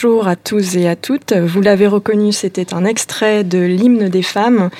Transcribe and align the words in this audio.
Bonjour 0.00 0.28
à 0.28 0.36
tous 0.36 0.76
et 0.76 0.86
à 0.86 0.94
toutes. 0.94 1.32
Vous 1.32 1.60
l'avez 1.60 1.88
reconnu, 1.88 2.30
c'était 2.30 2.72
un 2.72 2.84
extrait 2.84 3.42
de 3.42 3.58
l'hymne 3.58 4.08
des 4.08 4.22
femmes. 4.22 4.70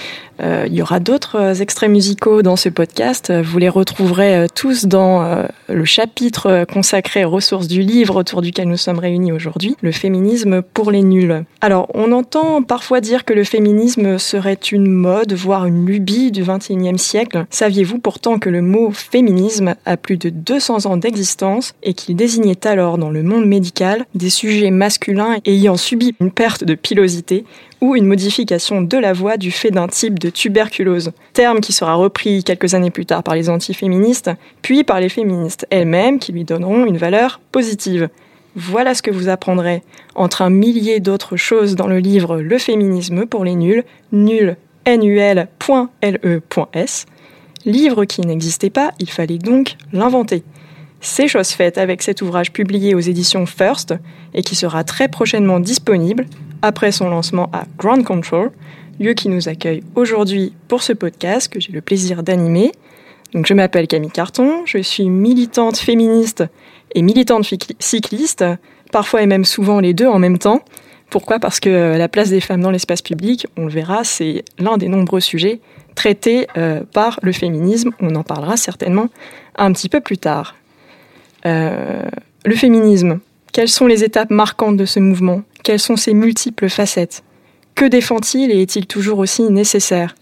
Euh, 0.41 0.65
il 0.67 0.75
y 0.75 0.83
aura 0.83 1.01
d'autres 1.01 1.37
euh, 1.37 1.55
extraits 1.55 1.91
musicaux 1.91 2.43
dans 2.43 2.57
ce 2.57 2.69
podcast. 2.69 3.33
Vous 3.33 3.59
les 3.59 3.69
retrouverez 3.69 4.37
euh, 4.37 4.47
tous 4.53 4.87
dans 4.87 5.49
le 5.69 5.85
chapitre 5.85 6.65
consacré 6.73 7.25
aux 7.25 7.31
ressources 7.31 7.69
du 7.69 7.83
livre 7.83 8.17
autour 8.17 8.43
duquel 8.43 8.69
nous 8.69 8.77
sommes 8.77 8.99
réunis 8.99 9.33
aujourd'hui, 9.33 9.77
le 9.81 9.93
féminisme 9.93 10.63
pour 10.63 10.91
les 10.91 11.03
nuls. 11.03 11.45
Alors, 11.61 11.89
on 11.95 12.13
entend 12.13 12.63
parfois 12.63 13.01
dire 13.01 13.25
que 13.25 13.33
le 13.33 13.45
féminisme 13.45 14.19
serait 14.19 14.55
une 14.55 14.91
mode, 14.91 15.33
voire 15.33 15.67
une 15.67 15.87
lubie 15.87 16.31
du 16.31 16.43
XXIe 16.43 16.99
siècle. 16.99 17.47
Saviez-vous 17.51 17.99
pourtant 17.99 18.39
que 18.39 18.49
le 18.49 18.63
mot 18.63 18.91
féminisme 18.93 19.75
a 19.85 19.97
plus 19.97 20.17
de 20.17 20.31
200 20.31 20.87
ans 20.87 20.97
d'existence 20.97 21.75
et 21.83 21.95
qu'il 21.95 22.17
désignait 22.17 22.67
alors 22.67 22.99
dans 22.99 23.11
le 23.11 23.23
monde 23.23 23.47
médical 23.47 24.07
des 24.15 24.31
sujets 24.31 24.71
masculins 24.71 25.37
ayant 25.45 25.77
subi 25.77 26.15
une 26.21 26.31
perte 26.31 26.65
de 26.65 26.75
pilosité 26.75 27.45
ou 27.81 27.97
une 27.97 28.07
modification 28.07 28.83
de 28.83 28.97
la 28.97 29.13
voix 29.13 29.37
du 29.37 29.51
fait 29.51 29.71
d'un 29.71 29.89
type 29.89 30.19
de 30.19 30.31
tuberculose, 30.31 31.13
terme 31.33 31.61
qui 31.61 31.73
sera 31.73 31.95
repris 31.95 32.43
quelques 32.45 32.75
années 32.75 32.91
plus 32.91 33.07
tard 33.07 33.23
par 33.23 33.35
les 33.35 33.49
antiféministes, 33.51 34.31
puis 34.63 34.85
par 34.85 35.01
les 35.01 35.09
féministes 35.09 35.67
elles-mêmes 35.71 36.19
qui 36.19 36.33
lui 36.33 36.45
donneront 36.45 36.87
une 36.87 36.97
valeur 36.97 37.41
positive. 37.53 38.09
Voilà 38.57 38.95
ce 38.95 39.03
que 39.03 39.11
vous 39.11 39.29
apprendrez 39.29 39.83
entre 40.15 40.43
un 40.43 40.51
millier 40.51 41.01
d'autres 41.01 41.37
choses 41.37 41.77
dans 41.77 41.87
le 41.87 41.99
livre 41.99 42.39
Le 42.41 42.59
féminisme 42.59 43.27
pour 43.27 43.45
les 43.45 43.55
nuls, 43.55 43.85
nul, 44.11 44.57
nul.le.s, 44.87 45.47
livre 47.65 48.05
qui 48.05 48.21
n'existait 48.23 48.71
pas, 48.71 48.93
il 48.99 49.11
fallait 49.11 49.39
donc 49.39 49.77
l'inventer. 49.93 50.43
C'est 51.01 51.29
chose 51.29 51.51
faite 51.51 51.79
avec 51.79 52.03
cet 52.03 52.23
ouvrage 52.23 52.53
publié 52.53 52.95
aux 52.95 53.01
éditions 53.01 53.47
First 53.47 53.95
et 54.35 54.43
qui 54.43 54.57
sera 54.57 54.83
très 54.83 55.07
prochainement 55.07 55.61
disponible 55.61 56.27
après 56.63 56.93
son 56.93 57.09
lancement 57.09 57.51
à 57.53 57.65
Ground 57.79 58.05
Control, 58.05 58.51
lieu 58.99 59.15
qui 59.15 59.29
nous 59.29 59.49
accueille 59.49 59.83
aujourd'hui 59.95 60.53
pour 60.69 60.83
ce 60.83 60.93
podcast 60.93 61.53
que 61.53 61.61
j'ai 61.61 61.73
le 61.73 61.81
plaisir 61.81 62.23
d'animer. 62.23 62.73
Donc 63.33 63.47
je 63.47 63.55
m'appelle 63.55 63.87
Camille 63.87 64.11
Carton, 64.11 64.63
je 64.65 64.79
suis 64.79 65.09
militante 65.11 65.77
féministe 65.77 66.45
et 66.95 67.03
militante 67.03 67.47
cycliste, 67.79 68.45
parfois 68.91 69.23
et 69.23 69.27
même 69.27 69.45
souvent 69.45 69.81
les 69.81 69.95
deux 69.95 70.07
en 70.07 70.19
même 70.19 70.39
temps. 70.39 70.63
Pourquoi? 71.11 71.39
Parce 71.39 71.61
que 71.61 71.97
la 71.97 72.09
place 72.09 72.31
des 72.31 72.41
femmes 72.41 72.61
dans 72.61 72.71
l'espace 72.71 73.03
public, 73.03 73.47
on 73.57 73.65
le 73.65 73.71
verra, 73.71 74.05
c'est 74.05 74.45
l'un 74.59 74.77
des 74.77 74.89
nombreux 74.89 75.21
sujets 75.21 75.61
traités 75.95 76.47
euh, 76.57 76.83
par 76.93 77.19
le 77.23 77.33
féminisme. 77.33 77.91
On 78.01 78.15
en 78.15 78.23
parlera 78.23 78.57
certainement 78.57 79.09
un 79.57 79.73
petit 79.73 79.89
peu 79.89 80.01
plus 80.01 80.19
tard. 80.19 80.55
Euh, 81.47 82.03
le 82.45 82.55
féminisme, 82.55 83.21
quelles 83.59 83.69
sont 83.69 83.89
les 83.89 84.05
étapes 84.05 84.31
marquantes 84.31 84.77
de 84.77 84.85
ce 84.85 85.01
mouvement? 85.01 85.43
Quelles 85.65 85.81
sont 85.81 85.97
ses 85.97 86.15
multiples 86.15 86.69
facettes? 86.69 87.25
Que 87.75 87.87
défend-il 87.87 88.53
et 88.53 88.63
est-il 88.63 88.87
toujours 88.87 89.19
aussi 89.19 89.43
nécessaire? 89.51 90.15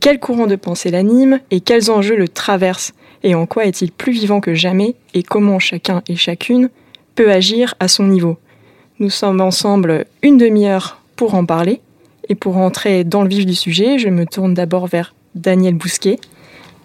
Quel 0.00 0.18
courant 0.18 0.46
de 0.46 0.56
pensée 0.56 0.90
l'anime 0.90 1.40
et 1.50 1.60
quels 1.60 1.90
enjeux 1.90 2.16
le 2.16 2.28
traversent 2.28 2.94
Et 3.24 3.34
en 3.34 3.44
quoi 3.44 3.66
est-il 3.66 3.92
plus 3.92 4.12
vivant 4.12 4.40
que 4.40 4.54
jamais? 4.54 4.94
Et 5.12 5.22
comment 5.22 5.58
chacun 5.58 6.02
et 6.08 6.16
chacune 6.16 6.70
peut 7.14 7.30
agir 7.30 7.74
à 7.78 7.88
son 7.88 8.04
niveau? 8.04 8.38
Nous 9.00 9.10
sommes 9.10 9.42
ensemble 9.42 10.06
une 10.22 10.38
demi-heure 10.38 11.02
pour 11.14 11.34
en 11.34 11.44
parler. 11.44 11.82
Et 12.30 12.34
pour 12.34 12.56
entrer 12.56 13.04
dans 13.04 13.20
le 13.20 13.28
vif 13.28 13.44
du 13.44 13.54
sujet, 13.54 13.98
je 13.98 14.08
me 14.08 14.24
tourne 14.24 14.54
d'abord 14.54 14.86
vers 14.86 15.14
Daniel 15.34 15.74
Bousquet. 15.74 16.18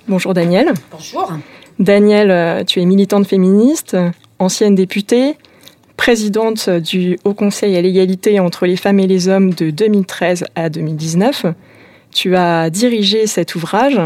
Bonjour 0.09 0.33
Daniel. 0.33 0.73
Bonjour. 0.91 1.31
Daniel, 1.79 2.29
euh, 2.29 2.65
tu 2.65 2.81
es 2.81 2.85
militante 2.85 3.25
féministe, 3.25 3.95
ancienne 4.37 4.75
députée, 4.75 5.37
présidente 5.97 6.69
du 6.69 7.19
Haut 7.25 7.33
Conseil 7.33 7.75
à 7.75 7.81
l'égalité 7.81 8.39
entre 8.39 8.65
les 8.65 8.77
femmes 8.77 8.99
et 8.99 9.07
les 9.07 9.27
hommes 9.27 9.53
de 9.53 9.71
2013 9.71 10.45
à 10.55 10.69
2019. 10.69 11.47
Tu 12.13 12.35
as 12.35 12.69
dirigé 12.69 13.27
cet 13.27 13.55
ouvrage. 13.55 13.99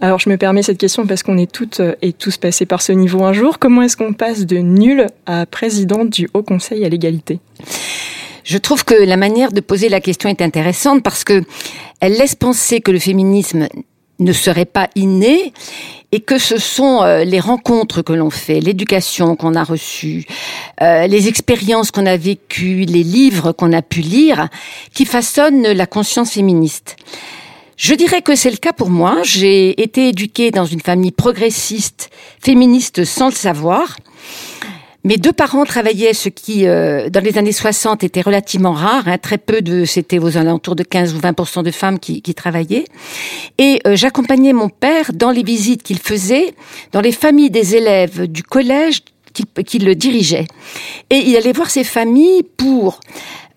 Alors 0.00 0.18
je 0.18 0.28
me 0.28 0.36
permets 0.36 0.62
cette 0.62 0.78
question 0.78 1.06
parce 1.06 1.22
qu'on 1.22 1.38
est 1.38 1.50
toutes 1.50 1.80
et 2.02 2.12
tous 2.12 2.36
passés 2.36 2.66
par 2.66 2.82
ce 2.82 2.90
niveau 2.90 3.22
un 3.22 3.32
jour. 3.32 3.58
Comment 3.60 3.82
est-ce 3.82 3.96
qu'on 3.96 4.12
passe 4.12 4.44
de 4.44 4.56
nulle 4.56 5.06
à 5.26 5.46
présidente 5.46 6.10
du 6.10 6.28
Haut 6.34 6.42
Conseil 6.42 6.84
à 6.84 6.88
l'égalité? 6.88 7.38
Je 8.42 8.58
trouve 8.58 8.84
que 8.84 8.94
la 8.94 9.16
manière 9.16 9.52
de 9.52 9.60
poser 9.60 9.88
la 9.88 10.00
question 10.00 10.28
est 10.28 10.42
intéressante 10.42 11.02
parce 11.02 11.24
que 11.24 11.42
elle 12.00 12.14
laisse 12.14 12.34
penser 12.34 12.80
que 12.80 12.90
le 12.90 12.98
féminisme 12.98 13.68
ne 14.18 14.32
serait 14.32 14.64
pas 14.64 14.88
inné 14.94 15.52
et 16.12 16.20
que 16.20 16.38
ce 16.38 16.58
sont 16.58 17.02
euh, 17.02 17.24
les 17.24 17.40
rencontres 17.40 18.02
que 18.02 18.12
l'on 18.12 18.30
fait, 18.30 18.60
l'éducation 18.60 19.34
qu'on 19.34 19.54
a 19.54 19.64
reçue, 19.64 20.24
euh, 20.80 21.06
les 21.08 21.26
expériences 21.26 21.90
qu'on 21.90 22.06
a 22.06 22.16
vécues, 22.16 22.84
les 22.84 23.02
livres 23.02 23.52
qu'on 23.52 23.72
a 23.72 23.82
pu 23.82 24.00
lire 24.00 24.48
qui 24.92 25.06
façonnent 25.06 25.72
la 25.72 25.86
conscience 25.86 26.32
féministe. 26.32 26.96
Je 27.76 27.94
dirais 27.94 28.22
que 28.22 28.36
c'est 28.36 28.50
le 28.50 28.56
cas 28.56 28.72
pour 28.72 28.90
moi. 28.90 29.18
J'ai 29.24 29.82
été 29.82 30.10
éduquée 30.10 30.52
dans 30.52 30.64
une 30.64 30.80
famille 30.80 31.10
progressiste, 31.10 32.10
féministe 32.40 33.04
sans 33.04 33.26
le 33.26 33.34
savoir. 33.34 33.96
Mes 35.06 35.18
deux 35.18 35.34
parents 35.34 35.66
travaillaient, 35.66 36.14
ce 36.14 36.30
qui, 36.30 36.66
euh, 36.66 37.10
dans 37.10 37.22
les 37.22 37.36
années 37.36 37.52
60, 37.52 38.02
était 38.04 38.22
relativement 38.22 38.72
rare. 38.72 39.06
Hein, 39.06 39.18
très 39.18 39.36
peu 39.36 39.60
de, 39.60 39.84
c'était 39.84 40.18
aux 40.18 40.38
alentours 40.38 40.76
de 40.76 40.82
15 40.82 41.14
ou 41.14 41.18
20 41.18 41.62
de 41.62 41.70
femmes 41.70 41.98
qui, 41.98 42.22
qui 42.22 42.34
travaillaient. 42.34 42.86
Et 43.58 43.82
euh, 43.86 43.96
j'accompagnais 43.96 44.54
mon 44.54 44.70
père 44.70 45.12
dans 45.12 45.30
les 45.30 45.42
visites 45.42 45.82
qu'il 45.82 45.98
faisait 45.98 46.54
dans 46.92 47.02
les 47.02 47.12
familles 47.12 47.50
des 47.50 47.76
élèves 47.76 48.26
du 48.26 48.42
collège 48.42 49.02
qu'il 49.66 49.84
le 49.84 49.94
dirigeait. 49.94 50.46
Et 51.10 51.16
il 51.16 51.36
allait 51.36 51.52
voir 51.52 51.68
ces 51.68 51.84
familles 51.84 52.44
pour 52.56 53.00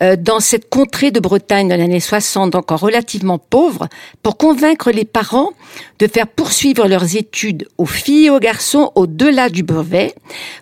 euh, 0.04 0.16
dans 0.16 0.40
cette 0.40 0.70
contrée 0.70 1.12
de 1.12 1.20
Bretagne 1.20 1.68
dans 1.68 1.76
les 1.76 1.84
années 1.84 2.00
60, 2.00 2.56
encore 2.56 2.80
relativement 2.80 3.40
pauvre, 3.40 3.88
pour 4.22 4.38
convaincre 4.38 4.92
les 4.92 5.06
parents 5.06 5.52
de 6.00 6.08
faire 6.08 6.28
poursuivre 6.28 6.88
leurs 6.88 7.16
études 7.16 7.68
aux 7.78 7.86
filles 7.86 8.28
et 8.28 8.30
aux 8.30 8.40
garçons 8.40 8.92
au-delà 8.96 9.50
du 9.50 9.64
brevet, 9.64 10.14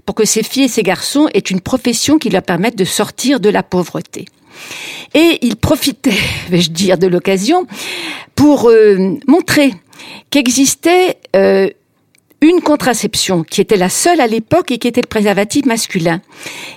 pour 0.05 0.15
que 0.15 0.25
ces 0.25 0.43
filles 0.43 0.65
et 0.65 0.69
ces 0.69 0.83
garçons 0.83 1.27
aient 1.33 1.39
une 1.39 1.61
profession 1.61 2.17
qui 2.17 2.29
leur 2.29 2.43
permette 2.43 2.77
de 2.77 2.85
sortir 2.85 3.39
de 3.39 3.49
la 3.49 3.63
pauvreté. 3.63 4.25
Et 5.13 5.39
il 5.41 5.55
profitait, 5.57 6.13
vais-je 6.49 6.71
dire, 6.71 6.97
de 6.97 7.07
l'occasion 7.07 7.67
pour 8.35 8.69
euh, 8.69 9.17
montrer 9.27 9.73
qu'existait 10.29 11.17
euh, 11.35 11.69
une 12.45 12.61
contraception 12.61 13.43
qui 13.43 13.59
était 13.59 13.75
la 13.75 13.89
seule 13.89 14.21
à 14.21 14.27
l'époque 14.27 14.71
et 14.71 14.77
qui 14.77 14.87
était 14.87 15.01
le 15.01 15.07
préservatif 15.07 15.65
masculin. 15.65 16.21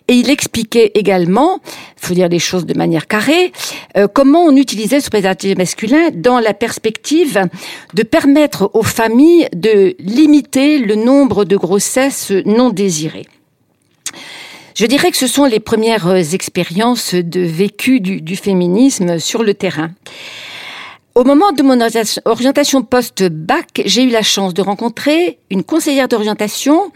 Et 0.08 0.14
il 0.14 0.30
expliquait 0.30 0.92
également, 0.94 1.60
faut 1.96 2.14
dire 2.14 2.28
les 2.28 2.38
choses 2.38 2.64
de 2.64 2.74
manière 2.74 3.06
carrée, 3.06 3.52
euh, 3.96 4.08
comment 4.08 4.44
on 4.44 4.56
utilisait 4.56 5.00
ce 5.00 5.10
préservatif 5.10 5.58
masculin 5.58 6.10
dans 6.14 6.40
la 6.40 6.54
perspective 6.54 7.46
de 7.92 8.02
permettre 8.02 8.70
aux 8.72 8.82
familles 8.82 9.48
de 9.54 9.94
limiter 9.98 10.78
le 10.78 10.94
nombre 10.94 11.44
de 11.44 11.56
grossesses 11.56 12.32
non 12.46 12.70
désirées. 12.70 13.26
Je 14.74 14.86
dirais 14.86 15.10
que 15.10 15.16
ce 15.16 15.26
sont 15.26 15.44
les 15.44 15.60
premières 15.60 16.34
expériences 16.34 17.14
de 17.14 17.40
vécu 17.40 18.00
du 18.00 18.36
féminisme 18.36 19.18
sur 19.18 19.42
le 19.42 19.52
terrain. 19.52 19.90
Au 21.18 21.24
moment 21.24 21.50
de 21.50 21.64
mon 21.64 21.80
orientation 22.26 22.82
post-bac, 22.82 23.82
j'ai 23.84 24.04
eu 24.04 24.08
la 24.08 24.22
chance 24.22 24.54
de 24.54 24.62
rencontrer 24.62 25.40
une 25.50 25.64
conseillère 25.64 26.06
d'orientation 26.06 26.92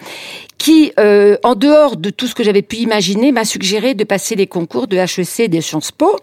qui, 0.59 0.93
euh, 1.01 1.37
en 1.43 1.57
dehors 1.57 1.97
de 1.97 2.09
tout 2.11 2.29
ce 2.29 2.37
que 2.37 2.45
j'avais 2.45 2.63
pu 2.63 2.77
imaginer, 2.77 3.33
m'a 3.33 3.45
suggéré 3.45 3.95
de 3.95 4.05
passer 4.05 4.37
les 4.37 4.47
concours 4.47 4.87
de 4.87 4.97
HEC 4.97 5.41
et 5.41 5.49
des 5.49 5.61
Sciences 5.61 5.91
Po. 5.91 6.21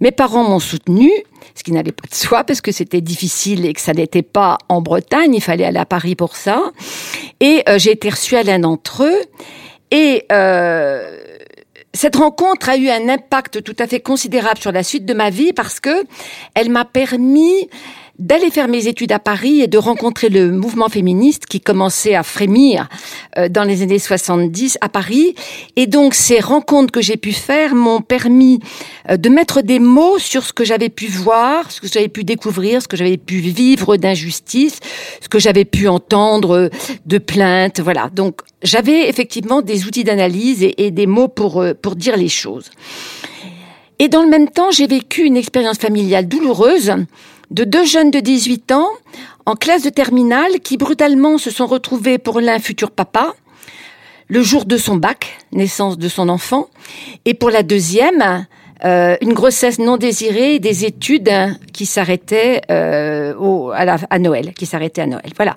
Mes 0.00 0.10
parents 0.10 0.42
m'ont 0.42 0.58
soutenu, 0.58 1.12
ce 1.54 1.62
qui 1.62 1.70
n'allait 1.70 1.92
pas 1.92 2.08
de 2.10 2.14
soi 2.16 2.42
parce 2.42 2.60
que 2.60 2.72
c'était 2.72 3.02
difficile 3.02 3.66
et 3.66 3.72
que 3.72 3.80
ça 3.80 3.92
n'était 3.92 4.22
pas 4.22 4.58
en 4.68 4.82
Bretagne, 4.82 5.32
il 5.32 5.40
fallait 5.40 5.64
aller 5.64 5.78
à 5.78 5.86
Paris 5.86 6.16
pour 6.16 6.34
ça. 6.34 6.60
Et 7.38 7.62
euh, 7.68 7.78
j'ai 7.78 7.92
été 7.92 8.10
reçue 8.10 8.34
à 8.34 8.42
l'un 8.42 8.58
d'entre 8.58 9.04
eux. 9.04 9.20
Et 9.92 10.24
euh, 10.32 11.16
cette 11.94 12.16
rencontre 12.16 12.68
a 12.68 12.76
eu 12.76 12.88
un 12.88 13.08
impact 13.08 13.62
tout 13.62 13.76
à 13.78 13.86
fait 13.86 14.00
considérable 14.00 14.58
sur 14.58 14.72
la 14.72 14.82
suite 14.82 15.06
de 15.06 15.14
ma 15.14 15.30
vie 15.30 15.52
parce 15.52 15.80
que 15.80 16.04
elle 16.54 16.70
m'a 16.70 16.84
permis 16.84 17.68
d'aller 18.18 18.50
faire 18.50 18.66
mes 18.66 18.88
études 18.88 19.12
à 19.12 19.20
Paris 19.20 19.60
et 19.60 19.68
de 19.68 19.78
rencontrer 19.78 20.28
le 20.28 20.50
mouvement 20.50 20.88
féministe 20.88 21.46
qui 21.46 21.60
commençait 21.60 22.16
à 22.16 22.24
frémir 22.24 22.88
euh, 23.36 23.48
dans 23.48 23.62
les 23.62 23.82
années 23.82 24.00
70 24.00 24.78
à 24.80 24.88
Paris. 24.88 25.34
Et 25.76 25.86
donc 25.86 26.14
ces 26.14 26.40
rencontres 26.40 26.90
que 26.90 27.00
j'ai 27.00 27.16
pu 27.16 27.32
faire 27.32 27.76
m'ont 27.76 28.00
permis 28.00 28.58
euh, 29.08 29.16
de 29.16 29.28
mettre 29.28 29.62
des 29.62 29.78
mots 29.78 30.18
sur 30.18 30.44
ce 30.44 30.52
que 30.52 30.64
j'avais 30.64 30.88
pu 30.88 31.06
voir, 31.06 31.70
ce 31.70 31.80
que 31.80 31.86
j'avais 31.86 32.08
pu 32.08 32.24
découvrir, 32.24 32.82
ce 32.82 32.88
que 32.88 32.96
j'avais 32.96 33.18
pu 33.18 33.36
vivre 33.36 33.96
d'injustice, 33.96 34.80
ce 35.20 35.28
que 35.28 35.38
j'avais 35.38 35.64
pu 35.64 35.86
entendre 35.86 36.70
de 37.06 37.18
plaintes. 37.18 37.78
Voilà. 37.78 38.10
Donc 38.12 38.40
j'avais 38.64 39.08
effectivement 39.08 39.62
des 39.62 39.86
outils 39.86 40.02
d'analyse 40.02 40.64
et, 40.64 40.86
et, 40.86 40.90
des 40.90 41.06
mots 41.06 41.28
pour, 41.28 41.62
euh, 41.62 41.72
pour 41.72 41.94
dire 41.94 42.16
les 42.16 42.28
choses. 42.28 42.70
Et 44.00 44.08
dans 44.08 44.22
le 44.22 44.28
même 44.28 44.48
temps, 44.48 44.70
j'ai 44.70 44.86
vécu 44.86 45.22
une 45.22 45.36
expérience 45.36 45.78
familiale 45.78 46.26
douloureuse 46.28 46.92
de 47.50 47.64
deux 47.64 47.84
jeunes 47.84 48.10
de 48.10 48.20
18 48.20 48.72
ans 48.72 48.88
en 49.46 49.54
classe 49.54 49.82
de 49.82 49.90
terminale 49.90 50.60
qui 50.62 50.76
brutalement 50.76 51.38
se 51.38 51.50
sont 51.50 51.66
retrouvés 51.66 52.18
pour 52.18 52.40
l'un 52.40 52.58
futur 52.58 52.90
papa 52.90 53.34
le 54.28 54.42
jour 54.42 54.66
de 54.66 54.76
son 54.76 54.96
bac, 54.96 55.38
naissance 55.52 55.96
de 55.96 56.08
son 56.08 56.28
enfant, 56.28 56.68
et 57.24 57.32
pour 57.32 57.48
la 57.48 57.62
deuxième, 57.62 58.46
euh, 58.84 59.16
une 59.22 59.32
grossesse 59.32 59.78
non 59.78 59.96
désirée 59.96 60.58
des 60.58 60.84
études 60.84 61.32
qui 61.72 61.86
s'arrêtaient 61.86 62.60
euh, 62.70 63.34
au, 63.36 63.70
à, 63.70 63.96
à, 64.10 64.18
Noël, 64.18 64.52
qui 64.52 64.66
s'arrêtaient 64.66 65.00
à 65.00 65.06
Noël. 65.06 65.32
Voilà. 65.34 65.56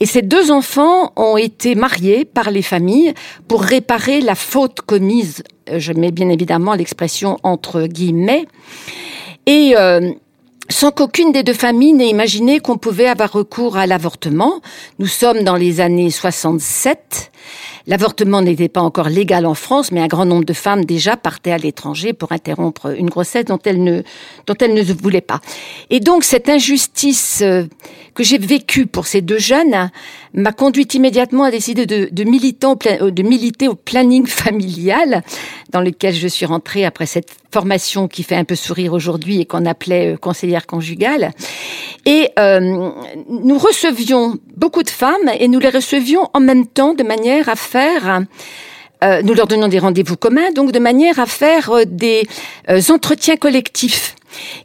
Et 0.00 0.06
ces 0.06 0.22
deux 0.22 0.50
enfants 0.50 1.12
ont 1.16 1.36
été 1.36 1.74
mariés 1.74 2.24
par 2.24 2.50
les 2.50 2.62
familles 2.62 3.12
pour 3.48 3.62
réparer 3.62 4.20
la 4.20 4.34
faute 4.34 4.80
commise. 4.80 5.42
Euh, 5.68 5.78
je 5.78 5.92
mets 5.92 6.12
bien 6.12 6.30
évidemment 6.30 6.74
l'expression 6.74 7.38
entre 7.42 7.82
guillemets. 7.82 8.46
Et 9.46 9.74
euh, 9.76 10.12
sans 10.72 10.90
qu'aucune 10.90 11.32
des 11.32 11.42
deux 11.42 11.52
familles 11.52 11.92
n'ait 11.92 12.08
imaginé 12.08 12.58
qu'on 12.58 12.78
pouvait 12.78 13.06
avoir 13.06 13.32
recours 13.32 13.76
à 13.76 13.86
l'avortement. 13.86 14.60
Nous 14.98 15.06
sommes 15.06 15.44
dans 15.44 15.56
les 15.56 15.80
années 15.80 16.10
67. 16.10 17.31
L'avortement 17.86 18.42
n'était 18.42 18.68
pas 18.68 18.80
encore 18.80 19.08
légal 19.08 19.46
en 19.46 19.54
France, 19.54 19.92
mais 19.92 20.00
un 20.00 20.06
grand 20.06 20.24
nombre 20.24 20.44
de 20.44 20.52
femmes 20.52 20.84
déjà 20.84 21.16
partaient 21.16 21.52
à 21.52 21.58
l'étranger 21.58 22.12
pour 22.12 22.32
interrompre 22.32 22.94
une 22.96 23.10
grossesse 23.10 23.44
dont 23.44 23.58
elles 23.64 23.82
ne, 23.82 24.02
dont 24.46 24.54
elles 24.60 24.74
ne 24.74 24.82
voulaient 24.82 25.20
pas. 25.20 25.40
Et 25.90 26.00
donc 26.00 26.24
cette 26.24 26.48
injustice 26.48 27.40
euh, 27.42 27.64
que 28.14 28.22
j'ai 28.22 28.38
vécue 28.38 28.86
pour 28.86 29.06
ces 29.06 29.20
deux 29.20 29.38
jeunes 29.38 29.90
m'a 30.34 30.52
conduite 30.52 30.94
immédiatement 30.94 31.44
à 31.44 31.50
décider 31.50 31.86
de, 31.86 32.08
de, 32.10 32.24
militant, 32.24 32.78
euh, 32.86 33.10
de 33.10 33.22
militer 33.22 33.68
au 33.68 33.74
planning 33.74 34.26
familial 34.42 35.22
dans 35.70 35.80
lequel 35.80 36.14
je 36.14 36.28
suis 36.28 36.46
rentrée 36.46 36.84
après 36.84 37.06
cette 37.06 37.30
formation 37.52 38.08
qui 38.08 38.22
fait 38.22 38.36
un 38.36 38.44
peu 38.44 38.54
sourire 38.54 38.92
aujourd'hui 38.92 39.40
et 39.40 39.44
qu'on 39.44 39.66
appelait 39.66 40.14
euh, 40.14 40.16
conseillère 40.16 40.66
conjugale. 40.66 41.32
Et 42.04 42.30
euh, 42.38 42.58
nous 43.28 43.58
recevions 43.58 44.38
beaucoup 44.56 44.82
de 44.82 44.90
femmes 44.90 45.30
et 45.38 45.46
nous 45.48 45.60
les 45.60 45.70
recevions 45.70 46.28
en 46.34 46.40
même 46.40 46.66
temps 46.66 46.94
de 46.94 47.02
manière 47.02 47.48
à 47.48 47.56
faire 47.56 48.22
euh, 49.02 49.20
nous 49.22 49.34
leur 49.34 49.46
donnions 49.46 49.68
des 49.68 49.80
rendez-vous 49.80 50.16
communs, 50.16 50.52
donc 50.52 50.70
de 50.70 50.78
manière 50.78 51.18
à 51.18 51.26
faire 51.26 51.70
euh, 51.70 51.82
des 51.84 52.22
euh, 52.70 52.80
entretiens 52.90 53.36
collectifs 53.36 54.14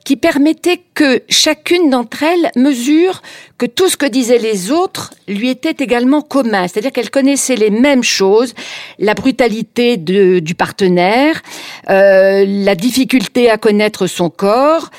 qui 0.05 0.15
permettaient 0.15 0.81
que 0.93 1.23
chacune 1.29 1.89
d'entre 1.89 2.23
elles 2.23 2.51
mesure 2.55 3.21
que 3.57 3.65
tout 3.65 3.89
ce 3.89 3.97
que 3.97 4.05
disaient 4.05 4.37
les 4.37 4.71
autres 4.71 5.13
lui 5.27 5.49
était 5.49 5.83
également 5.83 6.21
commun, 6.21 6.67
c'est-à-dire 6.67 6.91
qu'elle 6.91 7.09
connaissait 7.09 7.55
les 7.55 7.69
mêmes 7.69 8.03
choses, 8.03 8.53
la 8.99 9.13
brutalité 9.13 9.97
de, 9.97 10.39
du 10.39 10.55
partenaire, 10.55 11.41
euh, 11.89 12.45
la 12.47 12.75
difficulté 12.75 13.49
à 13.49 13.57
connaître 13.57 14.07
son 14.07 14.29
corps, 14.29 14.89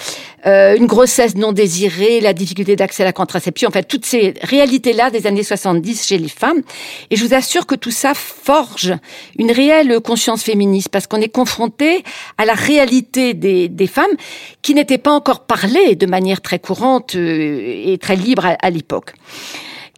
euh, 0.46 0.76
une 0.76 0.86
grossesse 0.86 1.36
non 1.36 1.52
désirée, 1.52 2.20
la 2.20 2.32
difficulté 2.32 2.76
d'accès 2.76 3.02
à 3.02 3.06
la 3.06 3.12
contraception, 3.12 3.68
en 3.68 3.72
fait, 3.72 3.82
toutes 3.82 4.06
ces 4.06 4.34
réalités-là 4.42 5.10
des 5.10 5.26
années 5.26 5.42
70 5.42 6.06
chez 6.06 6.18
les 6.18 6.28
femmes. 6.28 6.62
Et 7.10 7.16
je 7.16 7.24
vous 7.24 7.34
assure 7.34 7.66
que 7.66 7.74
tout 7.74 7.90
ça 7.90 8.14
forge 8.14 8.94
une 9.38 9.50
réelle 9.50 10.00
conscience 10.00 10.42
féministe, 10.42 10.88
parce 10.90 11.06
qu'on 11.06 11.20
est 11.20 11.28
confronté 11.28 12.04
à 12.36 12.44
la 12.44 12.54
réalité 12.54 13.34
des, 13.34 13.86
femmes 13.86 14.16
qui 14.62 14.74
n'étaient 14.74 14.98
pas 14.98 15.12
encore 15.12 15.46
parlées 15.46 15.94
de 15.94 16.06
manière 16.06 16.40
très 16.40 16.58
courante 16.58 17.14
euh, 17.14 17.82
et 17.86 17.98
très 17.98 18.16
libre 18.16 18.46
à, 18.60 18.70
l'époque. 18.70 19.14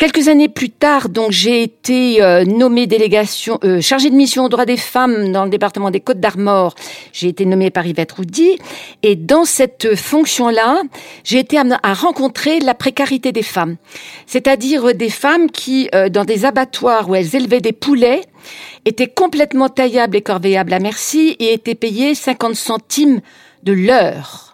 Quelques 0.01 0.29
années 0.29 0.49
plus 0.49 0.71
tard, 0.71 1.11
donc 1.11 1.31
j'ai 1.31 1.63
été 1.63 2.23
euh, 2.23 2.47
nommée 2.47 2.87
délégation 2.87 3.59
euh, 3.65 3.83
chargée 3.83 4.09
de 4.09 4.15
mission 4.15 4.47
aux 4.47 4.49
droits 4.49 4.65
des 4.65 4.79
femmes 4.79 5.31
dans 5.31 5.45
le 5.45 5.51
département 5.51 5.91
des 5.91 6.01
Côtes 6.01 6.21
d'Armor. 6.21 6.75
J'ai 7.13 7.29
été 7.29 7.45
nommée 7.45 7.69
par 7.69 7.87
Yvette 7.87 8.13
Roudy 8.13 8.59
et 9.03 9.15
dans 9.15 9.45
cette 9.45 9.95
fonction-là, 9.95 10.81
j'ai 11.23 11.39
été 11.39 11.59
à 11.59 11.93
rencontrer 11.93 12.61
la 12.61 12.73
précarité 12.73 13.31
des 13.31 13.43
femmes, 13.43 13.77
c'est-à-dire 14.25 14.95
des 14.95 15.11
femmes 15.11 15.51
qui, 15.51 15.91
euh, 15.95 16.09
dans 16.09 16.25
des 16.25 16.47
abattoirs 16.47 17.11
où 17.11 17.15
elles 17.15 17.37
élevaient 17.37 17.61
des 17.61 17.73
poulets, 17.73 18.23
étaient 18.87 19.07
complètement 19.07 19.69
taillables 19.69 20.17
et 20.17 20.23
corveillables 20.23 20.73
à 20.73 20.79
merci 20.79 21.37
et 21.41 21.53
étaient 21.53 21.75
payées 21.75 22.15
50 22.15 22.55
centimes 22.55 23.21
de 23.65 23.75
l'heure. 23.75 24.50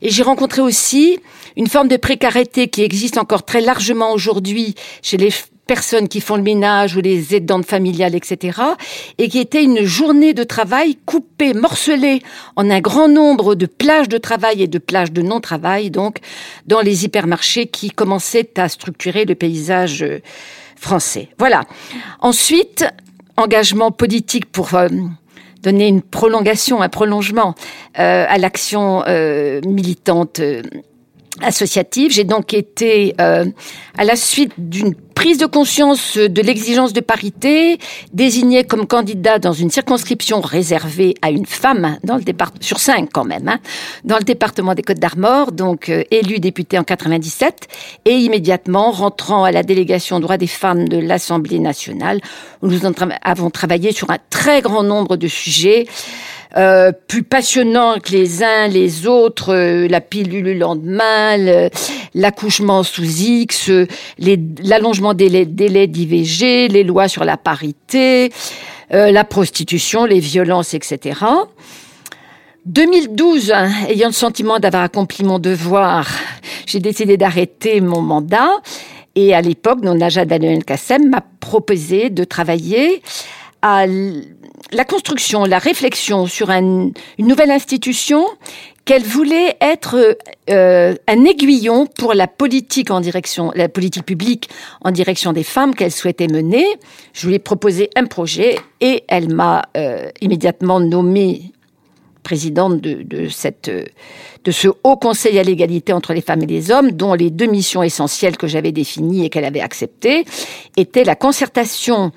Et 0.00 0.10
j'ai 0.10 0.22
rencontré 0.22 0.60
aussi 0.60 1.18
une 1.56 1.66
forme 1.66 1.88
de 1.88 1.96
précarité 1.96 2.68
qui 2.68 2.82
existe 2.82 3.18
encore 3.18 3.44
très 3.44 3.60
largement 3.60 4.12
aujourd'hui 4.12 4.74
chez 5.02 5.16
les 5.16 5.30
personnes 5.66 6.08
qui 6.08 6.20
font 6.20 6.36
le 6.36 6.42
ménage 6.42 6.96
ou 6.96 7.00
les 7.00 7.34
aidantes 7.34 7.64
familiales, 7.64 8.14
etc., 8.14 8.60
et 9.18 9.28
qui 9.28 9.38
était 9.38 9.62
une 9.62 9.84
journée 9.84 10.34
de 10.34 10.44
travail 10.44 10.98
coupée, 11.06 11.54
morcelée 11.54 12.20
en 12.56 12.68
un 12.68 12.80
grand 12.80 13.08
nombre 13.08 13.54
de 13.54 13.66
plages 13.66 14.08
de 14.08 14.18
travail 14.18 14.62
et 14.62 14.66
de 14.66 14.78
plages 14.78 15.12
de 15.12 15.22
non-travail, 15.22 15.90
donc 15.90 16.18
dans 16.66 16.80
les 16.80 17.04
hypermarchés 17.04 17.66
qui 17.66 17.90
commençaient 17.90 18.50
à 18.58 18.68
structurer 18.68 19.24
le 19.24 19.34
paysage 19.34 20.02
euh, 20.02 20.20
français. 20.76 21.28
Voilà. 21.38 21.62
Ensuite, 22.20 22.84
engagement 23.36 23.92
politique 23.92 24.46
pour 24.50 24.74
euh, 24.74 24.88
donner 25.62 25.88
une 25.88 26.02
prolongation, 26.02 26.82
un 26.82 26.88
prolongement 26.88 27.54
euh, 27.98 28.24
à 28.28 28.38
l'action 28.38 29.04
euh, 29.06 29.60
militante 29.66 30.40
euh, 30.40 30.62
associative. 31.40 32.10
J'ai 32.12 32.24
donc 32.24 32.52
été, 32.54 33.14
euh, 33.20 33.46
à 33.96 34.04
la 34.04 34.16
suite 34.16 34.52
d'une 34.58 34.94
prise 34.94 35.38
de 35.38 35.46
conscience 35.46 36.16
de 36.16 36.42
l'exigence 36.42 36.92
de 36.92 37.00
parité, 37.00 37.78
désignée 38.12 38.64
comme 38.64 38.86
candidat 38.86 39.38
dans 39.38 39.52
une 39.52 39.70
circonscription 39.70 40.40
réservée 40.40 41.14
à 41.22 41.30
une 41.30 41.46
femme 41.46 41.98
dans 42.02 42.16
le 42.16 42.22
département, 42.22 42.62
sur 42.62 42.80
cinq 42.80 43.08
quand 43.12 43.24
même, 43.24 43.48
hein, 43.48 43.58
dans 44.04 44.18
le 44.18 44.24
département 44.24 44.74
des 44.74 44.82
Côtes 44.82 44.98
d'Armor, 44.98 45.52
donc 45.52 45.88
euh, 45.88 46.02
élue 46.10 46.40
députée 46.40 46.78
en 46.78 46.84
97, 46.84 47.68
et 48.04 48.14
immédiatement 48.14 48.90
rentrant 48.90 49.44
à 49.44 49.52
la 49.52 49.62
délégation 49.62 50.18
droits 50.20 50.38
des 50.38 50.46
femmes 50.46 50.88
de 50.88 50.98
l'Assemblée 50.98 51.58
nationale, 51.58 52.20
où 52.62 52.68
nous 52.68 52.80
avons 53.22 53.50
travaillé 53.50 53.92
sur 53.92 54.10
un 54.10 54.18
très 54.30 54.60
grand 54.60 54.82
nombre 54.82 55.16
de 55.16 55.28
sujets. 55.28 55.86
Euh, 56.56 56.92
plus 57.08 57.22
passionnants 57.22 57.98
que 57.98 58.12
les 58.12 58.42
uns 58.42 58.68
les 58.68 59.06
autres, 59.06 59.54
euh, 59.54 59.88
la 59.88 60.02
pilule 60.02 60.44
le 60.44 60.54
lendemain, 60.54 61.38
l'accouchement 62.14 62.82
sous 62.82 63.04
X, 63.04 63.70
euh, 63.70 63.86
l'allongement 64.18 65.14
des 65.14 65.46
délais 65.46 65.86
d'IVG, 65.86 66.68
les 66.68 66.84
lois 66.84 67.08
sur 67.08 67.24
la 67.24 67.36
parité, 67.36 68.30
la 68.90 69.24
prostitution, 69.24 70.04
les 70.04 70.18
violences, 70.18 70.74
etc. 70.74 71.18
2012, 72.66 73.50
hein, 73.50 73.70
ayant 73.88 74.08
le 74.08 74.12
sentiment 74.12 74.58
d'avoir 74.58 74.82
accompli 74.82 75.24
mon 75.24 75.38
devoir, 75.38 76.06
j'ai 76.66 76.78
décidé 76.78 77.16
d'arrêter 77.16 77.80
mon 77.80 78.02
mandat 78.02 78.50
Et 79.14 79.34
à 79.34 79.40
l'époque, 79.40 79.80
Najat 79.82 80.26
Vallaud-Belkacem 80.26 81.08
m'a 81.08 81.22
proposé 81.40 82.10
de 82.10 82.24
travailler 82.24 83.02
à 83.62 83.86
la 84.72 84.84
construction, 84.84 85.44
la 85.44 85.58
réflexion 85.58 86.26
sur 86.26 86.50
un- 86.50 86.90
une 87.18 87.26
nouvelle 87.26 87.50
institution 87.50 88.24
qu'elle 88.84 89.02
voulait 89.04 89.56
être 89.60 90.16
euh, 90.50 90.94
un 91.06 91.24
aiguillon 91.24 91.86
pour 91.86 92.14
la 92.14 92.26
politique 92.26 92.90
en 92.90 93.00
direction, 93.00 93.52
la 93.54 93.68
politique 93.68 94.04
publique 94.04 94.48
en 94.82 94.90
direction 94.90 95.32
des 95.32 95.44
femmes 95.44 95.74
qu'elle 95.74 95.92
souhaitait 95.92 96.26
mener. 96.26 96.64
Je 97.12 97.28
lui 97.28 97.34
ai 97.36 97.38
proposé 97.38 97.90
un 97.94 98.06
projet 98.06 98.56
et 98.80 99.04
elle 99.06 99.32
m'a 99.32 99.62
euh, 99.76 100.08
immédiatement 100.20 100.80
nommée 100.80 101.51
présidente 102.22 102.80
de, 102.80 103.02
de 103.02 103.28
cette, 103.28 103.70
de 104.44 104.50
ce 104.50 104.68
haut 104.84 104.96
conseil 104.96 105.38
à 105.38 105.42
l'égalité 105.42 105.92
entre 105.92 106.12
les 106.14 106.20
femmes 106.20 106.42
et 106.42 106.46
les 106.46 106.70
hommes, 106.70 106.92
dont 106.92 107.14
les 107.14 107.30
deux 107.30 107.46
missions 107.46 107.82
essentielles 107.82 108.36
que 108.36 108.46
j'avais 108.46 108.72
définies 108.72 109.24
et 109.24 109.28
qu'elle 109.30 109.44
avait 109.44 109.60
acceptées 109.60 110.24
étaient 110.76 111.04
la 111.04 111.14
concertation 111.16 112.12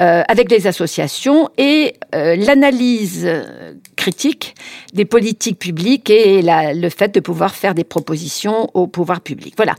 euh, 0.00 0.22
avec 0.28 0.50
les 0.50 0.66
associations 0.66 1.48
et 1.58 1.94
euh, 2.14 2.36
l'analyse 2.36 3.22
euh, 3.24 3.72
critique 3.96 4.54
des 4.92 5.04
politiques 5.04 5.58
publiques 5.58 6.10
et 6.10 6.42
la- 6.42 6.74
le 6.74 6.88
fait 6.90 7.14
de 7.14 7.20
pouvoir 7.20 7.54
faire 7.54 7.74
des 7.74 7.84
propositions 7.84 8.68
au 8.74 8.86
pouvoir 8.86 9.20
public. 9.20 9.54
Voilà. 9.56 9.74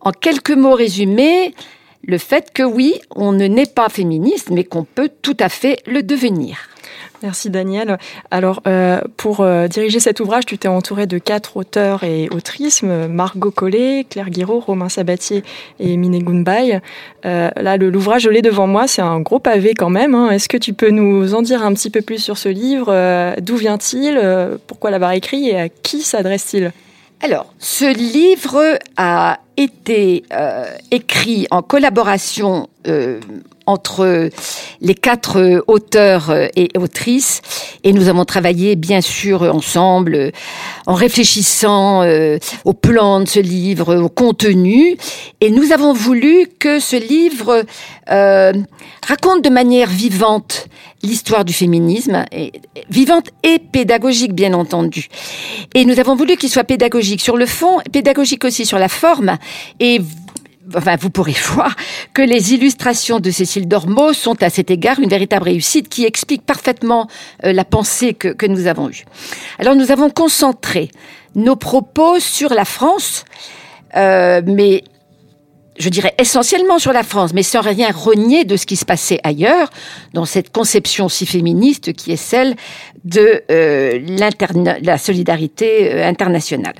En 0.00 0.12
quelques 0.12 0.52
mots 0.52 0.74
résumés, 0.74 1.54
le 2.04 2.18
fait 2.18 2.52
que 2.52 2.62
oui, 2.62 2.94
on 3.16 3.32
ne 3.32 3.46
n'est 3.48 3.66
pas 3.66 3.88
féministe, 3.88 4.50
mais 4.50 4.62
qu'on 4.62 4.84
peut 4.84 5.10
tout 5.22 5.36
à 5.40 5.48
fait 5.48 5.80
le 5.86 6.02
devenir. 6.04 6.56
Merci 7.22 7.50
Daniel. 7.50 7.98
Alors, 8.30 8.60
euh, 8.66 9.00
pour 9.16 9.40
euh, 9.40 9.68
diriger 9.68 10.00
cet 10.00 10.20
ouvrage, 10.20 10.44
tu 10.46 10.58
t'es 10.58 10.68
entouré 10.68 11.06
de 11.06 11.18
quatre 11.18 11.56
auteurs 11.56 12.04
et 12.04 12.28
autrices, 12.30 12.82
euh, 12.84 13.08
Margot 13.08 13.50
Collet, 13.50 14.06
Claire 14.08 14.30
Guiraud, 14.30 14.60
Romain 14.60 14.88
Sabatier 14.88 15.42
et 15.80 15.96
Mine 15.96 16.22
Gunbay. 16.22 16.80
Euh, 17.24 17.50
là, 17.56 17.76
l'ouvrage, 17.76 18.22
je 18.22 18.30
l'ai 18.30 18.42
devant 18.42 18.66
moi, 18.66 18.86
c'est 18.86 19.02
un 19.02 19.20
gros 19.20 19.38
pavé 19.38 19.72
quand 19.74 19.90
même. 19.90 20.14
hein. 20.14 20.30
Est-ce 20.30 20.48
que 20.48 20.58
tu 20.58 20.72
peux 20.74 20.90
nous 20.90 21.34
en 21.34 21.42
dire 21.42 21.62
un 21.62 21.72
petit 21.72 21.90
peu 21.90 22.02
plus 22.02 22.18
sur 22.18 22.36
ce 22.38 22.48
livre 22.48 22.94
D'où 23.40 23.56
vient-il 23.56 24.20
Pourquoi 24.66 24.90
l'avoir 24.90 25.12
écrit 25.12 25.48
Et 25.48 25.58
à 25.58 25.68
qui 25.68 26.02
s'adresse-t-il? 26.02 26.72
Alors, 27.22 27.52
ce 27.58 27.86
livre 27.96 28.78
a 28.98 29.38
été 29.56 30.22
écrit 30.90 31.46
en 31.50 31.62
collaboration 31.62 32.68
entre 33.66 34.30
les 34.80 34.94
quatre 34.94 35.64
auteurs 35.66 36.32
et 36.56 36.68
autrices, 36.76 37.42
et 37.84 37.92
nous 37.92 38.08
avons 38.08 38.24
travaillé 38.24 38.76
bien 38.76 39.00
sûr 39.00 39.42
ensemble 39.42 40.32
en 40.86 40.94
réfléchissant 40.94 42.02
euh, 42.02 42.38
au 42.64 42.72
plan 42.72 43.20
de 43.20 43.26
ce 43.26 43.40
livre, 43.40 43.96
au 43.96 44.08
contenu, 44.08 44.96
et 45.40 45.50
nous 45.50 45.72
avons 45.72 45.92
voulu 45.92 46.48
que 46.58 46.80
ce 46.80 46.96
livre 46.96 47.64
euh, 48.10 48.52
raconte 49.06 49.42
de 49.44 49.50
manière 49.50 49.88
vivante 49.88 50.68
l'histoire 51.02 51.44
du 51.44 51.52
féminisme, 51.52 52.24
et, 52.32 52.52
vivante 52.90 53.28
et 53.42 53.58
pédagogique 53.58 54.32
bien 54.32 54.54
entendu. 54.54 55.08
Et 55.74 55.84
nous 55.84 56.00
avons 56.00 56.16
voulu 56.16 56.36
qu'il 56.36 56.50
soit 56.50 56.64
pédagogique 56.64 57.20
sur 57.20 57.36
le 57.36 57.46
fond, 57.46 57.78
pédagogique 57.92 58.44
aussi 58.44 58.66
sur 58.66 58.78
la 58.78 58.88
forme, 58.88 59.36
et 59.80 60.00
Enfin, 60.74 60.96
vous 60.96 61.10
pourrez 61.10 61.36
voir 61.52 61.76
que 62.12 62.22
les 62.22 62.54
illustrations 62.54 63.20
de 63.20 63.30
Cécile 63.30 63.68
Dormeau 63.68 64.12
sont 64.12 64.42
à 64.42 64.50
cet 64.50 64.70
égard 64.70 64.98
une 64.98 65.08
véritable 65.08 65.44
réussite 65.44 65.88
qui 65.88 66.04
explique 66.04 66.44
parfaitement 66.44 67.08
euh, 67.44 67.52
la 67.52 67.64
pensée 67.64 68.14
que, 68.14 68.28
que 68.28 68.46
nous 68.46 68.66
avons 68.66 68.90
eue. 68.90 69.04
Alors, 69.58 69.76
nous 69.76 69.92
avons 69.92 70.10
concentré 70.10 70.90
nos 71.34 71.56
propos 71.56 72.18
sur 72.18 72.52
la 72.52 72.64
France, 72.64 73.24
euh, 73.96 74.42
mais 74.44 74.82
je 75.78 75.88
dirais 75.88 76.14
essentiellement 76.18 76.78
sur 76.78 76.92
la 76.92 77.02
France, 77.02 77.32
mais 77.34 77.42
sans 77.42 77.60
rien 77.60 77.90
renier 77.90 78.44
de 78.44 78.56
ce 78.56 78.66
qui 78.66 78.76
se 78.76 78.84
passait 78.84 79.20
ailleurs, 79.22 79.70
dans 80.14 80.24
cette 80.24 80.50
conception 80.50 81.08
si 81.08 81.26
féministe 81.26 81.92
qui 81.92 82.12
est 82.12 82.16
celle 82.16 82.56
de 83.04 83.42
euh, 83.50 84.00
la 84.82 84.98
solidarité 84.98 85.92
euh, 85.92 86.08
internationale. 86.08 86.74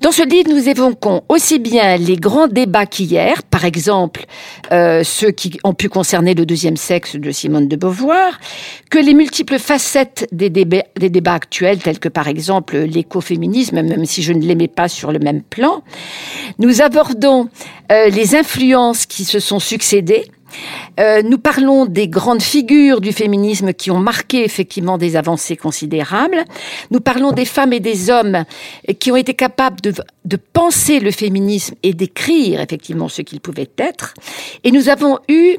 Dans 0.00 0.12
ce 0.12 0.22
livre, 0.22 0.48
nous 0.48 0.68
évoquons 0.68 1.22
aussi 1.28 1.58
bien 1.58 1.96
les 1.96 2.16
grands 2.16 2.46
débats 2.46 2.86
qu'hier, 2.86 3.42
par 3.42 3.64
exemple 3.64 4.26
euh, 4.70 5.02
ceux 5.02 5.32
qui 5.32 5.58
ont 5.64 5.74
pu 5.74 5.88
concerner 5.88 6.34
le 6.34 6.46
deuxième 6.46 6.76
sexe 6.76 7.16
de 7.16 7.30
Simone 7.32 7.66
de 7.66 7.74
Beauvoir, 7.74 8.38
que 8.90 8.98
les 8.98 9.12
multiples 9.12 9.58
facettes 9.58 10.28
des 10.30 10.50
débats, 10.50 11.32
actuels, 11.32 11.78
tels 11.78 11.98
que 11.98 12.08
par 12.08 12.28
exemple 12.28 12.76
l'écoféminisme, 12.78 13.82
même 13.82 14.04
si 14.04 14.22
je 14.22 14.32
ne 14.32 14.42
les 14.42 14.54
mets 14.54 14.68
pas 14.68 14.88
sur 14.88 15.10
le 15.10 15.18
même 15.18 15.42
plan. 15.42 15.82
Nous 16.60 16.80
abordons 16.80 17.48
euh, 17.90 18.08
les 18.08 18.36
influences 18.36 19.04
qui 19.04 19.24
se 19.24 19.40
sont 19.40 19.58
succédées. 19.58 20.26
Euh, 21.00 21.22
nous 21.22 21.38
parlons 21.38 21.86
des 21.86 22.08
grandes 22.08 22.42
figures 22.42 23.00
du 23.00 23.12
féminisme 23.12 23.72
qui 23.72 23.90
ont 23.90 23.98
marqué 23.98 24.44
effectivement 24.44 24.98
des 24.98 25.16
avancées 25.16 25.56
considérables. 25.56 26.44
Nous 26.90 27.00
parlons 27.00 27.32
des 27.32 27.44
femmes 27.44 27.72
et 27.72 27.80
des 27.80 28.10
hommes 28.10 28.44
qui 28.98 29.12
ont 29.12 29.16
été 29.16 29.34
capables 29.34 29.80
de, 29.80 29.94
de 30.24 30.36
penser 30.36 31.00
le 31.00 31.10
féminisme 31.10 31.74
et 31.82 31.94
d'écrire 31.94 32.60
effectivement 32.60 33.08
ce 33.08 33.22
qu'il 33.22 33.40
pouvait 33.40 33.70
être. 33.78 34.14
Et 34.64 34.70
nous 34.70 34.88
avons 34.88 35.18
eu, 35.28 35.56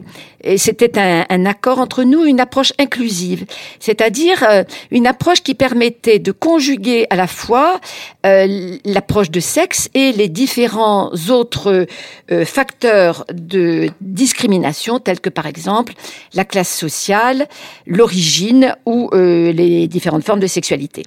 c'était 0.58 0.98
un, 0.98 1.26
un 1.30 1.46
accord 1.46 1.80
entre 1.80 2.04
nous, 2.04 2.26
une 2.26 2.40
approche 2.40 2.74
inclusive, 2.80 3.46
c'est-à-dire 3.80 4.44
euh, 4.44 4.64
une 4.92 5.08
approche 5.08 5.42
qui 5.42 5.56
permettait 5.56 6.20
de 6.20 6.32
conjuguer 6.32 7.08
à 7.10 7.16
la 7.16 7.28
fois 7.28 7.80
euh, 8.26 8.78
l'approche 8.86 9.32
de 9.32 9.40
sexe 9.40 9.90
et 9.94 10.12
les 10.12 10.30
différents 10.30 11.12
autres 11.30 11.88
euh, 12.32 12.46
facteurs 12.46 13.26
de 13.34 13.90
discrimination, 14.02 14.79
tels 15.04 15.20
que 15.20 15.30
par 15.30 15.46
exemple 15.46 15.94
la 16.34 16.46
classe 16.46 16.74
sociale, 16.76 17.48
l'origine 17.86 18.76
ou 18.86 19.10
euh, 19.14 19.52
les 19.52 19.88
différentes 19.88 20.24
formes 20.24 20.40
de 20.40 20.48
sexualité. 20.48 21.04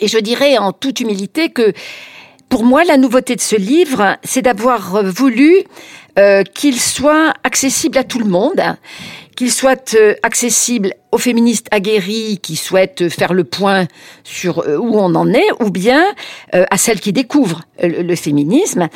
Et 0.00 0.08
je 0.08 0.18
dirais 0.18 0.58
en 0.58 0.72
toute 0.72 1.00
humilité 1.00 1.50
que 1.50 1.72
pour 2.48 2.64
moi, 2.64 2.84
la 2.84 2.96
nouveauté 2.96 3.34
de 3.34 3.40
ce 3.40 3.56
livre, 3.56 4.16
c'est 4.22 4.42
d'avoir 4.42 5.04
voulu 5.04 5.64
euh, 6.18 6.42
qu'il 6.44 6.80
soit 6.80 7.34
accessible 7.42 7.98
à 7.98 8.04
tout 8.04 8.20
le 8.20 8.26
monde, 8.26 8.62
qu'il 9.36 9.52
soit 9.52 9.94
euh, 9.94 10.14
accessible 10.22 10.94
aux 11.12 11.18
féministes 11.18 11.68
aguerris 11.70 12.38
qui 12.42 12.56
souhaitent 12.56 13.08
faire 13.10 13.34
le 13.34 13.44
point 13.44 13.86
sur 14.24 14.60
euh, 14.60 14.78
où 14.78 14.96
on 14.96 15.14
en 15.14 15.32
est, 15.32 15.46
ou 15.60 15.70
bien 15.70 16.04
euh, 16.54 16.64
à 16.70 16.78
celles 16.78 17.00
qui 17.00 17.12
découvrent 17.12 17.62
le, 17.80 18.16
féminisme. 18.16 18.88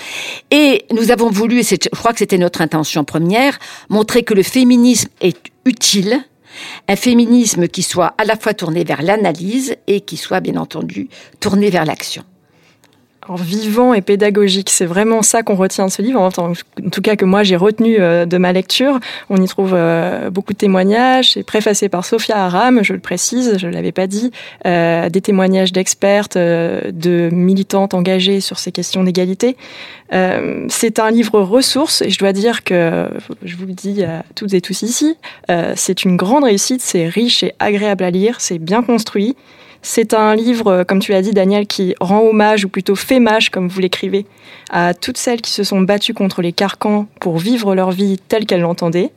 Et 0.50 0.86
nous 0.90 1.10
avons 1.10 1.30
voulu, 1.30 1.60
et 1.60 1.62
je 1.62 1.88
crois 1.90 2.12
que 2.12 2.18
c'était 2.18 2.38
notre 2.38 2.62
intention 2.62 3.04
première, 3.04 3.58
montrer 3.90 4.22
que 4.22 4.34
le 4.34 4.42
féminisme 4.42 5.10
est 5.20 5.38
utile, 5.66 6.24
un 6.88 6.96
féminisme 6.96 7.68
qui 7.68 7.82
soit 7.82 8.14
à 8.18 8.24
la 8.24 8.36
fois 8.36 8.54
tourné 8.54 8.82
vers 8.82 9.02
l'analyse 9.02 9.76
et 9.86 10.00
qui 10.00 10.16
soit 10.16 10.40
bien 10.40 10.56
entendu 10.56 11.08
tourné 11.38 11.68
vers 11.70 11.84
l'action. 11.84 12.24
Vivant 13.36 13.94
et 13.94 14.00
pédagogique, 14.00 14.70
c'est 14.70 14.86
vraiment 14.86 15.22
ça 15.22 15.44
qu'on 15.44 15.54
retient 15.54 15.86
de 15.86 15.90
ce 15.90 16.02
livre, 16.02 16.20
en 16.20 16.30
tout 16.90 17.00
cas 17.00 17.14
que 17.14 17.24
moi 17.24 17.44
j'ai 17.44 17.54
retenu 17.54 17.96
euh, 18.00 18.26
de 18.26 18.38
ma 18.38 18.52
lecture. 18.52 18.98
On 19.28 19.40
y 19.40 19.46
trouve 19.46 19.72
euh, 19.72 20.30
beaucoup 20.30 20.52
de 20.52 20.58
témoignages, 20.58 21.32
c'est 21.32 21.44
préfacé 21.44 21.88
par 21.88 22.04
Sophia 22.04 22.36
Aram, 22.36 22.82
je 22.82 22.92
le 22.92 22.98
précise, 22.98 23.56
je 23.58 23.68
ne 23.68 23.72
l'avais 23.72 23.92
pas 23.92 24.08
dit, 24.08 24.32
euh, 24.66 25.08
des 25.08 25.20
témoignages 25.20 25.72
d'expertes, 25.72 26.36
de 26.36 27.28
militantes 27.30 27.94
engagées 27.94 28.40
sur 28.40 28.58
ces 28.58 28.72
questions 28.72 29.04
d'égalité. 29.04 29.56
C'est 30.68 30.98
un 30.98 31.10
livre 31.12 31.40
ressource 31.40 32.02
et 32.02 32.10
je 32.10 32.18
dois 32.18 32.32
dire 32.32 32.64
que, 32.64 33.08
je 33.44 33.54
vous 33.54 33.66
le 33.66 33.74
dis 33.74 34.02
à 34.02 34.24
toutes 34.34 34.54
et 34.54 34.60
tous 34.60 34.82
ici, 34.82 35.16
c'est 35.76 36.04
une 36.04 36.16
grande 36.16 36.42
réussite, 36.42 36.80
c'est 36.80 37.06
riche 37.06 37.44
et 37.44 37.54
agréable 37.60 38.02
à 38.02 38.10
lire, 38.10 38.40
c'est 38.40 38.58
bien 38.58 38.82
construit. 38.82 39.36
C'est 39.82 40.12
un 40.12 40.34
livre, 40.34 40.66
euh, 40.68 40.84
comme 40.84 40.98
tu 40.98 41.12
l'as 41.12 41.22
dit, 41.22 41.32
Daniel, 41.32 41.66
qui 41.66 41.94
rend 42.00 42.20
hommage, 42.20 42.64
ou 42.64 42.68
plutôt 42.68 42.94
fait 42.94 43.18
mâche, 43.18 43.50
comme 43.50 43.68
vous 43.68 43.80
l'écrivez, 43.80 44.26
à 44.70 44.92
toutes 44.92 45.16
celles 45.16 45.40
qui 45.40 45.52
se 45.52 45.64
sont 45.64 45.80
battues 45.80 46.14
contre 46.14 46.42
les 46.42 46.52
carcans 46.52 47.06
pour 47.18 47.38
vivre 47.38 47.74
leur 47.74 47.90
vie 47.90 48.18
telle 48.28 48.44
qu'elles 48.44 48.60
l'entendaient. 48.60 49.10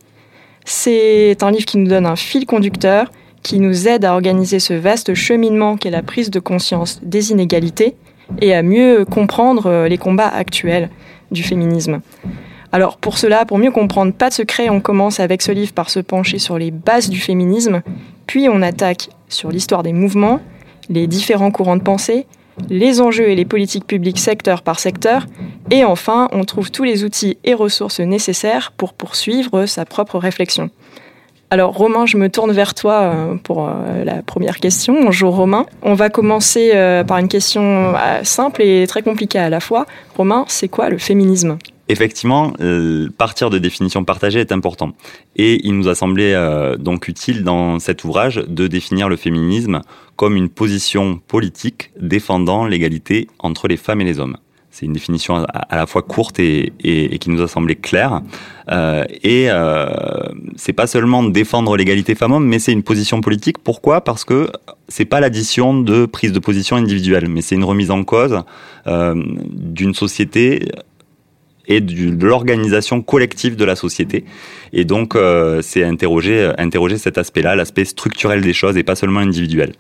C'est 0.66 1.44
un 1.44 1.52
livre 1.52 1.66
qui 1.66 1.78
nous 1.78 1.88
donne 1.88 2.06
un 2.06 2.16
fil 2.16 2.46
conducteur, 2.46 3.12
qui 3.42 3.60
nous 3.60 3.90
aide 3.90 4.06
à 4.06 4.14
organiser 4.14 4.60
ce 4.60 4.74
vaste 4.74 5.14
cheminement 5.14 5.76
qu'est 5.76 5.90
la 5.90 6.02
prise 6.02 6.32
de 6.32 6.40
conscience 6.40 7.02
des 7.04 7.32
inégalités 7.32 7.96
et 8.42 8.56
à 8.56 8.64
mieux 8.64 9.04
comprendre 9.04 9.66
euh, 9.66 9.88
les 9.90 9.98
combats 9.98 10.30
actuels 10.30 10.90
du 11.32 11.44
féminisme. 11.44 12.00
Alors 12.72 12.98
pour 12.98 13.18
cela, 13.18 13.46
pour 13.46 13.58
mieux 13.58 13.72
comprendre, 13.72 14.14
pas 14.14 14.30
de 14.30 14.34
secret, 14.34 14.70
on 14.70 14.80
commence 14.80 15.20
avec 15.20 15.42
ce 15.42 15.52
livre 15.52 15.74
par 15.74 15.90
se 15.90 16.00
pencher 16.00 16.40
sur 16.40 16.58
les 16.58 16.72
bases 16.72 17.10
du 17.10 17.20
féminisme, 17.20 17.82
puis 18.26 18.48
on 18.50 18.62
attaque 18.62 19.10
sur 19.28 19.52
l'histoire 19.52 19.84
des 19.84 19.94
mouvements, 19.94 20.40
les 20.90 21.08
différents 21.08 21.52
courants 21.52 21.78
de 21.78 21.84
pensée, 21.84 22.26
les 22.70 23.02
enjeux 23.02 23.30
et 23.30 23.36
les 23.36 23.46
politiques 23.46 23.88
publiques 23.88 24.20
secteur 24.20 24.62
par 24.62 24.80
secteur, 24.80 25.26
et 25.72 25.84
enfin 25.84 26.30
on 26.32 26.44
trouve 26.44 26.72
tous 26.72 26.84
les 26.84 27.04
outils 27.04 27.38
et 27.44 27.54
ressources 27.54 28.00
nécessaires 28.00 28.72
pour 28.76 28.94
poursuivre 28.94 29.66
sa 29.66 29.86
propre 29.86 30.18
réflexion. 30.18 30.70
Alors 31.54 31.76
Romain, 31.76 32.08
je 32.08 32.18
me 32.18 32.30
tourne 32.30 32.52
vers 32.52 32.74
toi 32.74 32.94
euh, 32.94 33.36
pour 33.36 33.68
euh, 33.68 34.04
la 34.04 34.24
première 34.24 34.60
question. 34.60 35.04
Bonjour 35.04 35.36
Romain. 35.36 35.68
On 35.84 35.94
va 35.94 36.10
commencer 36.10 36.72
euh, 36.74 37.04
par 37.04 37.20
une 37.20 37.28
question 37.28 37.94
simple 38.24 38.64
et 38.64 38.88
très 38.88 39.04
compliquée 39.04 39.38
à 39.38 39.52
la 39.52 39.60
fois. 39.60 39.86
Romain, 40.18 40.46
c'est 40.48 40.68
quoi 40.68 40.90
le 40.90 40.98
féminisme? 40.98 41.60
Effectivement, 41.94 42.54
euh, 42.60 43.08
partir 43.18 43.50
de 43.50 43.58
définitions 43.58 44.04
partagées 44.04 44.42
est 44.42 44.52
important. 44.52 44.92
Et 45.38 45.66
il 45.66 45.78
nous 45.78 45.88
a 45.88 45.96
semblé 45.96 46.34
euh, 46.34 46.76
donc 46.76 47.08
utile 47.08 47.44
dans 47.44 47.80
cet 47.80 48.04
ouvrage 48.04 48.44
de 48.48 48.68
définir 48.68 49.08
le 49.08 49.16
féminisme 49.16 49.82
comme 50.18 50.36
une 50.36 50.50
position 50.50 51.22
politique 51.26 51.92
défendant 52.00 52.66
l'égalité 52.66 53.28
entre 53.40 53.68
les 53.68 53.78
femmes 53.78 54.02
et 54.02 54.04
les 54.04 54.20
hommes. 54.20 54.38
C'est 54.72 54.88
une 54.88 54.94
définition 54.94 55.46
à, 55.54 55.76
la 55.76 55.86
fois 55.86 56.02
courte 56.02 56.40
et, 56.40 56.74
qui 57.20 57.30
nous 57.30 57.44
a 57.44 57.48
semblé 57.48 57.76
claire. 57.76 58.22
Euh, 58.72 59.06
et 59.24 59.50
c'est 60.56 60.74
pas 60.74 60.88
seulement 60.88 61.24
défendre 61.24 61.78
l'égalité 61.78 62.16
femmes-hommes, 62.16 62.48
mais 62.48 62.58
c'est 62.58 62.72
une 62.72 62.82
position 62.82 63.22
politique. 63.22 63.60
Pourquoi? 63.60 64.02
Parce 64.02 64.26
que 64.26 64.50
c'est 64.88 65.06
pas 65.06 65.20
l'addition 65.20 65.80
de 65.80 66.08
prises 66.08 66.32
de 66.32 66.40
position 66.40 66.76
individuelles, 66.76 67.30
mais 67.30 67.44
c'est 67.44 67.54
une 67.54 67.64
remise 67.64 67.92
en 67.92 68.04
cause 68.04 68.42
d'une 68.88 69.94
société 69.94 70.68
et 71.68 71.82
de 71.82 72.26
l'organisation 72.26 73.02
collective 73.02 73.56
de 73.56 73.66
la 73.66 73.76
société. 73.76 74.26
Et 74.74 74.86
donc, 74.86 75.16
euh, 75.16 75.62
c'est 75.62 75.84
interroger, 75.84 76.52
interroger 76.58 76.98
cet 76.98 77.18
aspect-là, 77.18 77.56
l'aspect 77.56 77.86
structurel 77.86 78.42
des 78.42 78.54
choses 78.54 78.78
et 78.78 78.84
pas 78.84 78.96
seulement 78.96 79.20
individuel. 79.20 79.74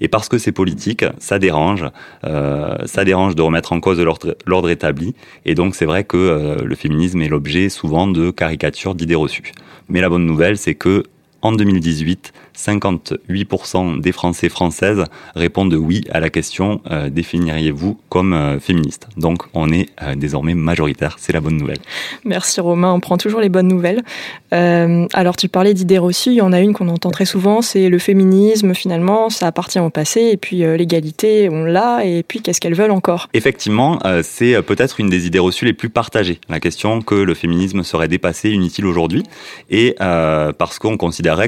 Et 0.00 0.08
parce 0.08 0.28
que 0.28 0.38
c'est 0.38 0.52
politique, 0.52 1.04
ça 1.18 1.38
dérange, 1.38 1.84
euh, 2.24 2.76
ça 2.86 3.04
dérange 3.04 3.36
de 3.36 3.42
remettre 3.42 3.72
en 3.72 3.80
cause 3.80 4.00
l'ordre 4.00 4.70
établi. 4.70 5.14
Et 5.44 5.54
donc, 5.54 5.74
c'est 5.74 5.86
vrai 5.86 6.04
que 6.04 6.16
euh, 6.16 6.56
le 6.64 6.74
féminisme 6.74 7.20
est 7.22 7.28
l'objet 7.28 7.68
souvent 7.68 8.06
de 8.06 8.30
caricatures 8.30 8.94
d'idées 8.94 9.14
reçues. 9.14 9.52
Mais 9.88 10.00
la 10.00 10.08
bonne 10.08 10.26
nouvelle, 10.26 10.56
c'est 10.56 10.74
que 10.74 11.04
en 11.42 11.52
2018, 11.52 12.32
58% 12.56 14.00
des 14.00 14.12
Français 14.12 14.48
françaises 14.48 15.04
répondent 15.36 15.74
oui 15.74 16.04
à 16.10 16.18
la 16.18 16.30
question 16.30 16.80
euh, 16.90 17.08
définiriez-vous 17.08 17.98
comme 18.08 18.32
euh, 18.32 18.58
féministe? 18.58 19.08
Donc 19.16 19.44
on 19.54 19.70
est 19.70 19.90
euh, 20.02 20.16
désormais 20.16 20.54
majoritaire, 20.54 21.16
c'est 21.18 21.32
la 21.32 21.40
bonne 21.40 21.56
nouvelle. 21.56 21.78
Merci 22.24 22.60
Romain, 22.60 22.92
on 22.92 22.98
prend 23.00 23.16
toujours 23.16 23.40
les 23.40 23.48
bonnes 23.48 23.68
nouvelles. 23.68 24.02
Alors 24.50 25.36
tu 25.36 25.48
parlais 25.48 25.74
d'idées 25.74 25.98
reçues, 25.98 26.30
il 26.30 26.36
y 26.36 26.40
en 26.40 26.52
a 26.52 26.60
une 26.60 26.72
qu'on 26.72 26.88
entend 26.88 27.10
très 27.10 27.26
souvent, 27.26 27.62
c'est 27.62 27.88
le 27.88 27.98
féminisme 27.98 28.74
finalement, 28.74 29.30
ça 29.30 29.46
appartient 29.46 29.78
au 29.78 29.90
passé, 29.90 30.30
et 30.32 30.36
puis 30.36 30.58
l'égalité, 30.58 31.48
on 31.50 31.64
l'a, 31.64 32.04
et 32.04 32.22
puis 32.22 32.40
qu'est-ce 32.40 32.60
qu'elles 32.60 32.74
veulent 32.74 32.90
encore? 32.90 33.28
Effectivement, 33.34 33.98
c'est 34.22 34.60
peut-être 34.62 35.00
une 35.00 35.10
des 35.10 35.26
idées 35.26 35.38
reçues 35.38 35.66
les 35.66 35.74
plus 35.74 35.90
partagées, 35.90 36.40
la 36.48 36.60
question 36.60 37.02
que 37.02 37.14
le 37.14 37.34
féminisme 37.34 37.82
serait 37.82 38.08
dépassé, 38.08 38.50
inutile 38.50 38.86
aujourd'hui, 38.86 39.22
et 39.70 39.94
parce 39.98 40.78
qu'on 40.78 40.96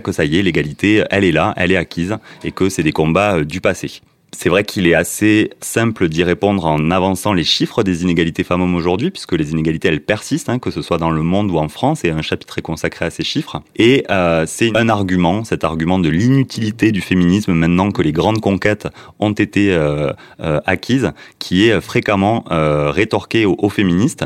que 0.01 0.13
ça 0.13 0.25
y 0.25 0.39
est, 0.39 0.43
l'égalité 0.43 1.05
elle 1.11 1.25
est 1.25 1.33
là, 1.33 1.55
elle 1.57 1.73
est 1.73 1.77
acquise, 1.77 2.17
et 2.45 2.53
que 2.53 2.69
c'est 2.69 2.83
des 2.83 2.93
combats 2.93 3.37
euh, 3.37 3.45
du 3.45 3.61
passé. 3.61 4.01
C'est 4.33 4.49
vrai 4.49 4.63
qu'il 4.63 4.87
est 4.87 4.95
assez 4.95 5.51
simple 5.61 6.09
d'y 6.09 6.23
répondre 6.23 6.65
en 6.65 6.93
avançant 6.93 7.33
les 7.33 7.43
chiffres 7.43 7.83
des 7.83 8.05
inégalités 8.05 8.45
femmes-hommes 8.45 8.77
aujourd'hui, 8.77 9.11
puisque 9.11 9.33
les 9.33 9.51
inégalités, 9.51 9.89
elles 9.89 10.01
persistent, 10.01 10.49
hein, 10.49 10.61
que 10.61 10.71
ce 10.71 10.83
soit 10.83 10.99
dans 10.99 11.11
le 11.11 11.23
monde 11.23 11.51
ou 11.51 11.59
en 11.59 11.69
France, 11.69 12.05
et 12.05 12.11
un 12.11 12.23
chapitre 12.23 12.59
est 12.59 12.63
consacré 12.63 13.07
à 13.07 13.11
ces 13.11 13.25
chiffres. 13.25 13.61
Et 13.75 14.05
euh, 14.09 14.45
c'est 14.47 14.77
un 14.77 14.89
argument, 14.89 15.43
cet 15.43 15.65
argument 15.65 15.99
de 15.99 16.09
l'inutilité 16.09 16.93
du 16.93 17.01
féminisme, 17.01 17.55
maintenant 17.55 17.91
que 17.91 18.03
les 18.03 18.13
grandes 18.13 18.41
conquêtes 18.41 18.87
ont 19.19 19.33
été 19.33 19.73
euh, 19.73 20.13
acquises, 20.39 21.11
qui 21.41 21.69
est 21.69 21.81
fréquemment 21.81 22.45
rétorqué 22.49 23.47
aux 23.47 23.69
féministes. 23.69 24.25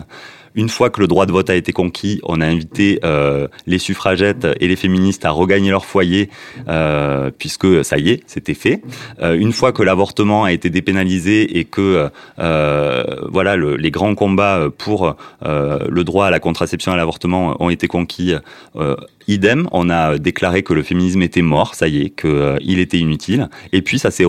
Une 0.57 0.69
fois 0.69 0.89
que 0.89 1.01
le 1.01 1.09
droit 1.09 1.27
de 1.27 1.33
vote 1.33 1.51
a 1.51 1.57
été 1.57 1.73
conquis, 1.73 2.21
on 2.23 2.41
a 2.41 2.47
invité 2.47 3.01
euh, 3.03 3.49
les 3.67 3.79
suffragettes 3.79 4.47
et 4.61 4.69
les 4.69 4.77
féministes 4.77 5.25
à 5.25 5.31
regagner 5.31 5.71
leur 5.71 5.85
foyer, 5.85 6.31
euh, 6.69 7.33
puisque 7.37 7.85
ça 7.85 7.99
y 7.99 8.11
est, 8.11 8.23
c'était 8.27 8.55
fait. 8.55 8.81
Euh, 9.21 9.35
une 9.35 9.53
fois 9.53 9.73
que 9.73 9.83
l'avortement 9.83 10.45
a 10.45 10.53
été 10.53 10.71
dépénalisé 10.71 11.59
et 11.59 11.65
que 11.65 12.09
euh, 12.39 13.05
voilà 13.33 13.57
le, 13.57 13.77
les 13.77 13.91
grands 13.91 14.15
combats 14.15 14.69
pour 14.79 15.17
euh, 15.45 15.79
le 15.89 16.05
droit 16.05 16.27
à 16.27 16.31
la 16.31 16.39
contraception 16.39 16.93
et 16.93 16.95
à 16.95 16.99
l'avortement 16.99 17.57
ont 17.61 17.71
été 17.71 17.89
conquis, 17.89 18.35
euh, 18.77 18.95
idem, 19.27 19.69
on 19.73 19.91
a 19.91 20.19
déclaré 20.19 20.63
que 20.63 20.73
le 20.73 20.85
féminisme 20.85 21.23
était 21.23 21.43
mort, 21.43 21.75
ça 21.75 21.89
y 21.89 22.01
est, 22.03 22.11
qu'il 22.11 22.79
était 22.79 22.99
inutile. 22.99 23.49
Et 23.73 23.83
puis 23.83 23.99
ça 23.99 24.13
s'est 24.13 24.27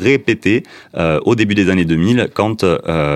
répété 0.00 0.62
au 0.96 1.34
début 1.34 1.54
des 1.54 1.70
années 1.70 1.84
2000 1.84 2.28
quand 2.32 2.64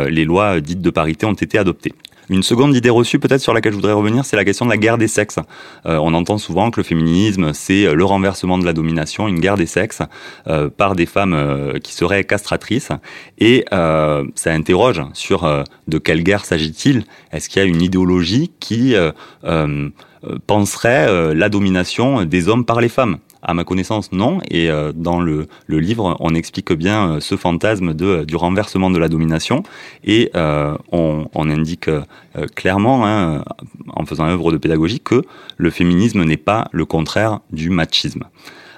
les 0.08 0.24
lois 0.24 0.60
dites 0.60 0.80
de 0.80 0.90
parité 0.90 1.26
ont 1.26 1.34
été 1.34 1.58
adoptées. 1.58 1.92
Une 2.30 2.42
seconde 2.42 2.76
idée 2.76 2.90
reçue, 2.90 3.18
peut-être 3.18 3.40
sur 3.40 3.54
laquelle 3.54 3.72
je 3.72 3.76
voudrais 3.76 3.94
revenir, 3.94 4.24
c'est 4.26 4.36
la 4.36 4.44
question 4.44 4.66
de 4.66 4.70
la 4.70 4.76
guerre 4.76 4.98
des 4.98 5.08
sexes. 5.08 5.38
Euh, 5.86 5.96
on 5.96 6.12
entend 6.12 6.36
souvent 6.36 6.70
que 6.70 6.78
le 6.78 6.84
féminisme, 6.84 7.54
c'est 7.54 7.94
le 7.94 8.04
renversement 8.04 8.58
de 8.58 8.66
la 8.66 8.74
domination, 8.74 9.28
une 9.28 9.40
guerre 9.40 9.56
des 9.56 9.66
sexes 9.66 10.02
euh, 10.46 10.68
par 10.68 10.94
des 10.94 11.06
femmes 11.06 11.32
euh, 11.32 11.78
qui 11.78 11.94
seraient 11.94 12.24
castratrices. 12.24 12.90
Et 13.38 13.64
euh, 13.72 14.24
ça 14.34 14.52
interroge 14.52 15.02
sur 15.14 15.44
euh, 15.44 15.62
de 15.86 15.96
quelle 15.96 16.22
guerre 16.22 16.44
s'agit-il? 16.44 17.04
Est-ce 17.32 17.48
qu'il 17.48 17.62
y 17.62 17.64
a 17.64 17.68
une 17.68 17.80
idéologie 17.80 18.52
qui 18.60 18.94
penserait 20.46 21.34
la 21.34 21.48
domination 21.48 22.24
des 22.24 22.48
hommes 22.48 22.64
par 22.64 22.80
les 22.80 22.88
femmes? 22.88 23.18
À 23.42 23.54
ma 23.54 23.64
connaissance, 23.64 24.12
non. 24.12 24.40
Et 24.50 24.70
euh, 24.70 24.92
dans 24.94 25.20
le, 25.20 25.48
livre, 25.68 26.16
on 26.20 26.34
explique 26.34 26.72
bien 26.72 27.10
euh, 27.10 27.20
ce 27.20 27.36
fantasme 27.36 27.94
de, 27.94 28.24
du 28.24 28.36
renversement 28.36 28.90
de 28.90 28.98
la 28.98 29.08
domination. 29.08 29.62
Et 30.04 30.30
euh, 30.34 30.76
on, 30.92 31.26
indique 31.34 31.88
euh, 31.88 32.02
clairement, 32.54 33.06
hein, 33.06 33.44
en 33.88 34.04
faisant 34.04 34.26
œuvre 34.26 34.52
de 34.52 34.58
pédagogie, 34.58 35.00
que 35.00 35.22
le 35.56 35.70
féminisme 35.70 36.24
n'est 36.24 36.36
pas 36.36 36.68
le 36.72 36.84
contraire 36.84 37.40
du 37.52 37.70
machisme. 37.70 38.24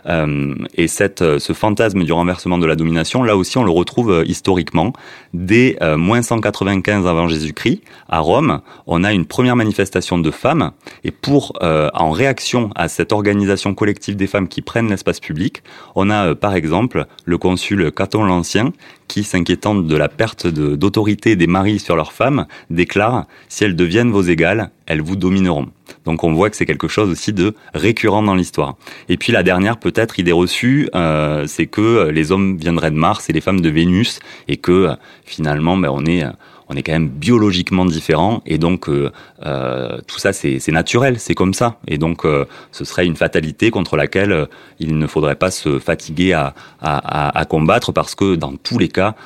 Euh, 0.07 0.55
et 0.75 0.89
cette, 0.89 1.23
euh, 1.23 1.39
ce 1.39 1.53
fantasme 1.53 2.05
du 2.05 2.13
renversement 2.13 2.59
de 2.59 2.67
la 2.67 2.77
domination, 2.77 3.23
là 3.23 3.37
aussi, 3.37 3.59
on 3.59 3.65
le 3.65 3.71
retrouve 3.71 4.11
euh, 4.11 4.25
historiquement. 4.27 4.93
Dès 5.35 5.79
moins 5.97 6.23
195 6.23 7.07
avant 7.07 7.29
Jésus-Christ, 7.29 7.83
à 8.09 8.19
Rome, 8.19 8.61
on 8.87 9.05
a 9.05 9.13
une 9.13 9.27
première 9.27 9.55
manifestation 9.55 10.19
de 10.19 10.31
femmes. 10.31 10.73
Et 11.05 11.13
pour, 11.13 11.57
en 11.61 12.11
réaction 12.11 12.71
à 12.75 12.89
cette 12.89 13.13
organisation 13.13 13.75
collective 13.75 14.17
des 14.17 14.27
femmes 14.27 14.49
qui 14.49 14.61
prennent 14.61 14.89
l'espace 14.89 15.21
public, 15.21 15.63
on 15.95 16.11
a 16.11 16.35
par 16.35 16.55
exemple 16.55 17.07
le 17.25 17.39
consul 17.39 17.93
Caton 17.93 18.25
l'Ancien 18.25 18.73
qui, 19.11 19.25
s'inquiétant 19.25 19.75
de 19.75 19.97
la 19.97 20.09
perte 20.09 20.47
d'autorité 20.47 21.35
de, 21.35 21.41
des 21.41 21.49
maris 21.49 21.81
sur 21.81 21.97
leurs 21.97 22.13
femmes, 22.13 22.47
déclare 22.71 23.27
si 23.49 23.65
elles 23.65 23.75
deviennent 23.75 24.13
vos 24.13 24.23
égales, 24.23 24.71
elles 24.87 25.03
vous 25.03 25.17
domineront. 25.17 25.67
Donc 26.05 26.23
on 26.23 26.33
voit 26.33 26.49
que 26.49 26.57
c'est 26.57 26.65
quelque 26.65 26.87
chose 26.87 27.11
aussi 27.11 27.33
de 27.33 27.55
récurrent 27.75 28.23
dans 28.23 28.37
l'histoire. 28.37 28.77
Et 29.09 29.17
puis 29.17 29.33
la 29.33 29.43
dernière 29.43 29.79
peut-être 29.79 30.21
idée 30.21 30.31
reçue, 30.31 30.89
euh, 30.95 31.45
c'est 31.49 31.67
que 31.67 32.09
les 32.11 32.31
hommes 32.31 32.57
viendraient 32.57 32.93
de 32.93 32.97
Mars 32.97 33.29
et 33.29 33.33
les 33.33 33.41
femmes 33.41 33.61
de 33.61 33.69
Vénus, 33.69 34.21
et 34.47 34.59
que 34.59 34.91
finalement 35.25 35.77
ben, 35.77 35.91
on 35.93 36.07
est 36.07 36.25
on 36.71 36.77
est 36.77 36.83
quand 36.83 36.93
même 36.93 37.09
biologiquement 37.09 37.85
différents 37.85 38.43
et 38.47 38.57
donc 38.57 38.89
euh, 38.89 39.11
euh, 39.45 39.99
tout 40.07 40.19
ça 40.19 40.33
c'est 40.33 40.67
naturel, 40.69 41.19
c'est 41.19 41.35
comme 41.35 41.53
ça. 41.53 41.79
Et 41.89 41.99
donc 41.99 42.25
euh, 42.25 42.47
ce 42.71 42.85
serait 42.85 43.07
une 43.07 43.17
fatalité 43.17 43.73
contre 43.73 43.97
laquelle 43.97 44.47
il 44.79 44.97
ne 44.97 45.07
faudrait 45.09 45.35
pas 45.35 45.51
se 45.51 45.81
fatiguer 45.81 46.33
à, 46.33 47.45
combattre 47.49 47.93
parce 47.93 48.15
que 48.15 48.37
dans 48.37 48.55
tous 48.57 48.79
les 48.79 48.89
cas 48.89 49.17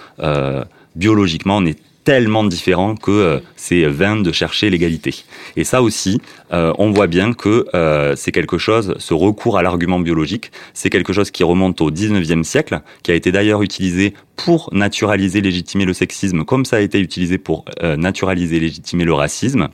biologiquement 0.97 1.59
on 1.59 1.67
est 1.67 1.79
tellement 2.05 2.45
différent 2.45 2.95
que 2.95 3.11
euh, 3.11 3.41
c'est 3.57 3.85
vain 3.87 4.17
de 4.17 4.31
chercher 4.31 4.71
l'égalité. 4.71 5.25
Et 5.57 5.65
ça 5.65 5.83
aussi, 5.83 6.21
euh, 6.53 6.73
on 6.79 6.91
voit 6.91 7.07
bien 7.07 7.33
que 7.33 7.67
euh, 7.75 8.15
c'est 8.17 8.31
quelque 8.31 8.59
chose, 8.59 8.95
ce 8.99 9.15
recours 9.15 9.59
à 9.59 9.63
l'argument 9.63 9.99
biologique, 9.99 10.53
c'est 10.75 10.91
quelque 10.91 11.13
chose 11.13 11.31
qui 11.31 11.43
remonte 11.43 11.81
au 11.81 11.91
19e 11.91 12.45
siècle, 12.45 12.81
qui 13.03 13.11
a 13.11 13.15
été 13.15 13.33
d'ailleurs 13.33 13.63
utilisé 13.63 14.15
pour 14.37 14.69
naturaliser, 14.73 15.41
légitimer 15.41 15.85
le 15.85 15.95
sexisme, 15.95 16.45
comme 16.45 16.65
ça 16.65 16.77
a 16.77 16.81
été 16.81 17.01
utilisé 17.01 17.39
pour 17.39 17.65
euh, 17.83 17.97
naturaliser, 17.97 18.61
légitimer 18.61 19.05
le 19.05 19.15
racisme. 19.15 19.69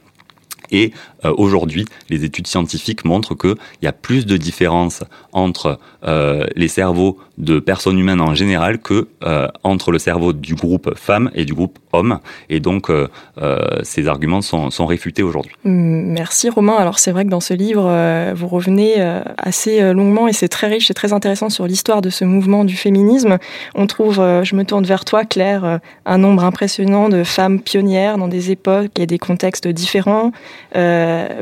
Et 0.73 0.93
euh, 1.25 1.35
aujourd'hui, 1.37 1.85
les 2.09 2.25
études 2.25 2.47
scientifiques 2.47 3.05
montrent 3.05 3.35
qu'il 3.35 3.57
y 3.83 3.87
a 3.87 3.93
plus 3.93 4.27
de 4.27 4.37
différences 4.37 5.03
entre 5.33 5.79
euh, 6.07 6.47
les 6.57 6.69
cerveaux 6.69 7.19
de 7.37 7.59
personnes 7.59 7.99
humaines 7.99 8.21
en 8.21 8.35
général 8.35 8.79
que 8.79 9.09
euh, 9.23 9.49
entre 9.65 9.93
le 9.93 9.99
cerveau 9.99 10.33
du 10.33 10.55
groupe 10.55 10.95
femme 10.97 11.31
et 11.35 11.45
du 11.45 11.53
groupe 11.55 11.79
homme. 11.93 12.21
Et 12.49 12.61
donc, 12.61 12.91
euh, 12.91 13.09
ces 13.83 14.09
arguments 14.09 14.43
sont, 14.43 14.71
sont 14.71 14.87
réfutés 14.87 15.23
aujourd'hui. 15.23 15.55
Merci 15.65 16.49
Romain. 16.49 16.77
Alors 16.79 16.99
c'est 16.99 17.13
vrai 17.13 17.25
que 17.25 17.31
dans 17.31 17.41
ce 17.41 17.55
livre, 17.55 18.33
vous 18.35 18.49
revenez 18.49 18.95
assez 19.39 19.93
longuement 19.93 20.29
et 20.29 20.33
c'est 20.33 20.49
très 20.49 20.69
riche 20.69 20.91
et 20.91 20.95
très 20.95 21.13
intéressant 21.13 21.49
sur 21.49 21.67
l'histoire 21.67 22.03
de 22.03 22.11
ce 22.11 22.25
mouvement 22.25 22.65
du 22.65 22.77
féminisme. 22.77 23.39
On 23.75 23.87
trouve, 23.87 24.17
je 24.17 24.55
me 24.55 24.65
tourne 24.65 24.85
vers 24.85 25.05
toi 25.05 25.25
Claire, 25.25 25.81
un 26.07 26.19
nombre 26.19 26.45
impressionnant 26.45 27.09
de 27.09 27.25
femmes 27.25 27.61
pionnières 27.61 28.19
dans 28.19 28.29
des 28.29 28.51
époques 28.51 28.99
et 28.99 29.07
des 29.07 29.19
contextes 29.19 29.69
différents. 29.69 30.33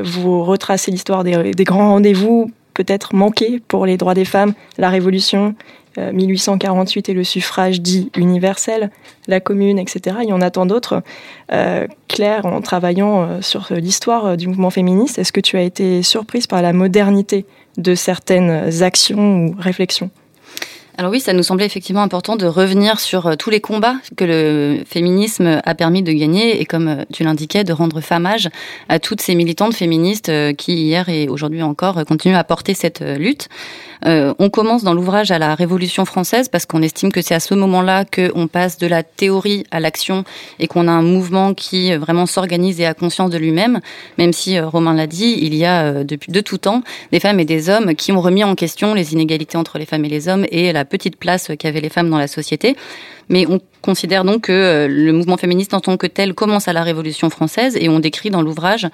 Vous 0.03 0.43
retracez 0.43 0.91
l'histoire 0.91 1.23
des, 1.23 1.53
grands 1.59 1.89
rendez-vous 1.89 2.51
peut-être 2.73 3.15
manqués 3.15 3.61
pour 3.67 3.85
les 3.85 3.97
droits 3.97 4.13
des 4.13 4.25
femmes, 4.25 4.53
la 4.77 4.89
Révolution, 4.89 5.55
1848 5.97 7.09
et 7.09 7.13
le 7.13 7.25
suffrage 7.25 7.81
dit 7.81 8.09
universel, 8.15 8.89
la 9.27 9.39
commune, 9.39 9.79
etc. 9.79 10.17
Il 10.23 10.29
y 10.29 10.33
en 10.33 10.39
a 10.39 10.49
tant 10.49 10.65
d'autres. 10.65 11.03
Euh, 11.51 11.87
Claire, 12.07 12.45
en 12.45 12.61
travaillant 12.61 13.23
euh, 13.23 13.41
sur 13.41 13.67
l'histoire 13.71 14.37
du 14.37 14.47
mouvement 14.47 14.69
féministe, 14.69 15.19
est-ce 15.19 15.33
que 15.33 15.41
tu 15.41 15.57
as 15.57 15.63
été 15.63 16.01
surprise 16.03 16.47
par 16.47 16.61
la 16.61 16.71
modernité 16.71 17.45
de 17.77 17.95
certaines 17.95 18.81
actions 18.81 19.47
ou 19.47 19.55
réflexions? 19.57 20.09
Alors 20.99 21.13
oui, 21.13 21.21
ça 21.21 21.31
nous 21.31 21.43
semblait 21.43 21.65
effectivement 21.65 22.01
important 22.01 22.35
de 22.35 22.45
revenir 22.45 22.99
sur 22.99 23.25
euh, 23.27 23.35
tous 23.37 23.49
les 23.49 23.61
combats 23.61 23.95
que 24.17 24.25
le 24.25 24.83
féminisme 24.85 25.61
a 25.63 25.73
permis 25.73 26.03
de 26.03 26.11
gagner 26.11 26.59
et 26.59 26.65
comme 26.65 26.89
euh, 26.89 27.03
tu 27.13 27.23
l'indiquais, 27.23 27.63
de 27.63 27.71
rendre 27.71 28.01
famage 28.01 28.49
à 28.89 28.99
toutes 28.99 29.21
ces 29.21 29.33
militantes 29.33 29.73
féministes 29.73 30.27
euh, 30.27 30.51
qui 30.51 30.73
hier 30.73 31.07
et 31.07 31.29
aujourd'hui 31.29 31.63
encore 31.63 32.03
continuent 32.03 32.35
à 32.35 32.43
porter 32.43 32.73
cette 32.73 32.99
lutte. 32.99 33.47
On 34.05 34.49
commence 34.49 34.83
dans 34.83 34.93
l'ouvrage 34.93 35.31
à 35.31 35.39
la 35.39 35.55
Révolution 35.55 36.05
française 36.05 36.47
parce 36.49 36.65
qu'on 36.65 36.81
estime 36.81 37.11
que 37.11 37.21
c'est 37.21 37.35
à 37.35 37.39
ce 37.39 37.53
moment-là 37.53 38.05
qu'on 38.05 38.47
passe 38.47 38.77
de 38.77 38.87
la 38.87 39.03
théorie 39.03 39.65
à 39.71 39.79
l'action 39.79 40.23
et 40.59 40.67
qu'on 40.67 40.87
a 40.87 40.91
un 40.91 41.01
mouvement 41.01 41.53
qui 41.53 41.93
vraiment 41.95 42.25
s'organise 42.25 42.79
et 42.79 42.85
a 42.85 42.93
conscience 42.93 43.29
de 43.29 43.37
lui-même. 43.37 43.79
Même 44.17 44.33
si 44.33 44.59
Romain 44.59 44.93
l'a 44.93 45.07
dit, 45.07 45.37
il 45.41 45.53
y 45.53 45.65
a 45.65 46.03
depuis 46.03 46.31
de 46.31 46.41
tout 46.41 46.57
temps 46.57 46.81
des 47.11 47.19
femmes 47.19 47.39
et 47.39 47.45
des 47.45 47.69
hommes 47.69 47.95
qui 47.95 48.11
ont 48.11 48.21
remis 48.21 48.43
en 48.43 48.55
question 48.55 48.93
les 48.93 49.13
inégalités 49.13 49.57
entre 49.57 49.77
les 49.77 49.85
femmes 49.85 50.05
et 50.05 50.09
les 50.09 50.27
hommes 50.29 50.45
et 50.49 50.71
la 50.71 50.85
petite 50.85 51.17
place 51.17 51.51
qu'avaient 51.59 51.81
les 51.81 51.89
femmes 51.89 52.09
dans 52.09 52.17
la 52.17 52.27
société. 52.27 52.75
Mais 53.29 53.45
on 53.47 53.59
considère 53.81 54.23
donc 54.23 54.43
que 54.43 54.51
euh, 54.51 54.87
le 54.87 55.13
mouvement 55.13 55.37
féministe 55.37 55.73
en 55.73 55.79
tant 55.79 55.97
que 55.97 56.07
tel 56.07 56.33
commence 56.33 56.67
à 56.67 56.73
la 56.73 56.83
Révolution 56.83 57.29
française 57.29 57.77
et 57.79 57.87
on 57.89 57.99
décrit 57.99 58.31
dans 58.31 58.41
l'ouvrage 58.41 58.87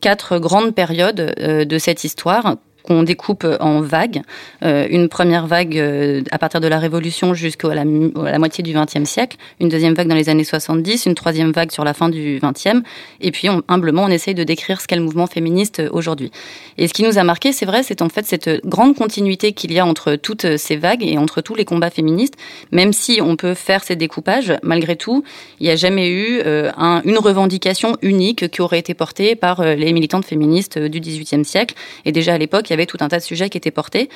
quatre 0.00 0.38
grandes 0.38 0.74
périodes 0.74 1.34
euh, 1.40 1.64
de 1.64 1.78
cette 1.78 2.04
histoire 2.04 2.56
qu'on 2.86 3.02
découpe 3.02 3.46
en 3.60 3.80
vagues. 3.80 4.22
Euh, 4.62 4.86
une 4.88 5.08
première 5.08 5.46
vague 5.46 5.78
euh, 5.78 6.22
à 6.30 6.38
partir 6.38 6.60
de 6.60 6.68
la 6.68 6.78
Révolution 6.78 7.34
jusqu'à 7.34 7.74
la, 7.74 7.84
moitié 7.84 8.62
du 8.62 8.72
XXe 8.72 9.08
siècle, 9.08 9.36
une 9.60 9.68
deuxième 9.68 9.94
vague 9.94 10.08
dans 10.08 10.14
les 10.14 10.28
années 10.28 10.44
70, 10.44 11.06
une 11.06 11.14
troisième 11.14 11.52
vague 11.52 11.70
sur 11.70 11.84
la 11.84 11.94
fin 11.94 12.08
du 12.08 12.40
XXe, 12.42 12.82
et 13.20 13.30
puis 13.30 13.48
on, 13.48 13.62
humblement 13.68 14.04
on 14.04 14.08
essaye 14.08 14.34
de 14.34 14.44
décrire 14.44 14.80
ce 14.80 14.86
qu'est 14.86 14.96
le 14.96 15.02
mouvement 15.02 15.26
féministe 15.26 15.82
aujourd'hui. 15.90 16.30
Et 16.78 16.88
ce 16.88 16.94
qui 16.94 17.02
nous 17.02 17.18
a 17.18 17.24
marqué, 17.24 17.52
c'est 17.52 17.66
vrai, 17.66 17.82
c'est 17.82 18.02
en 18.02 18.08
fait 18.08 18.24
cette 18.26 18.64
grande 18.64 18.96
continuité 18.96 19.52
qu'il 19.52 19.72
y 19.72 19.78
a 19.78 19.86
entre 19.86 20.16
toutes 20.16 20.56
ces 20.56 20.76
vagues 20.76 21.02
et 21.02 21.18
entre 21.18 21.40
tous 21.40 21.54
les 21.54 21.64
combats 21.64 21.90
féministes, 21.90 22.34
même 22.72 22.92
si 22.92 23.20
on 23.22 23.36
peut 23.36 23.54
faire 23.54 23.84
ces 23.84 23.96
découpages, 23.96 24.54
malgré 24.62 24.96
tout, 24.96 25.24
il 25.60 25.66
n'y 25.66 25.72
a 25.72 25.76
jamais 25.76 26.08
eu 26.08 26.40
euh, 26.44 26.70
un, 26.76 27.02
une 27.04 27.18
revendication 27.18 27.96
unique 28.02 28.48
qui 28.50 28.62
aurait 28.62 28.78
été 28.78 28.94
portée 28.94 29.34
par 29.34 29.60
euh, 29.60 29.74
les 29.74 29.92
militantes 29.92 30.24
féministes 30.24 30.78
du 30.78 31.00
XVIIIe 31.00 31.44
siècle. 31.44 31.74
Et 32.04 32.12
déjà 32.12 32.34
à 32.34 32.38
l'époque, 32.38 32.70
avait 32.76 32.86
tout 32.86 32.98
un 33.00 33.08
tas 33.08 33.18
de 33.18 33.24
sujets 33.24 33.50
qui 33.50 33.58
étaient 33.58 33.70
portés. 33.70 34.08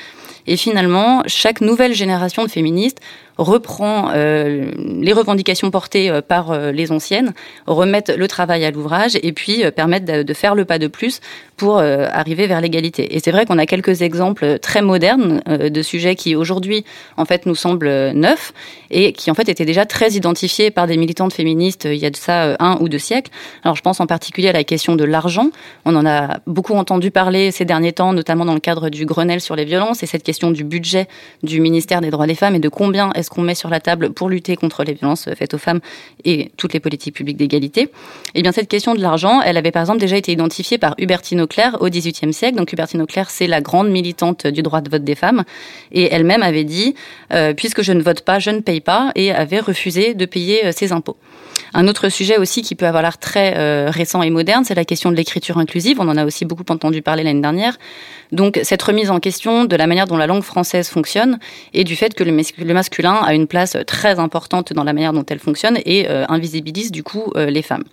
Et 0.47 0.57
finalement, 0.57 1.23
chaque 1.27 1.61
nouvelle 1.61 1.95
génération 1.95 2.45
de 2.45 2.51
féministes 2.51 3.01
reprend 3.41 4.11
euh, 4.15 4.71
les 4.77 5.13
revendications 5.15 5.71
portées 5.71 6.11
euh, 6.11 6.21
par 6.21 6.51
euh, 6.51 6.73
les 6.73 6.93
anciennes, 6.93 7.33
remettent 7.67 8.11
le 8.11 8.29
travail 8.29 8.65
à 8.67 8.71
l'ouvrage 8.71 9.19
et 9.23 9.33
puis 9.33 9.65
permettent 9.75 10.05
de, 10.05 10.35
faire 10.35 10.55
le 10.55 10.65
pas 10.65 10.79
de 10.79 10.87
plus 10.87 11.21
pour 11.57 11.79
arriver 11.79 12.47
vers 12.47 12.61
l'égalité. 12.61 13.15
Et 13.15 13.21
c'est 13.21 13.31
vrai 13.31 13.45
qu'on 13.45 13.59
a 13.59 13.67
quelques 13.67 14.01
exemples 14.01 14.59
très 14.59 14.81
modernes 14.81 15.43
de 15.47 15.83
sujets 15.83 16.15
qui 16.15 16.35
aujourd'hui 16.35 16.85
en 17.19 17.27
fait 17.27 17.45
nous 17.45 17.55
semblent 17.55 18.13
neufs 18.13 18.55
et 18.91 19.13
qui 19.13 19.31
en 19.31 19.35
fait 19.35 19.49
étaient 19.49 19.67
déjà 19.67 19.85
très 19.85 20.13
identifiés 20.13 20.71
par 20.71 20.87
des 20.87 20.97
militantes 20.97 21.35
féministes 21.35 21.85
il 21.85 21.99
y 21.99 22.07
a 22.07 22.11
de 22.11 22.17
ça 22.17 22.57
un 22.61 22.79
ou 22.81 22.89
deux 22.89 22.99
siècles. 22.99 23.31
Alors 23.63 23.77
je 23.77 23.83
pense 23.83 24.01
en 24.01 24.07
particulier 24.07 24.49
à 24.49 24.53
la 24.53 24.65
question 24.65 24.97
de 24.97 25.05
l'argent. 25.05 25.51
On 25.85 25.95
en 25.97 26.07
a 26.07 26.39
beaucoup 26.47 26.75
entendu 26.75 27.11
parler 27.11 27.51
ces 27.51 27.67
derniers 27.67 27.93
temps, 27.93 28.15
notamment 28.15 28.47
dans 28.47 28.55
le 28.55 28.61
cadre 28.61 28.89
du 28.89 29.05
Grenelle 29.05 29.43
sur 29.43 29.55
les 29.55 29.67
violences 29.67 30.03
et 30.03 30.07
cette 30.07 30.23
question 30.23 30.51
du 30.51 30.65
budget 30.65 31.09
du 31.43 31.61
ministère 31.61 32.01
des 32.01 32.11
droits 32.11 32.27
des 32.27 32.35
femmes 32.35 32.55
et 32.55 32.61
de 32.61 32.71
combien 32.71 33.11
est-ce 33.13 33.30
qu'on 33.31 33.43
met 33.43 33.55
sur 33.55 33.71
la 33.71 33.81
table 33.81 34.13
pour 34.13 34.29
lutter 34.29 34.57
contre 34.57 34.85
les 34.85 34.93
violences 34.93 35.29
faites 35.35 35.55
aux 35.55 35.59
femmes 35.59 35.81
et 36.25 36.51
toutes 36.57 36.75
les 36.75 36.81
politiques 36.81 37.15
publiques 37.15 37.39
d'égalité. 37.39 37.91
Eh 38.35 38.43
bien, 38.43 38.53
cette 38.53 38.69
question 38.69 38.95
de 38.95 39.01
l'argent, 39.01 39.41
elle 39.41 39.57
avait 39.57 39.71
par 39.71 39.83
exemple 39.83 40.01
déjà 40.01 40.17
été 40.17 40.33
identifiée 40.33 40.79
par 40.79 40.95
Hubertine 40.99 41.41
Auclair 41.41 41.79
au 41.81 41.89
XVIIIe 41.89 42.33
siècle. 42.33 42.57
Donc, 42.57 42.73
Hubertine 42.73 43.03
Auclair, 43.03 43.31
c'est 43.31 43.47
la 43.47 43.61
grande 43.61 43.89
militante 43.89 44.47
du 44.47 44.63
droit 44.63 44.81
de 44.81 44.91
vote 44.91 45.05
des 45.05 45.15
femmes. 45.15 45.45
Et 45.93 46.13
elle-même 46.13 46.43
avait 46.43 46.65
dit, 46.65 46.95
euh, 47.33 47.55
puisque 47.55 47.83
je 47.83 47.93
ne 47.93 48.03
vote 48.03 48.23
pas, 48.23 48.39
je 48.39 48.51
ne 48.51 48.61
paye 48.61 48.81
pas, 48.81 49.13
et 49.15 49.33
avait 49.33 49.61
refusé 49.61 50.15
de 50.15 50.27
payer 50.27 50.67
euh, 50.67 50.73
ses 50.73 50.93
impôts. 50.93 51.17
Un 51.73 51.87
autre 51.87 52.09
sujet 52.09 52.37
aussi 52.37 52.63
qui 52.63 52.75
peut 52.75 52.87
avoir 52.87 53.03
l'air 53.03 53.19
très 53.19 53.55
euh, 53.57 53.91
récent 53.91 54.23
et 54.23 54.31
moderne, 54.31 54.65
c'est 54.65 54.75
la 54.75 54.85
question 54.85 55.11
de 55.11 55.17
l'écriture 55.17 55.59
inclusive. 55.59 56.01
On 56.01 56.09
en 56.09 56.17
a 56.17 56.25
aussi 56.25 56.45
beaucoup 56.45 56.65
entendu 56.69 57.03
parler 57.03 57.23
l'année 57.23 57.41
dernière. 57.41 57.79
Donc 58.33 58.59
cette 58.63 58.83
remise 58.83 59.11
en 59.11 59.21
question 59.21 59.65
de 59.65 59.77
la 59.77 59.87
manière 59.87 60.07
dont 60.07 60.17
la 60.17 60.27
langue 60.27 60.43
française 60.43 60.89
fonctionne 60.89 61.39
et 61.75 61.85
du 61.85 61.97
fait 61.97 62.15
que 62.15 62.25
le 62.25 62.75
masculin 62.75 63.10
a 63.15 63.35
une 63.35 63.47
place 63.47 63.77
très 63.87 64.19
importante 64.19 64.73
dans 64.73 64.85
la 64.85 64.93
manière 64.93 65.13
dont 65.13 65.25
elle 65.29 65.39
fonctionne 65.39 65.79
et 65.85 66.09
euh, 66.09 66.25
invisibilise 66.29 66.93
du 66.93 67.03
coup 67.03 67.33
euh, 67.37 67.47
les 67.47 67.63
femmes. 67.63 67.85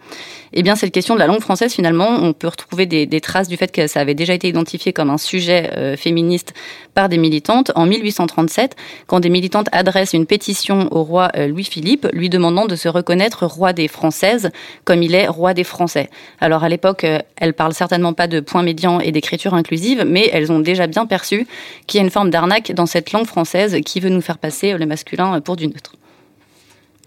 Eh 0.54 0.64
bien 0.64 0.76
cette 0.76 0.94
question 0.94 1.14
de 1.16 1.20
la 1.20 1.28
langue 1.28 1.42
française 1.42 1.74
finalement, 1.74 2.08
on 2.10 2.34
peut 2.34 2.48
retrouver 2.48 2.86
des, 2.86 3.22
traces 3.22 3.48
du 3.48 3.58
fait 3.58 3.72
que 3.72 3.88
ça 3.88 4.00
avait 4.00 4.14
déjà 4.14 4.34
été 4.34 4.48
identifié 4.48 4.94
comme 4.94 5.10
un 5.10 5.18
sujet 5.18 5.72
euh, 5.76 5.98
féministe 5.98 6.54
par 6.94 7.10
des 7.10 7.18
militantes 7.18 7.72
en 7.76 7.86
1837 7.86 8.76
quand 9.08 9.20
des 9.20 9.30
militantes 9.30 9.68
adressent 9.72 10.14
une 10.14 10.26
pétition 10.26 10.88
au 10.92 11.04
roi 11.04 11.30
euh, 11.36 11.48
Louis-Philippe 11.48 12.08
lui 12.14 12.30
demandant 12.30 12.66
de 12.66 12.76
se 12.76 12.88
reconnaître 12.88 13.46
roi 13.46 13.74
des 13.74 13.88
Françaises 13.88 14.52
comme 14.86 15.04
il 15.04 15.16
est 15.16 15.28
roi 15.28 15.54
des 15.54 15.64
Français. 15.64 16.10
Alors 16.40 16.64
à 16.64 16.70
l'époque, 16.70 17.04
euh, 17.04 17.20
elle 17.36 17.54
parle 17.54 17.74
certainement 17.74 18.14
pas 18.14 18.28
de 18.28 18.40
point 18.40 18.64
médian 18.64 19.00
et 19.00 19.12
d'écriture 19.12 19.54
inclusive, 19.54 20.06
mais 20.08 20.30
elles 20.32 20.52
ont 20.52 20.60
déjà 20.60 20.88
bien 20.88 21.06
perçu 21.06 21.48
qu'il 21.88 22.00
y 22.00 22.02
a 22.02 22.06
une 22.06 22.12
forme 22.12 22.30
d'arnaque 22.30 22.72
dans 22.74 22.86
cette 22.86 23.12
langue 23.12 23.26
française 23.26 23.78
qui 23.86 24.00
veut 24.00 24.10
nous 24.10 24.22
faire 24.22 24.38
passer 24.38 24.78
le 24.78 24.86
masculin 24.86 25.07
pour 25.44 25.56
du 25.56 25.68
neutre. 25.68 25.94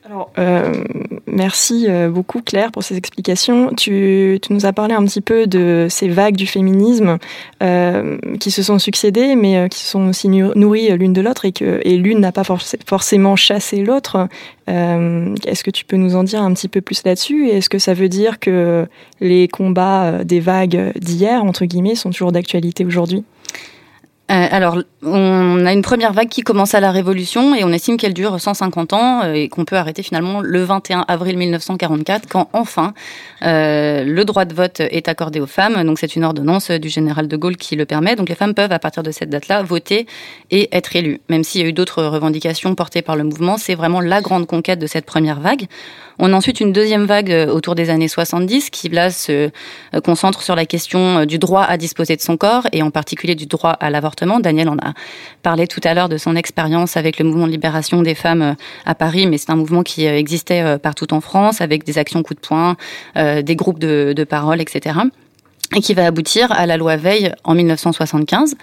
Alors, 0.06 0.32
euh, 0.38 0.72
merci 1.26 1.84
euh, 1.88 2.08
beaucoup 2.08 2.40
Claire 2.40 2.72
pour 2.72 2.82
ces 2.82 2.96
explications. 2.96 3.72
Tu, 3.74 4.40
nous 4.48 4.64
as 4.64 4.72
parlé 4.72 4.94
un 4.94 5.04
petit 5.04 5.20
peu 5.20 5.46
de 5.46 5.88
ces 5.90 6.08
vagues 6.08 6.36
du 6.36 6.46
féminisme 6.46 7.18
euh, 7.62 8.18
qui 8.40 8.50
se 8.50 8.62
sont 8.62 8.78
succédées, 8.78 9.36
mais 9.36 9.58
euh, 9.58 9.68
qui 9.68 9.84
sont 9.84 10.08
aussi 10.08 10.28
nourries 10.28 10.96
l'une 10.96 11.12
de 11.12 11.20
l'autre 11.20 11.44
et 11.44 11.52
que 11.52 11.80
et 11.84 11.98
l'une 11.98 12.20
n'a 12.20 12.32
pas 12.32 12.44
for 12.44 12.60
forcément 12.86 13.36
chassé 13.36 13.84
l'autre. 13.84 14.26
Euh, 14.70 15.34
est-ce 15.46 15.62
que 15.62 15.70
tu 15.70 15.84
peux 15.84 15.96
nous 15.96 16.16
en 16.16 16.24
dire 16.24 16.42
un 16.42 16.54
petit 16.54 16.68
peu 16.68 16.80
plus 16.80 17.04
là-dessus? 17.04 17.48
Est-ce 17.48 17.68
que 17.68 17.78
ça 17.78 17.92
veut 17.92 18.08
dire 18.08 18.40
que 18.40 18.88
les 19.20 19.48
combats 19.48 20.24
des 20.24 20.40
vagues 20.40 20.92
d'hier, 20.98 21.44
entre 21.44 21.66
guillemets, 21.66 21.94
sont 21.94 22.10
toujours 22.10 22.32
d'actualité 22.32 22.86
aujourd'hui? 22.86 23.22
euh, 23.22 23.39
alors, 24.32 24.78
on 25.02 25.66
a 25.66 25.72
une 25.72 25.82
première 25.82 26.12
vague 26.12 26.28
qui 26.28 26.42
commence 26.42 26.74
à 26.74 26.80
la 26.80 26.92
Révolution 26.92 27.54
et 27.54 27.64
on 27.64 27.72
estime 27.72 27.96
qu'elle 27.96 28.14
dure 28.14 28.40
150 28.40 28.92
ans 28.92 29.22
euh, 29.24 29.32
et 29.32 29.48
qu'on 29.48 29.64
peut 29.64 29.76
arrêter 29.76 30.02
finalement 30.02 30.40
le 30.40 30.62
21 30.62 31.04
avril 31.08 31.36
1944 31.36 32.28
quand 32.28 32.48
enfin 32.52 32.94
euh, 33.42 34.04
le 34.04 34.24
droit 34.24 34.44
de 34.44 34.54
vote 34.54 34.80
est 34.80 35.08
accordé 35.08 35.40
aux 35.40 35.46
femmes. 35.46 35.82
Donc 35.84 35.98
c'est 35.98 36.14
une 36.14 36.24
ordonnance 36.24 36.70
du 36.70 36.88
général 36.88 37.28
de 37.28 37.36
Gaulle 37.36 37.56
qui 37.56 37.76
le 37.76 37.86
permet. 37.86 38.14
Donc 38.14 38.28
les 38.28 38.34
femmes 38.34 38.54
peuvent 38.54 38.72
à 38.72 38.78
partir 38.78 39.02
de 39.02 39.10
cette 39.10 39.30
date-là 39.30 39.62
voter 39.62 40.06
et 40.50 40.68
être 40.76 40.94
élues. 40.94 41.20
Même 41.28 41.42
s'il 41.42 41.62
y 41.62 41.64
a 41.64 41.68
eu 41.68 41.72
d'autres 41.72 42.04
revendications 42.04 42.74
portées 42.74 43.02
par 43.02 43.16
le 43.16 43.24
mouvement, 43.24 43.56
c'est 43.56 43.74
vraiment 43.74 44.00
la 44.00 44.20
grande 44.20 44.46
conquête 44.46 44.78
de 44.78 44.86
cette 44.86 45.06
première 45.06 45.40
vague. 45.40 45.66
On 46.22 46.34
a 46.34 46.36
ensuite 46.36 46.60
une 46.60 46.72
deuxième 46.72 47.06
vague 47.06 47.32
euh, 47.32 47.46
autour 47.46 47.74
des 47.74 47.88
années 47.88 48.06
70 48.06 48.68
qui 48.70 48.90
là 48.90 49.10
se 49.10 49.50
euh, 49.94 50.00
concentre 50.04 50.42
sur 50.42 50.54
la 50.54 50.66
question 50.66 51.24
du 51.24 51.38
droit 51.38 51.62
à 51.62 51.78
disposer 51.78 52.14
de 52.14 52.20
son 52.20 52.36
corps 52.36 52.66
et 52.72 52.82
en 52.82 52.90
particulier 52.90 53.34
du 53.34 53.46
droit 53.46 53.70
à 53.70 53.88
l'avortement. 53.88 54.38
Daniel 54.38 54.68
en 54.68 54.76
a 54.76 54.92
parlé 55.42 55.66
tout 55.66 55.80
à 55.82 55.94
l'heure 55.94 56.10
de 56.10 56.18
son 56.18 56.36
expérience 56.36 56.98
avec 56.98 57.18
le 57.18 57.24
mouvement 57.24 57.46
de 57.46 57.52
libération 57.52 58.02
des 58.02 58.14
femmes 58.14 58.54
à 58.84 58.94
Paris, 58.94 59.26
mais 59.26 59.38
c'est 59.38 59.50
un 59.50 59.56
mouvement 59.56 59.82
qui 59.82 60.04
existait 60.04 60.78
partout 60.78 61.12
en 61.14 61.20
France 61.20 61.62
avec 61.62 61.84
des 61.84 61.96
actions 61.98 62.22
coup 62.22 62.34
de 62.34 62.40
poing, 62.40 62.76
euh, 63.16 63.42
des 63.42 63.56
groupes 63.56 63.78
de, 63.78 64.12
de 64.14 64.24
parole, 64.24 64.60
etc. 64.60 64.98
Et 65.74 65.80
qui 65.80 65.94
va 65.94 66.06
aboutir 66.06 66.52
à 66.52 66.66
la 66.66 66.76
loi 66.76 66.96
Veil 66.96 67.32
en 67.44 67.54
1975. 67.54 68.56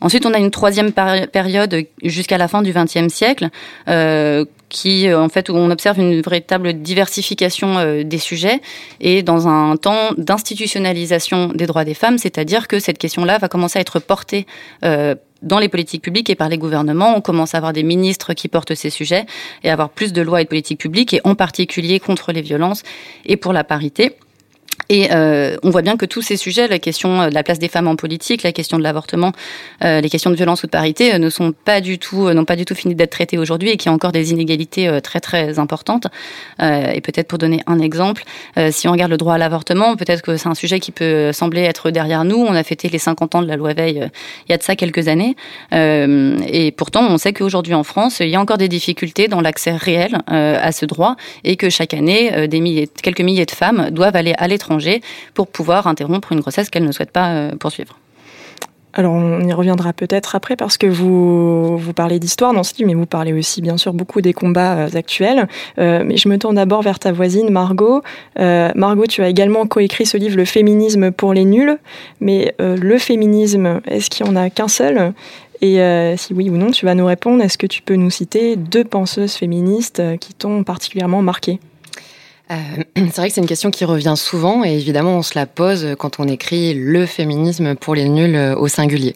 Ensuite, 0.00 0.26
on 0.26 0.34
a 0.34 0.38
une 0.38 0.50
troisième 0.50 0.92
période 0.92 1.84
jusqu'à 2.02 2.38
la 2.38 2.48
fin 2.48 2.62
du 2.62 2.72
XXe 2.72 3.12
siècle, 3.12 3.48
euh, 3.88 4.44
qui, 4.68 5.12
en 5.12 5.28
fait, 5.28 5.48
où 5.48 5.54
on 5.54 5.70
observe 5.70 5.98
une 5.98 6.20
véritable 6.20 6.74
diversification 6.74 7.78
euh, 7.78 8.02
des 8.02 8.18
sujets 8.18 8.60
et 9.00 9.22
dans 9.22 9.48
un 9.48 9.76
temps 9.76 10.10
d'institutionnalisation 10.16 11.48
des 11.48 11.66
droits 11.66 11.84
des 11.84 11.94
femmes, 11.94 12.18
c'est-à-dire 12.18 12.68
que 12.68 12.78
cette 12.78 12.98
question-là 12.98 13.38
va 13.38 13.48
commencer 13.48 13.78
à 13.78 13.82
être 13.82 14.00
portée 14.00 14.46
euh, 14.84 15.14
dans 15.42 15.58
les 15.58 15.68
politiques 15.68 16.02
publiques 16.02 16.30
et 16.30 16.34
par 16.34 16.48
les 16.48 16.58
gouvernements. 16.58 17.14
On 17.16 17.20
commence 17.20 17.54
à 17.54 17.58
avoir 17.58 17.72
des 17.72 17.82
ministres 17.82 18.34
qui 18.34 18.48
portent 18.48 18.74
ces 18.74 18.90
sujets 18.90 19.26
et 19.62 19.70
à 19.70 19.72
avoir 19.72 19.90
plus 19.90 20.12
de 20.12 20.22
lois 20.22 20.40
et 20.40 20.44
de 20.44 20.48
politiques 20.48 20.80
publiques, 20.80 21.14
et 21.14 21.20
en 21.24 21.34
particulier 21.34 22.00
contre 22.00 22.32
les 22.32 22.42
violences 22.42 22.82
et 23.24 23.36
pour 23.36 23.52
la 23.52 23.64
parité. 23.64 24.16
Et 24.88 25.08
euh, 25.12 25.56
on 25.62 25.70
voit 25.70 25.82
bien 25.82 25.96
que 25.96 26.06
tous 26.06 26.22
ces 26.22 26.36
sujets, 26.36 26.68
la 26.68 26.78
question 26.78 27.28
de 27.28 27.34
la 27.34 27.42
place 27.42 27.58
des 27.58 27.68
femmes 27.68 27.88
en 27.88 27.96
politique, 27.96 28.42
la 28.42 28.52
question 28.52 28.78
de 28.78 28.82
l'avortement, 28.82 29.32
euh, 29.84 30.00
les 30.00 30.08
questions 30.08 30.30
de 30.30 30.36
violence 30.36 30.62
ou 30.62 30.66
de 30.66 30.70
parité, 30.70 31.14
euh, 31.14 31.18
ne 31.18 31.30
sont 31.30 31.52
pas 31.52 31.80
du 31.80 31.98
tout, 31.98 32.26
euh, 32.26 32.34
n'ont 32.34 32.44
pas 32.44 32.56
du 32.56 32.64
tout 32.64 32.74
fini 32.74 32.94
d'être 32.94 33.10
traités 33.10 33.38
aujourd'hui 33.38 33.70
et 33.70 33.76
qu'il 33.76 33.90
y 33.90 33.92
a 33.92 33.94
encore 33.94 34.12
des 34.12 34.30
inégalités 34.30 34.88
euh, 34.88 35.00
très 35.00 35.20
très 35.20 35.58
importantes. 35.58 36.06
Euh, 36.62 36.92
et 36.92 37.00
peut-être 37.00 37.26
pour 37.26 37.38
donner 37.38 37.60
un 37.66 37.80
exemple, 37.80 38.24
si 38.70 38.88
on 38.88 38.92
regarde 38.92 39.10
le 39.10 39.16
droit 39.16 39.34
à 39.34 39.38
l'avortement, 39.38 39.96
peut-être 39.96 40.22
que 40.22 40.36
c'est 40.36 40.48
un 40.48 40.54
sujet 40.54 40.80
qui 40.80 40.92
peut 40.92 41.32
sembler 41.32 41.62
être 41.62 41.90
derrière 41.90 42.24
nous. 42.24 42.36
On 42.36 42.54
a 42.54 42.62
fêté 42.62 42.88
les 42.88 42.98
50 42.98 43.34
ans 43.34 43.42
de 43.42 43.48
la 43.48 43.56
loi 43.56 43.74
Veil 43.74 44.08
il 44.48 44.52
y 44.52 44.54
a 44.54 44.58
de 44.58 44.62
ça 44.62 44.76
quelques 44.76 45.08
années, 45.08 45.36
et 45.72 46.72
pourtant 46.76 47.06
on 47.08 47.18
sait 47.18 47.32
qu'aujourd'hui 47.32 47.74
en 47.74 47.84
France, 47.84 48.20
il 48.20 48.28
y 48.28 48.36
a 48.36 48.40
encore 48.40 48.58
des 48.58 48.68
difficultés 48.68 49.28
dans 49.28 49.40
l'accès 49.40 49.72
réel 49.72 50.18
à 50.26 50.72
ce 50.72 50.86
droit 50.86 51.16
et 51.44 51.56
que 51.56 51.70
chaque 51.70 51.94
année, 51.94 52.48
des 52.48 52.60
milliers, 52.60 52.88
quelques 53.02 53.20
milliers 53.20 53.46
de 53.46 53.50
femmes 53.50 53.90
doivent 53.90 54.16
aller 54.16 54.34
à 54.38 54.48
l'étranger 54.48 54.75
pour 55.34 55.46
pouvoir 55.46 55.86
interrompre 55.86 56.32
une 56.32 56.40
grossesse 56.40 56.70
qu'elles 56.70 56.84
ne 56.84 56.92
souhaitent 56.92 57.10
pas 57.10 57.32
euh, 57.32 57.56
poursuivre. 57.56 57.96
Alors 58.92 59.12
on 59.12 59.40
y 59.40 59.52
reviendra 59.52 59.92
peut-être 59.92 60.36
après 60.36 60.56
parce 60.56 60.78
que 60.78 60.86
vous, 60.86 61.76
vous 61.76 61.92
parlez 61.92 62.18
d'histoire 62.18 62.54
livre, 62.54 62.86
mais 62.86 62.94
vous 62.94 63.04
parlez 63.04 63.34
aussi 63.34 63.60
bien 63.60 63.76
sûr 63.76 63.92
beaucoup 63.92 64.22
des 64.22 64.32
combats 64.32 64.74
euh, 64.74 64.88
actuels. 64.94 65.48
Euh, 65.78 66.02
mais 66.02 66.16
je 66.16 66.30
me 66.30 66.38
tourne 66.38 66.54
d'abord 66.54 66.80
vers 66.80 66.98
ta 66.98 67.12
voisine 67.12 67.50
Margot. 67.50 68.02
Margot, 68.38 69.06
tu 69.06 69.22
as 69.22 69.28
également 69.28 69.66
coécrit 69.66 70.06
ce 70.06 70.16
livre 70.16 70.36
Le 70.36 70.46
féminisme 70.46 71.10
pour 71.10 71.34
les 71.34 71.44
nuls. 71.44 71.76
Mais 72.20 72.54
le 72.58 72.98
féminisme, 72.98 73.80
est-ce 73.86 74.08
qu'il 74.08 74.24
n'y 74.24 74.32
en 74.32 74.36
a 74.36 74.48
qu'un 74.48 74.68
seul? 74.68 75.12
Et 75.60 75.78
si 76.16 76.32
oui 76.32 76.48
ou 76.48 76.56
non, 76.56 76.70
tu 76.70 76.86
vas 76.86 76.94
nous 76.94 77.06
répondre. 77.06 77.42
Est-ce 77.42 77.58
que 77.58 77.66
tu 77.66 77.82
peux 77.82 77.96
nous 77.96 78.10
citer 78.10 78.56
deux 78.56 78.84
penseuses 78.84 79.34
féministes 79.34 80.02
qui 80.20 80.32
t'ont 80.32 80.64
particulièrement 80.64 81.22
marqué? 81.22 81.60
Euh, 82.50 82.54
c'est 82.96 83.16
vrai 83.16 83.28
que 83.28 83.34
c'est 83.34 83.40
une 83.40 83.46
question 83.46 83.70
qui 83.70 83.84
revient 83.84 84.14
souvent 84.16 84.64
et 84.64 84.72
évidemment 84.74 85.16
on 85.16 85.22
se 85.22 85.36
la 85.36 85.46
pose 85.46 85.96
quand 85.98 86.20
on 86.20 86.28
écrit 86.28 86.74
le 86.74 87.04
féminisme 87.04 87.74
pour 87.74 87.96
les 87.96 88.08
nuls 88.08 88.36
euh, 88.36 88.54
au 88.54 88.68
singulier. 88.68 89.14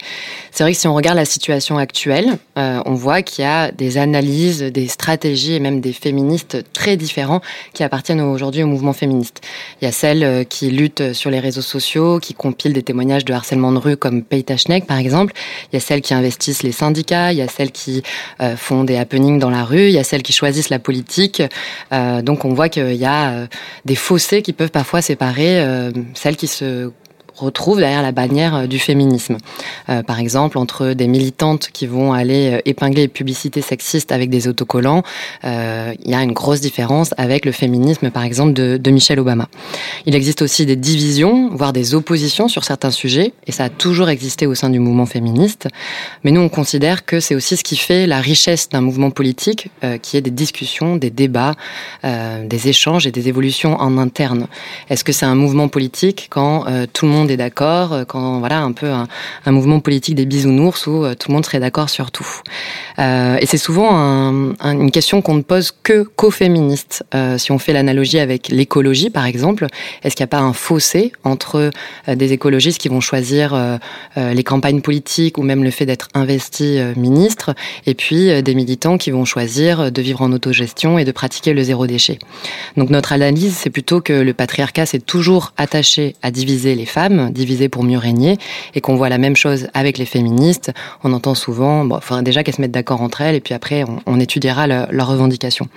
C'est 0.51 0.63
vrai 0.63 0.73
que 0.73 0.77
si 0.77 0.87
on 0.87 0.93
regarde 0.93 1.15
la 1.15 1.25
situation 1.25 1.77
actuelle, 1.77 2.37
euh, 2.57 2.81
on 2.85 2.93
voit 2.93 3.21
qu'il 3.21 3.45
y 3.45 3.47
a 3.47 3.71
des 3.71 3.97
analyses, 3.97 4.63
des 4.63 4.87
stratégies 4.89 5.53
et 5.53 5.59
même 5.61 5.79
des 5.79 5.93
féministes 5.93 6.63
très 6.73 6.97
différents 6.97 7.41
qui 7.73 7.83
appartiennent 7.83 8.19
aujourd'hui 8.19 8.63
au 8.63 8.67
mouvement 8.67 8.91
féministe. 8.91 9.41
Il 9.81 9.85
y 9.85 9.87
a 9.87 9.93
celles 9.93 10.45
qui 10.47 10.69
luttent 10.69 11.13
sur 11.13 11.29
les 11.29 11.39
réseaux 11.39 11.61
sociaux, 11.61 12.19
qui 12.19 12.33
compilent 12.33 12.73
des 12.73 12.83
témoignages 12.83 13.23
de 13.23 13.33
harcèlement 13.33 13.71
de 13.71 13.77
rue 13.77 13.95
comme 13.95 14.23
Peita 14.23 14.57
Schneck 14.57 14.85
par 14.85 14.97
exemple. 14.97 15.33
Il 15.71 15.75
y 15.75 15.77
a 15.77 15.79
celles 15.79 16.01
qui 16.01 16.13
investissent 16.13 16.63
les 16.63 16.73
syndicats, 16.73 17.31
il 17.31 17.37
y 17.37 17.41
a 17.41 17.47
celles 17.47 17.71
qui 17.71 18.03
euh, 18.41 18.57
font 18.57 18.83
des 18.83 18.97
happenings 18.97 19.39
dans 19.39 19.49
la 19.49 19.63
rue, 19.63 19.85
il 19.85 19.91
y 19.91 19.99
a 19.99 20.03
celles 20.03 20.23
qui 20.23 20.33
choisissent 20.33 20.69
la 20.69 20.79
politique. 20.79 21.41
Donc 21.91 22.45
on 22.45 22.53
voit 22.53 22.69
qu'il 22.69 22.95
y 22.95 23.05
a 23.05 23.20
euh, 23.29 23.47
des 23.85 23.95
fossés 23.95 24.41
qui 24.41 24.53
peuvent 24.53 24.71
parfois 24.71 25.01
séparer 25.01 25.61
euh, 25.61 25.91
celles 26.13 26.35
qui 26.37 26.47
se 26.47 26.91
retrouvent 27.35 27.79
derrière 27.79 28.01
la 28.01 28.11
bannière 28.11 28.55
euh, 28.55 28.67
du 28.67 28.79
féminisme. 28.79 29.37
Euh, 29.89 30.03
par 30.03 30.19
exemple, 30.19 30.57
entre 30.57 30.93
des 30.93 31.07
militantes 31.07 31.69
qui 31.71 31.87
vont 31.87 32.13
aller 32.13 32.53
euh, 32.53 32.61
épingler 32.65 33.03
les 33.03 33.07
publicités 33.07 33.61
sexistes 33.61 34.11
avec 34.11 34.29
des 34.29 34.47
autocollants, 34.47 35.03
il 35.43 36.09
y 36.09 36.13
a 36.13 36.23
une 36.23 36.33
grosse 36.33 36.61
différence 36.61 37.13
avec 37.17 37.45
le 37.45 37.51
féminisme, 37.51 38.09
par 38.11 38.23
exemple, 38.23 38.53
de, 38.53 38.77
de 38.77 38.91
Michelle 38.91 39.19
Obama. 39.19 39.47
Il 40.05 40.15
existe 40.15 40.41
aussi 40.41 40.65
des 40.65 40.75
divisions, 40.75 41.49
voire 41.51 41.73
des 41.73 41.95
oppositions 41.95 42.47
sur 42.47 42.63
certains 42.63 42.91
sujets, 42.91 43.33
et 43.47 43.51
ça 43.51 43.65
a 43.65 43.69
toujours 43.69 44.09
existé 44.09 44.45
au 44.47 44.55
sein 44.55 44.69
du 44.69 44.79
mouvement 44.79 45.05
féministe. 45.05 45.67
Mais 46.23 46.31
nous, 46.31 46.41
on 46.41 46.49
considère 46.49 47.05
que 47.05 47.19
c'est 47.19 47.35
aussi 47.35 47.57
ce 47.57 47.63
qui 47.63 47.75
fait 47.75 48.07
la 48.07 48.19
richesse 48.19 48.69
d'un 48.69 48.81
mouvement 48.81 49.11
politique, 49.11 49.69
qui 50.01 50.17
est 50.17 50.21
des 50.21 50.31
discussions, 50.31 50.95
des 50.95 51.09
débats, 51.09 51.55
des 52.03 52.67
échanges 52.67 53.07
et 53.07 53.11
des 53.11 53.27
évolutions 53.27 53.75
en 53.79 53.97
interne. 53.97 54.47
Est-ce 54.89 55.03
que 55.03 55.11
c'est 55.11 55.25
un 55.25 55.35
mouvement 55.35 55.67
politique 55.67 56.27
quand 56.29 56.65
tout 56.93 57.05
le 57.05 57.11
monde 57.11 57.20
est 57.27 57.37
d'accord, 57.37 57.93
euh, 57.93 58.03
quand 58.05 58.39
voilà 58.39 58.61
un 58.61 58.71
peu 58.71 58.87
un, 58.89 59.07
mouvement 59.51 59.79
politique 59.79 60.15
des 60.15 60.25
bisounours 60.25 60.87
où 60.87 61.03
euh, 61.05 61.15
tout 61.15 61.29
le 61.29 61.33
monde 61.35 61.45
serait 61.45 61.59
d'accord 61.59 61.89
sur 61.89 62.11
tout 62.11 62.27
Euh, 62.99 63.37
Et 63.41 63.45
c'est 63.45 63.57
souvent 63.57 63.89
un- 63.95 64.51
un- 64.59 64.79
une 64.79 64.91
question 64.91 65.21
qu'on 65.21 65.33
ne 65.35 65.41
pose 65.41 65.71
que 65.83 66.03
qu'aux 66.03 66.31
féministes. 66.31 67.03
Si 67.37 67.51
on 67.51 67.59
fait 67.59 67.73
l'analogie 67.73 68.19
avec 68.19 68.49
l'écologie, 68.49 69.09
par 69.09 69.25
exemple, 69.25 69.67
est-ce 70.03 70.15
qu'il 70.15 70.23
n'y 70.23 70.29
a 70.31 70.35
pas 70.37 70.39
un 70.39 70.53
fossé 70.53 71.11
entre 71.23 71.71
des 72.07 72.33
écologistes 72.33 72.79
qui 72.79 72.89
vont 72.89 73.01
choisir 73.01 73.79
les 74.17 74.43
campagnes 74.43 74.81
politiques 74.81 75.37
ou 75.37 75.43
même 75.43 75.63
le 75.63 75.71
fait 75.71 75.85
d'être 75.85 76.07
investi 76.13 76.79
ministre, 76.95 77.53
et 77.85 77.93
puis 77.95 78.41
des 78.43 78.55
militants 78.55 78.97
qui 78.97 79.11
vont 79.11 79.25
choisir 79.25 79.91
de 79.91 80.01
vivre 80.01 80.21
en 80.21 80.31
autogestion 80.31 80.97
et 80.99 81.05
de 81.05 81.11
pratiquer 81.11 81.53
le 81.53 81.63
zéro 81.63 81.87
déchet? 81.87 82.19
Donc 82.77 82.89
notre 82.89 83.11
analyse, 83.13 83.55
c'est 83.57 83.69
plutôt 83.69 84.01
que 84.01 84.13
le 84.13 84.33
patriarcat 84.33 84.85
s'est 84.85 84.99
toujours 84.99 85.53
attaché 85.57 86.15
à 86.21 86.29
diviser 86.31 86.75
les 86.75 86.85
femmes, 86.85 87.10
diviser 87.29 87.69
pour 87.69 87.83
mieux 87.83 87.97
régner, 87.97 88.37
et 88.75 88.81
qu'on 88.81 88.95
voit 88.95 89.09
la 89.09 89.17
même 89.17 89.35
chose 89.35 89.67
avec 89.73 89.97
les 89.97 90.05
féministes. 90.05 90.71
On 91.03 91.13
entend 91.13 91.35
souvent, 91.35 91.85
bon, 91.85 91.99
faudrait 92.01 92.23
déjà 92.23 92.43
qu'elles 92.43 92.55
se 92.55 92.61
mettent 92.61 92.71
d'accord 92.71 93.01
entre 93.01 93.21
elles, 93.21 93.35
et 93.35 93.41
puis 93.41 93.53
après, 93.53 93.83
on, 94.05 94.19
étudiera 94.19 94.67
le- 94.67 94.85
leurs 94.91 95.07
revendications. 95.07 95.67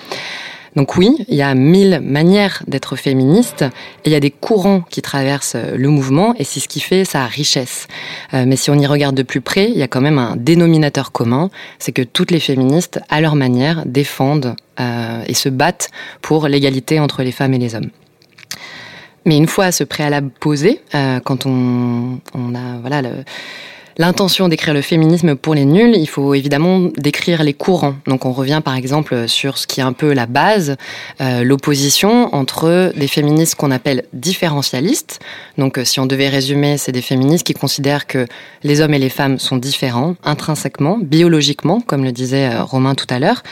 Donc 0.76 0.96
oui, 0.96 1.24
il 1.28 1.36
y 1.36 1.42
a 1.42 1.54
mille 1.54 2.00
manières 2.02 2.64
d'être 2.66 2.96
féministe 2.96 3.62
et 4.04 4.08
il 4.08 4.12
y 4.12 4.16
a 4.16 4.20
des 4.20 4.32
courants 4.32 4.82
qui 4.90 5.02
traversent 5.02 5.54
le 5.54 5.88
mouvement 5.88 6.34
et 6.36 6.42
c'est 6.42 6.58
ce 6.58 6.66
qui 6.66 6.80
fait 6.80 7.04
sa 7.04 7.26
richesse. 7.26 7.86
Euh, 8.32 8.44
mais 8.44 8.56
si 8.56 8.70
on 8.70 8.74
y 8.74 8.86
regarde 8.86 9.14
de 9.14 9.22
plus 9.22 9.40
près, 9.40 9.70
il 9.70 9.78
y 9.78 9.82
a 9.84 9.88
quand 9.88 10.00
même 10.00 10.18
un 10.18 10.34
dénominateur 10.36 11.12
commun, 11.12 11.50
c'est 11.78 11.92
que 11.92 12.02
toutes 12.02 12.32
les 12.32 12.40
féministes, 12.40 12.98
à 13.08 13.20
leur 13.20 13.36
manière, 13.36 13.84
défendent 13.86 14.56
euh, 14.80 15.22
et 15.28 15.34
se 15.34 15.48
battent 15.48 15.90
pour 16.22 16.48
l'égalité 16.48 16.98
entre 16.98 17.22
les 17.22 17.30
femmes 17.30 17.54
et 17.54 17.58
les 17.58 17.76
hommes. 17.76 17.90
Mais 19.24 19.37
une 19.37 19.46
fois 19.46 19.72
ce 19.72 19.84
préalable 19.84 20.30
posé, 20.40 20.80
euh, 20.94 21.20
quand 21.20 21.46
on, 21.46 22.20
on 22.34 22.54
a 22.54 22.78
voilà 22.80 23.02
le, 23.02 23.10
l'intention 23.96 24.48
d'écrire 24.48 24.74
le 24.74 24.83
féminisme 24.83 25.37
pour 25.37 25.54
les 25.54 25.64
nuls, 25.64 25.94
il 25.96 26.07
faut 26.07 26.35
évidemment 26.35 26.88
décrire 26.96 27.42
les 27.42 27.54
courants. 27.54 27.94
Donc 28.07 28.24
on 28.24 28.33
revient 28.33 28.61
par 28.64 28.74
exemple 28.74 29.28
sur 29.28 29.59
ce 29.59 29.66
qui 29.66 29.80
est 29.80 29.85
un 29.85 29.92
peu 29.92 30.12
la 30.12 30.26
base, 30.26 30.76
euh, 31.20 31.44
l'opposition 31.44 32.35
entre 32.35 32.92
des 32.96 33.07
féministes 33.07 33.54
qu'on 33.54 33.70
appelle 33.70 34.04
différentialistes. 34.12 35.20
Donc 35.59 35.78
euh, 35.78 35.85
si 35.85 36.00
on 36.00 36.07
devait 36.07 36.28
résumer, 36.28 36.76
c'est 36.78 36.92
des 36.92 37.02
féministes 37.02 37.46
qui 37.46 37.54
considèrent 37.54 38.07
que 38.07 38.26
les 38.62 38.80
hommes 38.80 38.94
et 38.94 38.98
les 38.98 39.09
femmes 39.09 39.38
sont 39.38 39.57
différents 39.57 40.16
intrinsèquement, 40.24 40.98
biologiquement, 41.00 41.80
comme 41.80 42.04
le 42.04 42.12
disait 42.12 42.50
euh, 42.52 42.64
Romain 42.64 42.94
tout 42.94 43.07
à 43.11 43.18
l'heure, 43.18 43.42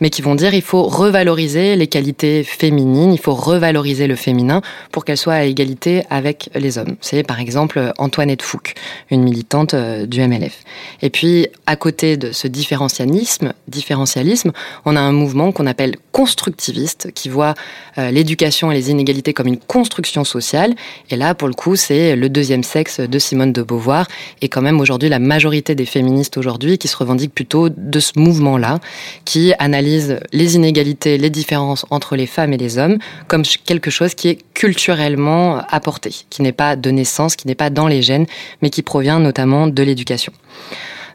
mais 0.00 0.10
qui 0.10 0.22
vont 0.22 0.34
dire 0.34 0.54
il 0.54 0.62
faut 0.62 0.84
revaloriser 0.84 1.76
les 1.76 1.86
qualités 1.86 2.44
féminines, 2.44 3.12
il 3.12 3.20
faut 3.20 3.34
revaloriser 3.34 4.06
le 4.06 4.16
féminin 4.16 4.62
pour 4.92 5.04
qu'elle 5.04 5.16
soit 5.16 5.34
à 5.34 5.44
égalité 5.44 6.04
avec 6.10 6.50
les 6.54 6.78
hommes. 6.78 6.96
C'est 7.00 7.22
par 7.22 7.40
exemple 7.40 7.92
Antoinette 7.98 8.42
Fouque, 8.42 8.74
une 9.10 9.22
militante 9.22 9.74
euh, 9.88 10.06
du 10.06 10.20
MLF. 10.20 10.64
Et 11.02 11.10
puis 11.10 11.48
à 11.66 11.76
côté 11.76 12.16
de 12.16 12.32
ce 12.32 12.46
différentialisme, 12.46 13.52
différentialisme, 13.66 14.52
on 14.84 14.96
a 14.96 15.00
un 15.00 15.12
mouvement 15.12 15.52
qu'on 15.52 15.66
appelle 15.66 15.96
constructiviste 16.12 17.10
qui 17.14 17.28
voit 17.28 17.54
euh, 17.98 18.10
l'éducation 18.10 18.70
et 18.70 18.74
les 18.74 18.90
inégalités 18.90 19.32
comme 19.32 19.46
une 19.46 19.58
construction 19.58 20.24
sociale. 20.24 20.74
Et 21.10 21.16
là, 21.16 21.34
pour 21.34 21.48
le 21.48 21.54
coup, 21.54 21.76
c'est 21.76 22.16
le 22.16 22.28
deuxième 22.28 22.62
sexe 22.62 23.00
de 23.00 23.18
Simone 23.18 23.52
de 23.52 23.62
Beauvoir 23.62 24.06
et 24.42 24.48
quand 24.48 24.62
même 24.62 24.80
aujourd'hui 24.80 25.08
la 25.08 25.18
majorité 25.18 25.74
des 25.74 25.86
féministes 25.86 26.36
aujourd'hui 26.36 26.78
qui 26.78 26.88
se 26.88 26.96
revendiquent 26.96 27.34
plutôt 27.34 27.68
de 27.68 28.00
ce 28.00 28.12
mouvement-là, 28.16 28.78
qui 29.24 29.52
analyse 29.58 30.20
les 30.32 30.56
inégalités, 30.56 31.18
les 31.18 31.30
différences 31.30 31.86
entre 31.90 32.16
les 32.16 32.26
femmes 32.26 32.52
et 32.52 32.58
les 32.58 32.78
hommes 32.78 32.98
comme 33.26 33.42
quelque 33.42 33.90
chose 33.90 34.14
qui 34.14 34.28
est 34.28 34.38
culturellement 34.54 35.58
apporté, 35.68 36.10
qui 36.30 36.42
n'est 36.42 36.52
pas 36.52 36.76
de 36.76 36.90
naissance, 36.90 37.36
qui 37.36 37.46
n'est 37.46 37.54
pas 37.54 37.70
dans 37.70 37.86
les 37.86 38.02
gènes, 38.02 38.26
mais 38.60 38.70
qui 38.70 38.82
provient 38.82 39.20
notamment 39.20 39.66
de 39.66 39.77
l'éducation. 39.82 40.32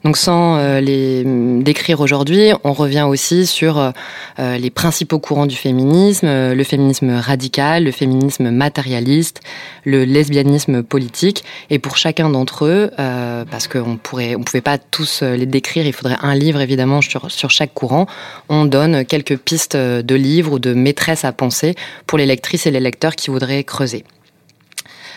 Donc 0.04 0.18
sans 0.18 0.58
euh, 0.58 0.82
les 0.82 1.24
décrire 1.64 2.02
aujourd'hui, 2.02 2.52
on 2.66 2.74
revient 2.74 3.06
aussi 3.08 3.46
sur 3.46 3.78
euh, 3.78 4.58
les 4.58 4.70
principaux 4.70 5.20
courants 5.20 5.46
du 5.46 5.56
féminisme, 5.56 6.28
euh, 6.28 6.54
le 6.54 6.64
féminisme 6.66 7.12
radical, 7.12 7.86
le 7.86 7.92
féminisme 7.92 8.52
matérialiste, 8.52 9.40
le 9.86 10.04
lesbianisme 10.04 10.84
politique. 10.84 11.46
Et 11.70 11.80
pour 11.80 11.96
chacun 11.96 12.30
d'entre 12.30 12.66
eux, 12.66 12.92
euh, 13.00 13.46
parce 13.50 13.70
qu'on 13.70 13.96
pourrait, 13.96 14.36
on 14.36 14.42
pouvait 14.42 14.62
pas 14.62 14.78
tous 14.78 15.22
euh, 15.24 15.38
les 15.38 15.46
décrire, 15.46 15.86
il 15.86 15.94
faudrait 15.94 16.18
un 16.22 16.36
livre 16.36 16.60
évidemment 16.60 17.00
sur 17.02 17.50
chaque 17.50 17.74
courant. 17.74 18.06
On 18.50 18.66
donne 18.66 19.06
quelques 19.06 19.38
pistes 19.38 19.78
de 19.78 20.16
livres 20.16 20.54
ou 20.54 20.60
de 20.60 20.74
maîtresses 20.74 21.24
à 21.24 21.32
penser 21.32 21.76
pour 22.08 22.18
les 22.18 22.26
lectrices 22.26 22.66
et 22.66 22.72
les 22.72 22.82
lecteurs 22.82 23.16
qui 23.16 23.30
voudraient 23.30 23.64
creuser. 23.64 24.04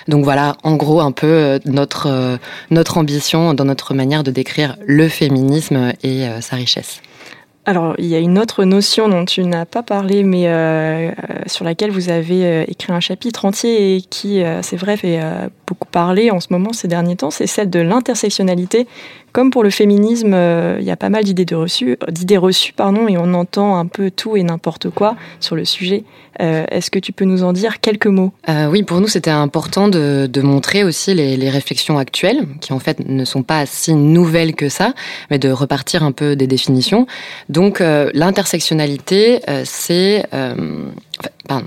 Donc 0.08 0.24
voilà, 0.24 0.56
en 0.62 0.76
gros, 0.76 1.00
un 1.00 1.12
peu 1.12 1.26
euh, 1.26 1.58
notre, 1.64 2.06
euh, 2.08 2.36
notre 2.70 2.98
ambition 2.98 3.54
dans 3.54 3.64
notre 3.64 3.94
manière 3.94 4.22
de 4.22 4.30
décrire 4.30 4.76
le 4.86 5.08
féminisme 5.08 5.92
et 6.02 6.28
euh, 6.28 6.40
sa 6.40 6.56
richesse. 6.56 7.00
Alors, 7.64 7.96
il 7.98 8.06
y 8.06 8.14
a 8.14 8.20
une 8.20 8.38
autre 8.38 8.64
notion 8.64 9.08
dont 9.08 9.24
tu 9.24 9.42
n'as 9.42 9.64
pas 9.64 9.82
parlé, 9.82 10.22
mais 10.22 10.44
sur 11.46 11.64
laquelle 11.64 11.90
vous 11.90 12.10
avez 12.10 12.62
écrit 12.70 12.92
un 12.92 13.00
chapitre 13.00 13.44
entier 13.44 13.96
et 13.96 14.02
qui, 14.02 14.40
c'est 14.62 14.76
vrai, 14.76 14.96
fait 14.96 15.20
beaucoup 15.66 15.88
parler 15.88 16.30
en 16.30 16.40
ce 16.40 16.48
moment, 16.50 16.72
ces 16.72 16.88
derniers 16.88 17.16
temps, 17.16 17.30
c'est 17.30 17.46
celle 17.46 17.70
de 17.70 17.80
l'intersectionnalité. 17.80 18.86
Comme 19.32 19.50
pour 19.50 19.62
le 19.62 19.68
féminisme, 19.68 20.32
euh, 20.32 20.78
il 20.80 20.86
y 20.86 20.90
a 20.90 20.96
pas 20.96 21.10
mal 21.10 21.24
d'idées 21.24 21.54
reçues, 21.54 21.98
reçues, 22.38 22.72
pardon, 22.72 23.06
et 23.06 23.18
on 23.18 23.34
entend 23.34 23.76
un 23.76 23.84
peu 23.84 24.10
tout 24.10 24.36
et 24.36 24.42
n'importe 24.42 24.88
quoi 24.88 25.14
sur 25.40 25.56
le 25.56 25.66
sujet. 25.66 26.04
Euh, 26.40 26.64
Est-ce 26.70 26.90
que 26.90 26.98
tu 26.98 27.12
peux 27.12 27.26
nous 27.26 27.42
en 27.42 27.52
dire 27.52 27.80
quelques 27.80 28.06
mots? 28.06 28.32
Euh, 28.48 28.66
oui, 28.70 28.82
pour 28.82 28.98
nous, 29.00 29.08
c'était 29.08 29.30
important 29.30 29.88
de, 29.88 30.40
montrer 30.40 30.84
aussi 30.84 31.12
les, 31.12 31.36
les 31.36 31.50
réflexions 31.50 31.98
actuelles, 31.98 32.46
qui 32.62 32.72
en 32.72 32.78
fait 32.78 33.06
ne 33.06 33.24
sont 33.26 33.42
pas 33.42 33.66
si 33.66 33.92
nouvelles 33.92 34.54
que 34.54 34.70
ça, 34.70 34.94
mais 35.30 35.38
de 35.38 35.50
repartir 35.50 36.02
un 36.02 36.12
peu 36.12 36.34
des 36.34 36.46
définitions. 36.46 37.06
Donc, 37.50 37.80
l'intersectionnalité, 37.80 39.40
c'est... 39.64 40.24
pardon. 41.46 41.66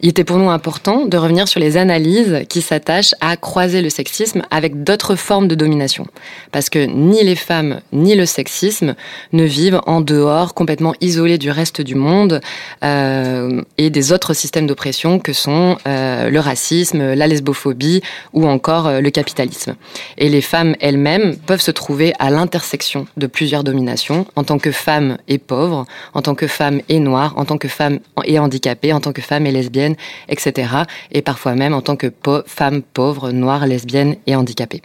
Il 0.00 0.10
était 0.10 0.24
pour 0.24 0.36
nous 0.36 0.50
important 0.50 1.06
de 1.06 1.16
revenir 1.16 1.48
sur 1.48 1.60
les 1.60 1.76
analyses 1.76 2.44
qui 2.48 2.60
s'attachent 2.60 3.14
à 3.20 3.36
croiser 3.36 3.80
le 3.80 3.90
sexisme 3.90 4.42
avec 4.50 4.84
d'autres 4.84 5.16
formes 5.16 5.48
de 5.48 5.54
domination. 5.54 6.06
Parce 6.52 6.68
que 6.68 6.78
ni 6.78 7.22
les 7.22 7.36
femmes 7.36 7.80
ni 7.92 8.14
le 8.14 8.26
sexisme 8.26 8.94
ne 9.32 9.44
vivent 9.44 9.80
en 9.86 10.00
dehors, 10.00 10.54
complètement 10.54 10.94
isolés 11.00 11.38
du 11.38 11.50
reste 11.50 11.80
du 11.80 11.94
monde 11.94 12.40
euh, 12.84 13.62
et 13.78 13.90
des 13.90 14.12
autres 14.12 14.34
systèmes 14.34 14.66
d'oppression 14.66 15.18
que 15.18 15.32
sont 15.32 15.78
euh, 15.86 16.28
le 16.28 16.40
racisme, 16.40 17.14
la 17.14 17.26
lesbophobie 17.26 18.02
ou 18.32 18.46
encore 18.46 18.86
euh, 18.86 19.00
le 19.00 19.10
capitalisme. 19.10 19.76
Et 20.18 20.28
les 20.28 20.42
femmes 20.42 20.76
elles-mêmes 20.80 21.36
peuvent 21.36 21.60
se 21.60 21.70
trouver 21.70 22.12
à 22.18 22.30
l'intersection 22.30 23.06
de 23.16 23.26
plusieurs 23.26 23.64
dominations 23.64 24.26
en 24.36 24.44
tant 24.44 24.58
que 24.58 24.72
femmes 24.72 25.16
et 25.28 25.38
pauvres, 25.38 25.86
en 26.12 26.22
tant 26.22 26.34
que 26.34 26.46
femmes 26.46 26.80
et 26.88 26.98
noires, 26.98 27.34
en 27.36 27.44
tant 27.44 27.58
que 27.58 27.68
femmes 27.68 27.98
et 28.24 28.38
handicapées, 28.38 28.92
en 28.92 29.00
tant 29.00 29.12
que 29.12 29.22
femmes 29.22 29.46
et 29.46 29.52
lesbiennes, 29.52 29.85
etc. 30.28 30.68
Et 31.12 31.22
parfois 31.22 31.54
même 31.54 31.74
en 31.74 31.82
tant 31.82 31.96
que 31.96 32.12
femmes 32.46 32.82
pauvres, 32.82 33.30
noires, 33.30 33.66
lesbiennes 33.66 34.16
et 34.26 34.34
handicapées. 34.34 34.82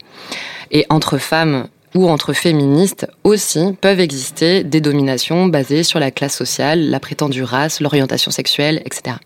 Et 0.70 0.86
entre 0.90 1.18
femmes 1.18 1.68
ou 1.96 2.10
entre 2.10 2.34
féministes 2.34 3.08
aussi 3.24 3.76
peuvent 3.82 4.00
exister 4.00 4.64
des 4.64 4.82
dominations 4.82 5.48
basées 5.48 5.84
sur 5.84 6.00
la 6.00 6.12
classe 6.12 6.36
sociale, 6.36 6.90
la 6.90 7.00
prétendue 7.00 7.44
race, 7.44 7.82
l'orientation 7.82 8.32
sexuelle, 8.32 8.82
etc. 8.86 9.18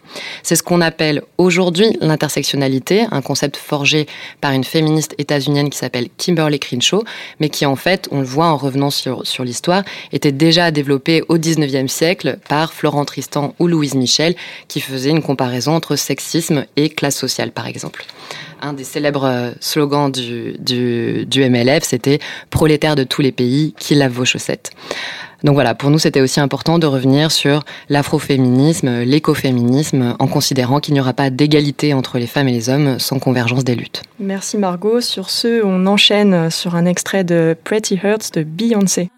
C'est 0.43 0.55
ce 0.55 0.63
qu'on 0.63 0.81
appelle 0.81 1.21
aujourd'hui 1.37 1.97
l'intersectionnalité, 2.01 3.05
un 3.11 3.21
concept 3.21 3.57
forgé 3.57 4.07
par 4.41 4.51
une 4.51 4.63
féministe 4.63 5.15
états-unienne 5.17 5.69
qui 5.69 5.77
s'appelle 5.77 6.07
Kimberly 6.17 6.59
Crenshaw, 6.59 7.03
mais 7.39 7.49
qui 7.49 7.65
en 7.65 7.75
fait, 7.75 8.07
on 8.11 8.19
le 8.19 8.25
voit 8.25 8.47
en 8.47 8.57
revenant 8.57 8.89
sur, 8.89 9.23
l'histoire, 9.43 9.83
était 10.11 10.31
déjà 10.31 10.71
développé 10.71 11.23
au 11.29 11.37
19e 11.37 11.87
siècle 11.87 12.37
par 12.49 12.73
Florent 12.73 13.05
Tristan 13.05 13.53
ou 13.59 13.67
Louise 13.67 13.95
Michel, 13.95 14.35
qui 14.67 14.81
faisait 14.81 15.09
une 15.09 15.21
comparaison 15.21 15.73
entre 15.73 15.95
sexisme 15.95 16.65
et 16.75 16.89
classe 16.89 17.17
sociale, 17.17 17.51
par 17.51 17.67
exemple 17.67 18.05
un 18.61 18.73
des 18.73 18.83
célèbres 18.83 19.25
euh, 19.25 19.51
slogans 19.59 20.11
du, 20.11 20.57
MLF, 21.35 21.83
c'était 21.83 22.19
prolétaire 22.49 22.95
de 22.95 23.03
tous 23.03 23.21
les 23.21 23.31
pays 23.31 23.73
qui 23.77 23.95
lavent 23.95 24.13
vos 24.13 24.25
chaussettes. 24.25 24.71
Donc 25.43 25.53
voilà, 25.53 25.75
pour 25.75 25.91
nous, 25.91 25.99
c'était 25.99 26.21
aussi 26.21 26.39
important 26.39 26.79
de 26.79 26.87
revenir 26.87 27.31
sur 27.31 27.63
l'afroféminisme, 27.89 29.01
l'écoféminisme, 29.01 30.15
en 30.17 30.27
considérant 30.27 30.79
qu'il 30.79 30.95
n'y 30.95 30.99
aura 30.99 31.13
pas 31.13 31.29
d'égalité 31.29 31.93
entre 31.93 32.17
les 32.17 32.25
femmes 32.25 32.47
et 32.47 32.51
les 32.53 32.69
hommes 32.69 32.97
sans 32.99 33.19
convergence 33.19 33.63
des 33.63 33.75
luttes. 33.75 34.01
Merci 34.19 34.57
Margot. 34.57 35.01
Sur 35.01 35.29
ce, 35.29 35.63
on 35.63 35.85
enchaîne 35.85 36.49
sur 36.49 36.75
un 36.75 36.85
extrait 36.85 37.23
de 37.23 37.55
Pretty 37.63 37.99
Hurts 38.03 38.31
de 38.33 38.43
Beyoncé. 38.43 39.09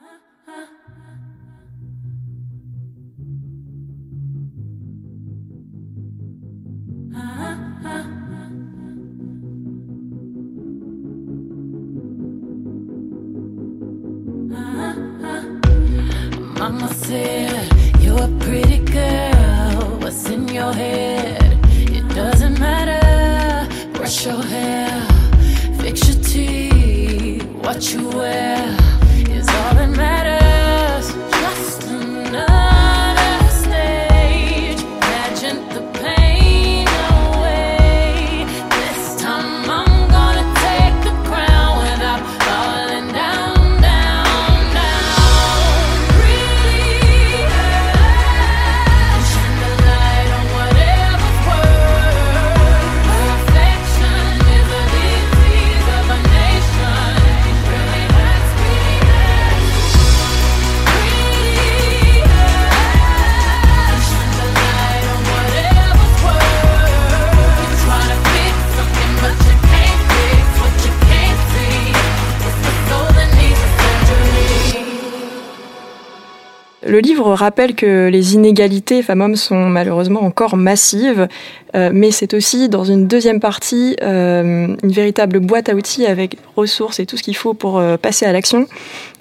Le 76.97 77.03
livre 77.03 77.31
rappelle 77.31 77.75
que 77.75 78.07
les 78.07 78.33
inégalités 78.33 79.03
femmes-hommes 79.03 79.35
sont 79.35 79.69
malheureusement 79.69 80.23
encore 80.23 80.57
massives, 80.57 81.27
euh, 81.75 81.91
mais 81.93 82.09
c'est 82.09 82.33
aussi 82.33 82.69
dans 82.69 82.85
une 82.85 83.05
deuxième 83.05 83.39
partie 83.39 83.95
euh, 84.01 84.75
une 84.81 84.91
véritable 84.91 85.39
boîte 85.39 85.69
à 85.69 85.75
outils 85.75 86.07
avec 86.07 86.37
ressources 86.55 86.99
et 86.99 87.05
tout 87.05 87.15
ce 87.15 87.21
qu'il 87.21 87.35
faut 87.35 87.53
pour 87.53 87.77
euh, 87.77 87.97
passer 87.97 88.25
à 88.25 88.31
l'action. 88.31 88.65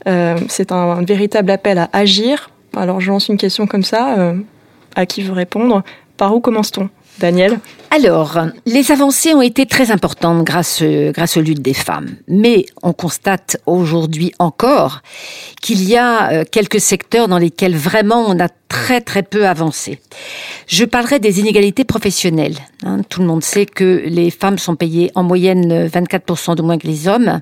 C'est 0.06 0.72
un, 0.72 1.02
véritable 1.02 1.50
appel 1.50 1.76
à 1.76 1.90
agir. 1.92 2.48
Alors 2.74 3.02
je 3.02 3.10
lance 3.10 3.28
une 3.28 3.36
question 3.36 3.66
comme 3.66 3.82
ça, 3.82 4.32
à 4.94 5.04
qui 5.04 5.20
veut 5.20 5.34
répondre 5.34 5.82
Par 6.16 6.34
où 6.34 6.40
commence-t-on? 6.40 6.88
Daniel 7.18 7.58
Alors, 7.90 8.38
les 8.66 8.92
avancées 8.92 9.34
ont 9.34 9.40
été 9.40 9.64
très 9.64 9.90
importantes 9.90 10.44
grâce, 10.44 10.82
grâce 10.82 11.36
aux 11.36 11.40
luttes 11.40 11.62
des 11.62 11.72
femmes. 11.74 12.16
Mais 12.28 12.66
on 12.82 12.92
constate 12.92 13.56
aujourd'hui 13.64 14.32
encore 14.38 15.00
qu'il 15.62 15.82
y 15.84 15.96
a 15.96 16.30
euh, 16.30 16.44
quelques 16.50 16.80
secteurs 16.80 17.28
dans 17.28 17.38
lesquels 17.38 17.74
vraiment 17.76 18.26
on 18.28 18.38
a 18.38 18.48
très 18.68 19.00
très 19.00 19.22
peu 19.22 19.46
avancé. 19.46 19.98
Je 20.66 20.84
parlerai 20.84 21.18
des 21.18 21.40
inégalités 21.40 21.84
professionnelles. 21.84 22.58
hein. 22.84 23.00
Tout 23.08 23.20
le 23.22 23.26
monde 23.26 23.42
sait 23.42 23.64
que 23.66 24.02
les 24.06 24.30
femmes 24.30 24.58
sont 24.58 24.76
payées 24.76 25.10
en 25.14 25.22
moyenne 25.22 25.86
24% 25.86 26.54
de 26.56 26.62
moins 26.62 26.76
que 26.78 26.86
les 26.86 27.08
hommes. 27.08 27.40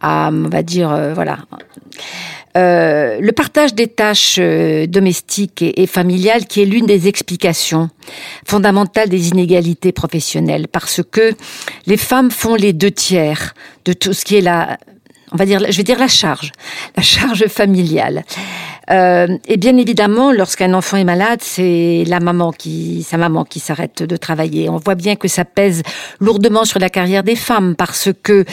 À, 0.00 0.30
on 0.32 0.48
va 0.48 0.62
dire, 0.62 0.90
euh, 0.90 1.14
voilà. 1.14 1.38
Euh, 2.56 3.18
le 3.20 3.32
partage 3.32 3.74
des 3.74 3.86
tâches 3.86 4.38
euh, 4.38 4.86
domestiques 4.86 5.60
et, 5.60 5.82
et 5.82 5.86
familiales 5.86 6.46
qui 6.46 6.62
est 6.62 6.64
l'une 6.64 6.86
des 6.86 7.06
explications 7.06 7.90
fondamentales 8.46 9.10
des 9.10 9.28
inégalités 9.28 9.92
professionnelles. 9.92 10.66
Parce 10.68 11.02
que 11.10 11.34
les 11.86 11.98
femmes 11.98 12.30
font 12.30 12.54
les 12.54 12.72
deux 12.72 12.90
tiers 12.90 13.54
de 13.84 13.92
tout 13.92 14.14
ce 14.14 14.24
qui 14.24 14.36
est 14.36 14.40
la 14.40 14.78
on 15.32 15.36
va 15.36 15.44
dire, 15.44 15.60
je 15.68 15.76
vais 15.76 15.82
dire 15.82 15.98
la 15.98 16.08
charge, 16.08 16.52
la 16.96 17.02
charge 17.02 17.46
familiale. 17.46 18.24
Euh, 18.90 19.36
et 19.48 19.56
bien 19.56 19.76
évidemment, 19.76 20.30
lorsqu'un 20.30 20.72
enfant 20.74 20.96
est 20.96 21.04
malade, 21.04 21.40
c'est 21.42 22.04
la 22.06 22.20
maman 22.20 22.52
qui, 22.52 23.02
sa 23.02 23.16
maman 23.16 23.44
qui 23.44 23.60
s'arrête 23.60 24.02
de 24.02 24.16
travailler. 24.16 24.68
On 24.68 24.76
voit 24.76 24.94
bien 24.94 25.16
que 25.16 25.28
ça 25.28 25.44
pèse 25.44 25.82
lourdement 26.20 26.64
sur 26.64 26.78
la 26.78 26.88
carrière 26.88 27.24
des 27.24 27.36
femmes 27.36 27.74
parce 27.74 28.10
que 28.22 28.44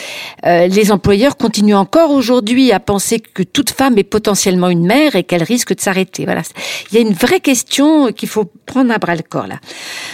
euh, 0.45 0.67
les 0.67 0.91
employeurs 0.91 1.37
continuent 1.37 1.75
encore 1.75 2.11
aujourd'hui 2.11 2.71
à 2.71 2.79
penser 2.79 3.19
que 3.19 3.43
toute 3.43 3.69
femme 3.69 3.97
est 3.97 4.03
potentiellement 4.03 4.69
une 4.69 4.85
mère 4.85 5.15
et 5.15 5.23
qu'elle 5.23 5.43
risque 5.43 5.75
de 5.75 5.81
s'arrêter. 5.81 6.25
Voilà, 6.25 6.41
il 6.91 6.95
y 6.95 6.97
a 6.97 7.01
une 7.01 7.13
vraie 7.13 7.39
question 7.39 8.11
qu'il 8.11 8.29
faut 8.29 8.45
prendre 8.65 8.91
à 8.91 8.97
bras 8.97 9.15
le 9.15 9.21
corps 9.21 9.47
là. 9.47 9.59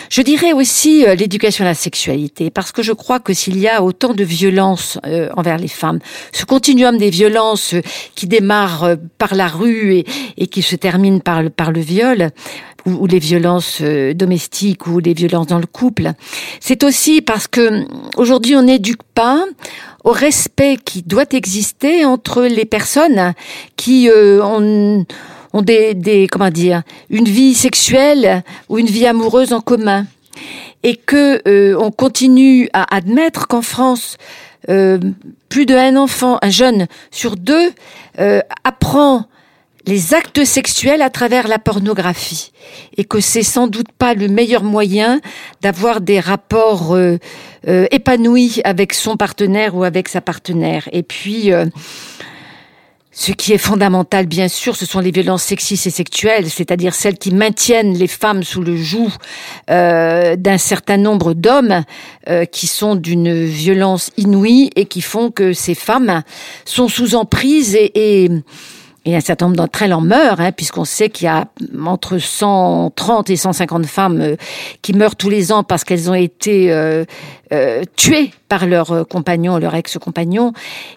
Je 0.10 0.22
dirais 0.22 0.52
aussi 0.52 1.06
euh, 1.06 1.16
l'éducation 1.16 1.64
à 1.64 1.70
la 1.70 1.74
sexualité 1.74 2.50
parce 2.50 2.72
que 2.72 2.84
je 2.84 2.92
crois 2.92 3.20
que 3.20 3.34
s'il 3.34 3.58
y 3.58 3.68
a 3.68 3.82
autant 3.82 4.14
de 4.14 4.24
violences 4.24 5.00
euh, 5.06 5.30
envers 5.38 5.58
les 5.58 5.68
femmes, 5.68 6.00
ce 6.34 6.44
continuum 6.60 6.98
des 6.98 7.10
violences 7.10 7.74
qui 8.16 8.28
démarre 8.28 8.84
euh, 8.84 8.96
par 9.18 9.34
la 9.34 9.48
rue 9.48 9.94
et, 9.94 10.06
et 10.36 10.48
qui 10.48 10.62
se 10.62 10.76
termine 10.76 11.22
par 11.22 11.42
le, 11.42 11.50
par 11.50 11.72
le 11.72 11.80
viol, 11.80 12.32
ou, 12.86 12.92
ou 13.04 13.08
les 13.08 13.20
violences 13.20 13.78
euh, 13.82 14.14
domestiques 14.14 14.86
ou 14.86 15.00
les 15.00 15.14
violences 15.14 15.48
dans 15.48 15.58
le 15.58 15.68
couple. 15.68 16.12
C'est 16.60 16.84
aussi 16.84 17.22
parce 17.22 17.48
que 17.48 17.86
aujourd'hui 18.18 18.58
on 18.58 18.64
n'éduque 18.64 19.04
pas 19.16 19.46
au 20.04 20.12
respect 20.12 20.76
qui 20.84 21.02
doit 21.02 21.32
exister 21.32 22.04
entre 22.04 22.44
les 22.44 22.66
personnes 22.66 23.34
qui 23.78 24.10
euh, 24.10 24.44
ont, 24.44 25.06
ont 25.54 25.62
des, 25.62 25.94
des 25.94 26.28
comment 26.28 26.50
dire 26.50 26.84
une 27.10 27.30
vie 27.30 27.56
sexuelle 27.56 28.44
ou 28.68 28.80
une 28.80 28.88
vie 28.88 29.08
amoureuse 29.08 29.54
en 29.54 29.62
commun 29.62 30.06
et 30.84 30.98
que 30.98 31.42
euh, 31.48 31.78
on 31.80 31.92
continue 31.92 32.70
à 32.74 32.96
admettre 32.96 33.48
qu'en 33.48 33.62
France 33.62 34.18
euh, 34.68 35.00
plus 35.48 35.66
d'un 35.66 35.96
enfant, 35.96 36.38
un 36.42 36.50
jeune 36.50 36.88
sur 37.12 37.38
deux 37.38 37.72
euh, 38.20 38.42
apprend 38.66 39.26
les 39.86 40.14
actes 40.14 40.44
sexuels 40.44 41.02
à 41.02 41.10
travers 41.10 41.48
la 41.48 41.58
pornographie 41.58 42.52
et 42.98 43.06
que 43.06 43.22
c'est 43.22 43.44
sans 43.44 43.68
doute 43.68 43.92
pas 43.98 44.14
le 44.14 44.28
meilleur 44.28 44.64
moyen 44.64 45.22
d'avoir 45.62 46.02
des 46.02 46.20
rapports 46.20 46.94
euh, 46.94 47.18
épanouis 47.66 48.60
avec 48.66 48.94
son 48.94 49.16
partenaire 49.16 49.76
ou 49.76 49.86
avec 49.86 50.10
sa 50.10 50.20
partenaire. 50.20 50.90
Et 50.92 51.04
puis 51.04 51.52
Ce 53.22 53.34
qui 53.34 53.52
est 53.52 53.58
fondamental, 53.58 54.28
bien 54.28 54.48
sûr, 54.48 54.78
ce 54.78 54.86
sont 54.86 55.02
les 55.02 55.12
violences 55.12 55.44
sexistes 55.44 55.86
et 55.86 55.90
sexuelles, 55.90 56.50
c'est-à-dire 56.50 56.96
celles 56.96 57.18
qui 57.18 57.34
maintiennent 57.34 57.94
les 57.94 58.08
femmes 58.08 58.44
sous 58.44 58.62
le 58.62 58.78
joug 58.78 59.10
euh, 59.70 60.38
d'un 60.38 60.58
certain 60.58 60.96
nombre 60.96 61.34
d'hommes 61.34 61.84
euh, 62.30 62.46
qui 62.46 62.66
sont 62.66 62.96
d'une 62.96 63.44
violence 63.44 64.12
inouïe 64.16 64.70
et 64.78 64.86
qui 64.86 65.02
font 65.02 65.32
que 65.32 65.52
ces 65.52 65.76
femmes 65.76 66.24
sont 66.64 66.88
sous 66.88 67.16
emprise 67.16 67.76
et, 67.76 67.92
et 68.24 68.30
et 69.06 69.16
un 69.16 69.22
certain 69.22 69.46
nombre 69.46 69.58
d'entre 69.58 69.82
elles 69.82 69.94
en 69.94 70.02
meurent, 70.02 70.42
hein, 70.42 70.52
puisqu'on 70.52 70.86
sait 70.86 71.10
qu'il 71.10 71.26
y 71.26 71.30
a 71.30 71.48
entre 71.86 72.18
130 72.18 73.30
et 73.30 73.36
150 73.36 73.86
femmes 73.86 74.22
euh, 74.22 74.36
qui 74.82 74.94
meurent 74.94 75.16
tous 75.16 75.30
les 75.30 75.52
ans 75.52 75.64
parce 75.64 75.84
qu'elles 75.84 76.10
ont 76.10 76.16
été 76.16 76.72
euh, 76.72 77.06
euh, 77.54 77.84
tuées 77.96 78.32
par 78.50 78.66
leur 78.66 79.08
compagnon, 79.08 79.58
leur 79.58 79.76
ex-compagnon. 79.76 80.54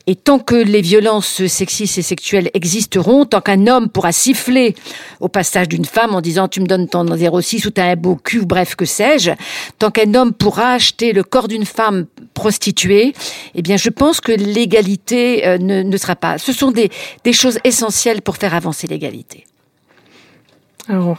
Et 0.06 0.16
tant 0.16 0.38
que 0.38 0.54
les 0.54 0.80
violences 0.80 1.46
sexistes 1.46 1.98
et 1.98 2.02
sexuelles 2.02 2.50
existeront, 2.54 3.24
tant 3.24 3.40
qu'un 3.40 3.66
homme 3.66 3.88
pourra 3.88 4.10
siffler 4.10 4.74
au 5.20 5.28
passage 5.28 5.68
d'une 5.68 5.84
femme 5.84 6.14
en 6.14 6.20
disant 6.20 6.48
tu 6.48 6.60
me 6.60 6.66
donnes 6.66 6.88
ton 6.88 7.06
06 7.06 7.66
ou 7.66 7.70
t'as 7.70 7.90
un 7.90 7.96
beau 7.96 8.16
cul, 8.16 8.44
bref, 8.46 8.74
que 8.74 8.84
sais-je, 8.84 9.32
tant 9.78 9.90
qu'un 9.90 10.14
homme 10.14 10.32
pourra 10.32 10.72
acheter 10.72 11.12
le 11.12 11.22
corps 11.22 11.46
d'une 11.46 11.66
femme 11.66 12.06
prostituée, 12.42 13.06
eh 13.54 13.62
bien, 13.62 13.76
je 13.76 13.90
pense 14.00 14.20
que 14.20 14.32
l'égalité 14.32 15.46
euh, 15.46 15.58
ne, 15.58 15.96
sera 15.96 16.16
pas. 16.16 16.38
Ce 16.38 16.52
sont 16.52 16.72
des, 16.72 16.88
des 17.22 17.32
choses 17.32 17.58
essentielles 17.62 18.20
pour 18.26 18.36
faire 18.42 18.54
avancer 18.54 18.86
l'égalité. 18.92 19.38
Alors, 20.88 21.18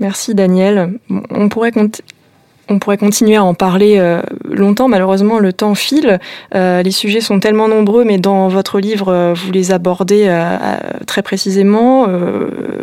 merci 0.00 0.34
Daniel. 0.34 0.98
On 1.42 1.48
pourrait, 1.48 1.70
cont- 1.70 2.02
on 2.68 2.78
pourrait 2.78 2.96
continuer 2.96 3.36
à 3.36 3.44
en 3.44 3.54
parler 3.54 3.96
euh, 3.98 4.22
longtemps. 4.44 4.88
Malheureusement, 4.88 5.38
le 5.38 5.52
temps 5.52 5.74
file. 5.74 6.18
Euh, 6.54 6.82
les 6.82 6.90
sujets 6.90 7.20
sont 7.20 7.40
tellement 7.40 7.68
nombreux, 7.68 8.04
mais 8.04 8.18
dans 8.18 8.48
votre 8.48 8.78
livre, 8.78 9.08
euh, 9.08 9.34
vous 9.34 9.50
les 9.50 9.72
abordez 9.72 10.02
très 11.06 11.22
précisément. 11.22 12.06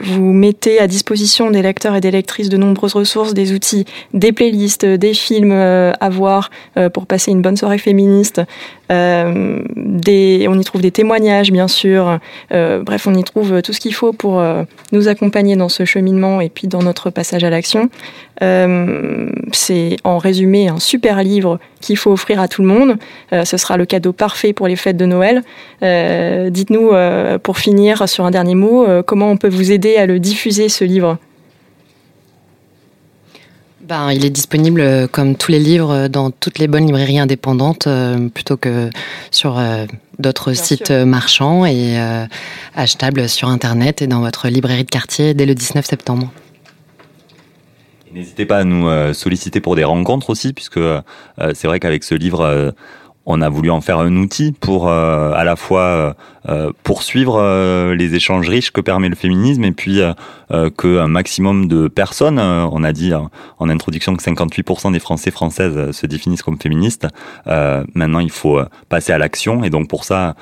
Vous 0.01 0.33
mettez 0.33 0.79
à 0.79 0.87
disposition 0.87 1.51
des 1.51 1.61
lecteurs 1.61 1.95
et 1.95 2.01
des 2.01 2.11
lectrices 2.11 2.49
de 2.49 2.57
nombreuses 2.57 2.93
ressources, 2.93 3.33
des 3.33 3.53
outils, 3.53 3.85
des 4.13 4.31
playlists, 4.31 4.85
des 4.85 5.13
films 5.13 5.51
à 5.51 6.09
voir 6.09 6.49
pour 6.93 7.05
passer 7.05 7.31
une 7.31 7.41
bonne 7.41 7.57
soirée 7.57 7.77
féministe. 7.77 8.41
On 8.89 9.63
y 10.59 10.63
trouve 10.63 10.81
des 10.81 10.91
témoignages, 10.91 11.51
bien 11.51 11.67
sûr. 11.67 12.19
Bref, 12.51 13.07
on 13.07 13.13
y 13.15 13.23
trouve 13.23 13.61
tout 13.61 13.73
ce 13.73 13.79
qu'il 13.79 13.93
faut 13.93 14.13
pour 14.13 14.43
nous 14.91 15.07
accompagner 15.07 15.55
dans 15.55 15.69
ce 15.69 15.85
cheminement 15.85 16.41
et 16.41 16.49
puis 16.49 16.67
dans 16.67 16.83
notre 16.83 17.09
passage 17.09 17.43
à 17.43 17.49
l'action. 17.49 17.89
Euh, 18.41 19.29
c'est 19.51 19.97
en 20.03 20.17
résumé 20.17 20.69
un 20.69 20.79
super 20.79 21.23
livre 21.23 21.59
qu'il 21.81 21.97
faut 21.97 22.11
offrir 22.11 22.39
à 22.39 22.47
tout 22.47 22.61
le 22.61 22.67
monde. 22.67 22.95
Euh, 23.33 23.45
ce 23.45 23.57
sera 23.57 23.77
le 23.77 23.85
cadeau 23.85 24.13
parfait 24.13 24.53
pour 24.53 24.67
les 24.67 24.75
fêtes 24.75 24.97
de 24.97 25.05
Noël. 25.05 25.43
Euh, 25.83 26.49
Dites-nous, 26.49 26.91
pour 27.43 27.57
finir, 27.57 28.07
sur 28.07 28.25
un 28.25 28.31
dernier 28.31 28.55
mot, 28.55 28.85
comment 29.05 29.29
on 29.31 29.37
peut 29.37 29.49
vous 29.49 29.71
aider 29.71 29.95
à 29.97 30.05
le 30.05 30.19
diffuser, 30.19 30.69
ce 30.69 30.83
livre? 30.83 31.17
Ben, 33.89 34.11
il 34.11 34.23
est 34.23 34.29
disponible 34.29 34.81
euh, 34.81 35.07
comme 35.07 35.35
tous 35.35 35.51
les 35.51 35.57
livres 35.57 36.07
dans 36.09 36.29
toutes 36.29 36.59
les 36.59 36.67
bonnes 36.67 36.85
librairies 36.85 37.17
indépendantes 37.17 37.87
euh, 37.87 38.29
plutôt 38.29 38.55
que 38.55 38.91
sur 39.31 39.57
euh, 39.57 39.87
d'autres 40.19 40.51
Bien 40.51 40.61
sites 40.63 40.87
sûr. 40.87 41.05
marchands 41.07 41.65
et 41.65 41.97
achetables 42.75 43.27
sur 43.27 43.47
Internet 43.47 44.03
et 44.03 44.07
dans 44.07 44.19
votre 44.19 44.47
librairie 44.47 44.83
de 44.83 44.91
quartier 44.91 45.33
dès 45.33 45.47
le 45.47 45.55
19 45.55 45.83
septembre. 45.85 46.31
N'hésitez 48.11 48.45
pas 48.45 48.57
à 48.57 48.63
nous 48.63 48.87
euh, 48.87 49.13
solliciter 49.13 49.61
pour 49.61 49.75
des 49.75 49.83
rencontres 49.83 50.29
aussi, 50.29 50.53
puisque 50.53 50.77
euh, 50.77 51.01
c'est 51.53 51.67
vrai 51.67 51.79
qu'avec 51.79 52.03
ce 52.03 52.15
livre, 52.15 52.41
euh, 52.41 52.71
on 53.29 53.41
a 53.41 53.49
voulu 53.49 53.69
en 53.69 53.79
faire 53.79 53.99
un 53.99 54.15
outil 54.17 54.51
pour 54.51 54.89
euh, 54.89 55.31
à 55.33 55.43
la 55.43 55.55
fois 55.55 55.81
euh, 55.81 56.13
euh, 56.49 56.71
poursuivre 56.83 57.93
les 57.93 58.15
échanges 58.15 58.49
riches 58.49 58.71
que 58.71 58.81
permet 58.81 59.07
le 59.07 59.15
féminisme 59.15 59.63
et 59.63 59.71
puis 59.71 60.01
euh, 60.01 60.69
qu'un 60.71 61.07
maximum 61.07 61.67
de 61.67 61.87
personnes, 61.87 62.39
on 62.39 62.83
a 62.83 62.91
dit 62.91 63.13
en 63.13 63.69
introduction 63.69 64.15
que 64.15 64.23
58% 64.23 64.91
des 64.91 64.99
Français 64.99 65.29
françaises 65.29 65.91
se 65.91 66.07
définissent 66.07 66.41
comme 66.41 66.57
féministes. 66.59 67.07
Maintenant, 67.45 68.19
il 68.19 68.31
faut 68.31 68.59
passer 68.89 69.13
à 69.13 69.19
l'action 69.19 69.63
et 69.63 69.69
donc 69.69 69.87
pour 69.89 70.05
ça, 70.05 70.35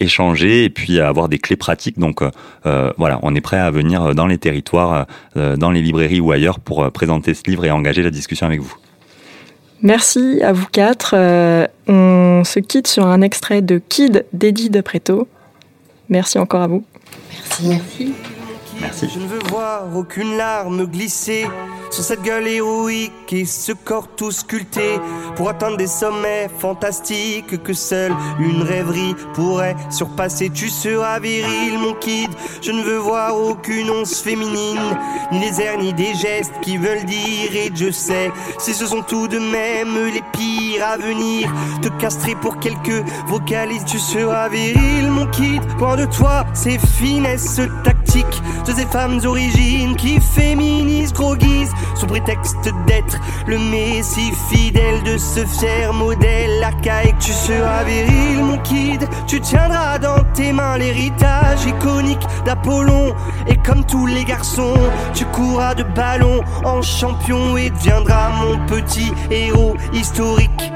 échanger 0.00 0.64
et 0.64 0.70
puis 0.70 1.00
avoir 1.00 1.28
des 1.28 1.38
clés 1.38 1.56
pratiques. 1.56 1.98
Donc 1.98 2.22
voilà, 2.64 3.18
on 3.22 3.34
est 3.34 3.42
prêt 3.42 3.58
à 3.58 3.70
venir 3.70 4.14
dans 4.14 4.26
les 4.26 4.38
territoires, 4.38 5.06
dans 5.34 5.70
les 5.70 5.82
librairies 5.82 6.20
ou 6.20 6.32
ailleurs 6.32 6.60
pour 6.60 6.90
présenter 6.92 7.34
ce 7.34 7.42
livre 7.46 7.66
et 7.66 7.70
engager 7.70 8.02
la 8.02 8.10
discussion 8.10 8.46
avec 8.46 8.60
vous. 8.60 8.76
Merci 9.82 10.40
à 10.42 10.52
vous 10.52 10.66
quatre. 10.70 11.14
Euh, 11.14 11.66
on 11.86 12.42
se 12.44 12.60
quitte 12.60 12.88
sur 12.88 13.06
un 13.06 13.20
extrait 13.20 13.62
de 13.62 13.78
Kid 13.78 14.24
d'Eddie 14.32 14.70
de 14.70 14.80
Preto. 14.80 15.28
Merci 16.08 16.38
encore 16.38 16.62
à 16.62 16.66
vous. 16.66 16.84
Merci. 17.62 18.14
Merci. 18.80 19.08
Je 19.12 19.18
ne 19.18 19.26
veux 19.26 19.38
voir 19.48 19.84
aucune 19.94 20.36
larme 20.36 20.86
glisser 20.86 21.46
sur 21.90 22.04
cette 22.04 22.22
gueule 22.22 22.46
héroïque 22.46 23.32
et 23.32 23.44
ce 23.44 23.72
corps 23.72 24.08
tout 24.08 24.30
sculpté 24.30 24.98
pour 25.36 25.48
atteindre 25.48 25.76
des 25.76 25.86
sommets 25.86 26.48
fantastiques 26.58 27.62
que 27.62 27.72
seule 27.72 28.14
une 28.38 28.62
rêverie 28.62 29.14
pourrait 29.34 29.76
surpasser. 29.90 30.50
Tu 30.50 30.68
seras 30.68 31.18
viril, 31.18 31.78
mon 31.78 31.94
kid. 31.94 32.30
Je 32.62 32.72
ne 32.72 32.82
veux 32.82 32.98
voir 32.98 33.36
aucune 33.36 33.90
once 33.90 34.20
féminine, 34.20 34.98
ni 35.32 35.40
les 35.40 35.60
airs 35.60 35.78
ni 35.78 35.92
des 35.92 36.14
gestes 36.14 36.52
qui 36.62 36.76
veulent 36.76 37.04
dire. 37.04 37.54
Et 37.54 37.70
je 37.74 37.90
sais, 37.90 38.30
si 38.58 38.74
ce 38.74 38.86
sont 38.86 39.02
tout 39.02 39.28
de 39.28 39.38
même 39.38 40.12
les 40.12 40.22
pires 40.32 40.86
à 40.86 40.96
venir, 40.96 41.52
te 41.82 41.88
castrer 42.00 42.34
pour 42.34 42.58
quelques 42.58 43.04
vocalises. 43.26 43.84
Tu 43.86 43.98
seras 43.98 44.48
viril, 44.48 45.10
mon 45.10 45.26
kid. 45.26 45.62
Loin 45.78 45.96
de 45.96 46.06
toi, 46.06 46.44
ces 46.54 46.78
finesses 46.78 47.60
tactiques 47.84 48.42
de 48.66 48.72
ces 48.72 48.86
femmes 48.86 49.20
origines 49.24 49.96
qui 49.96 50.20
féminisent, 50.20 51.12
gros 51.12 51.36
guise, 51.36 51.70
sous 51.94 52.06
prétexte 52.06 52.68
d'être 52.86 53.18
le 53.46 53.58
messie 53.58 54.32
fidèle 54.50 55.02
de 55.04 55.18
ce 55.18 55.44
fier 55.44 55.92
modèle 55.92 56.62
archaïque. 56.62 57.18
Tu 57.18 57.32
seras 57.32 57.84
viril, 57.84 58.42
mon 58.42 58.58
kid, 58.58 59.08
tu 59.26 59.40
tiendras 59.40 59.98
dans 59.98 60.22
tes 60.34 60.52
mains 60.52 60.78
l'héritage 60.78 61.64
iconique 61.66 62.26
d'Apollon. 62.44 63.14
Et 63.46 63.56
comme 63.56 63.84
tous 63.84 64.06
les 64.06 64.24
garçons, 64.24 64.76
tu 65.14 65.24
courras 65.26 65.74
de 65.74 65.82
ballon 65.82 66.40
en 66.64 66.82
champion 66.82 67.56
et 67.56 67.70
deviendras 67.70 68.30
mon 68.30 68.66
petit 68.66 69.12
héros 69.30 69.76
historique. 69.92 70.75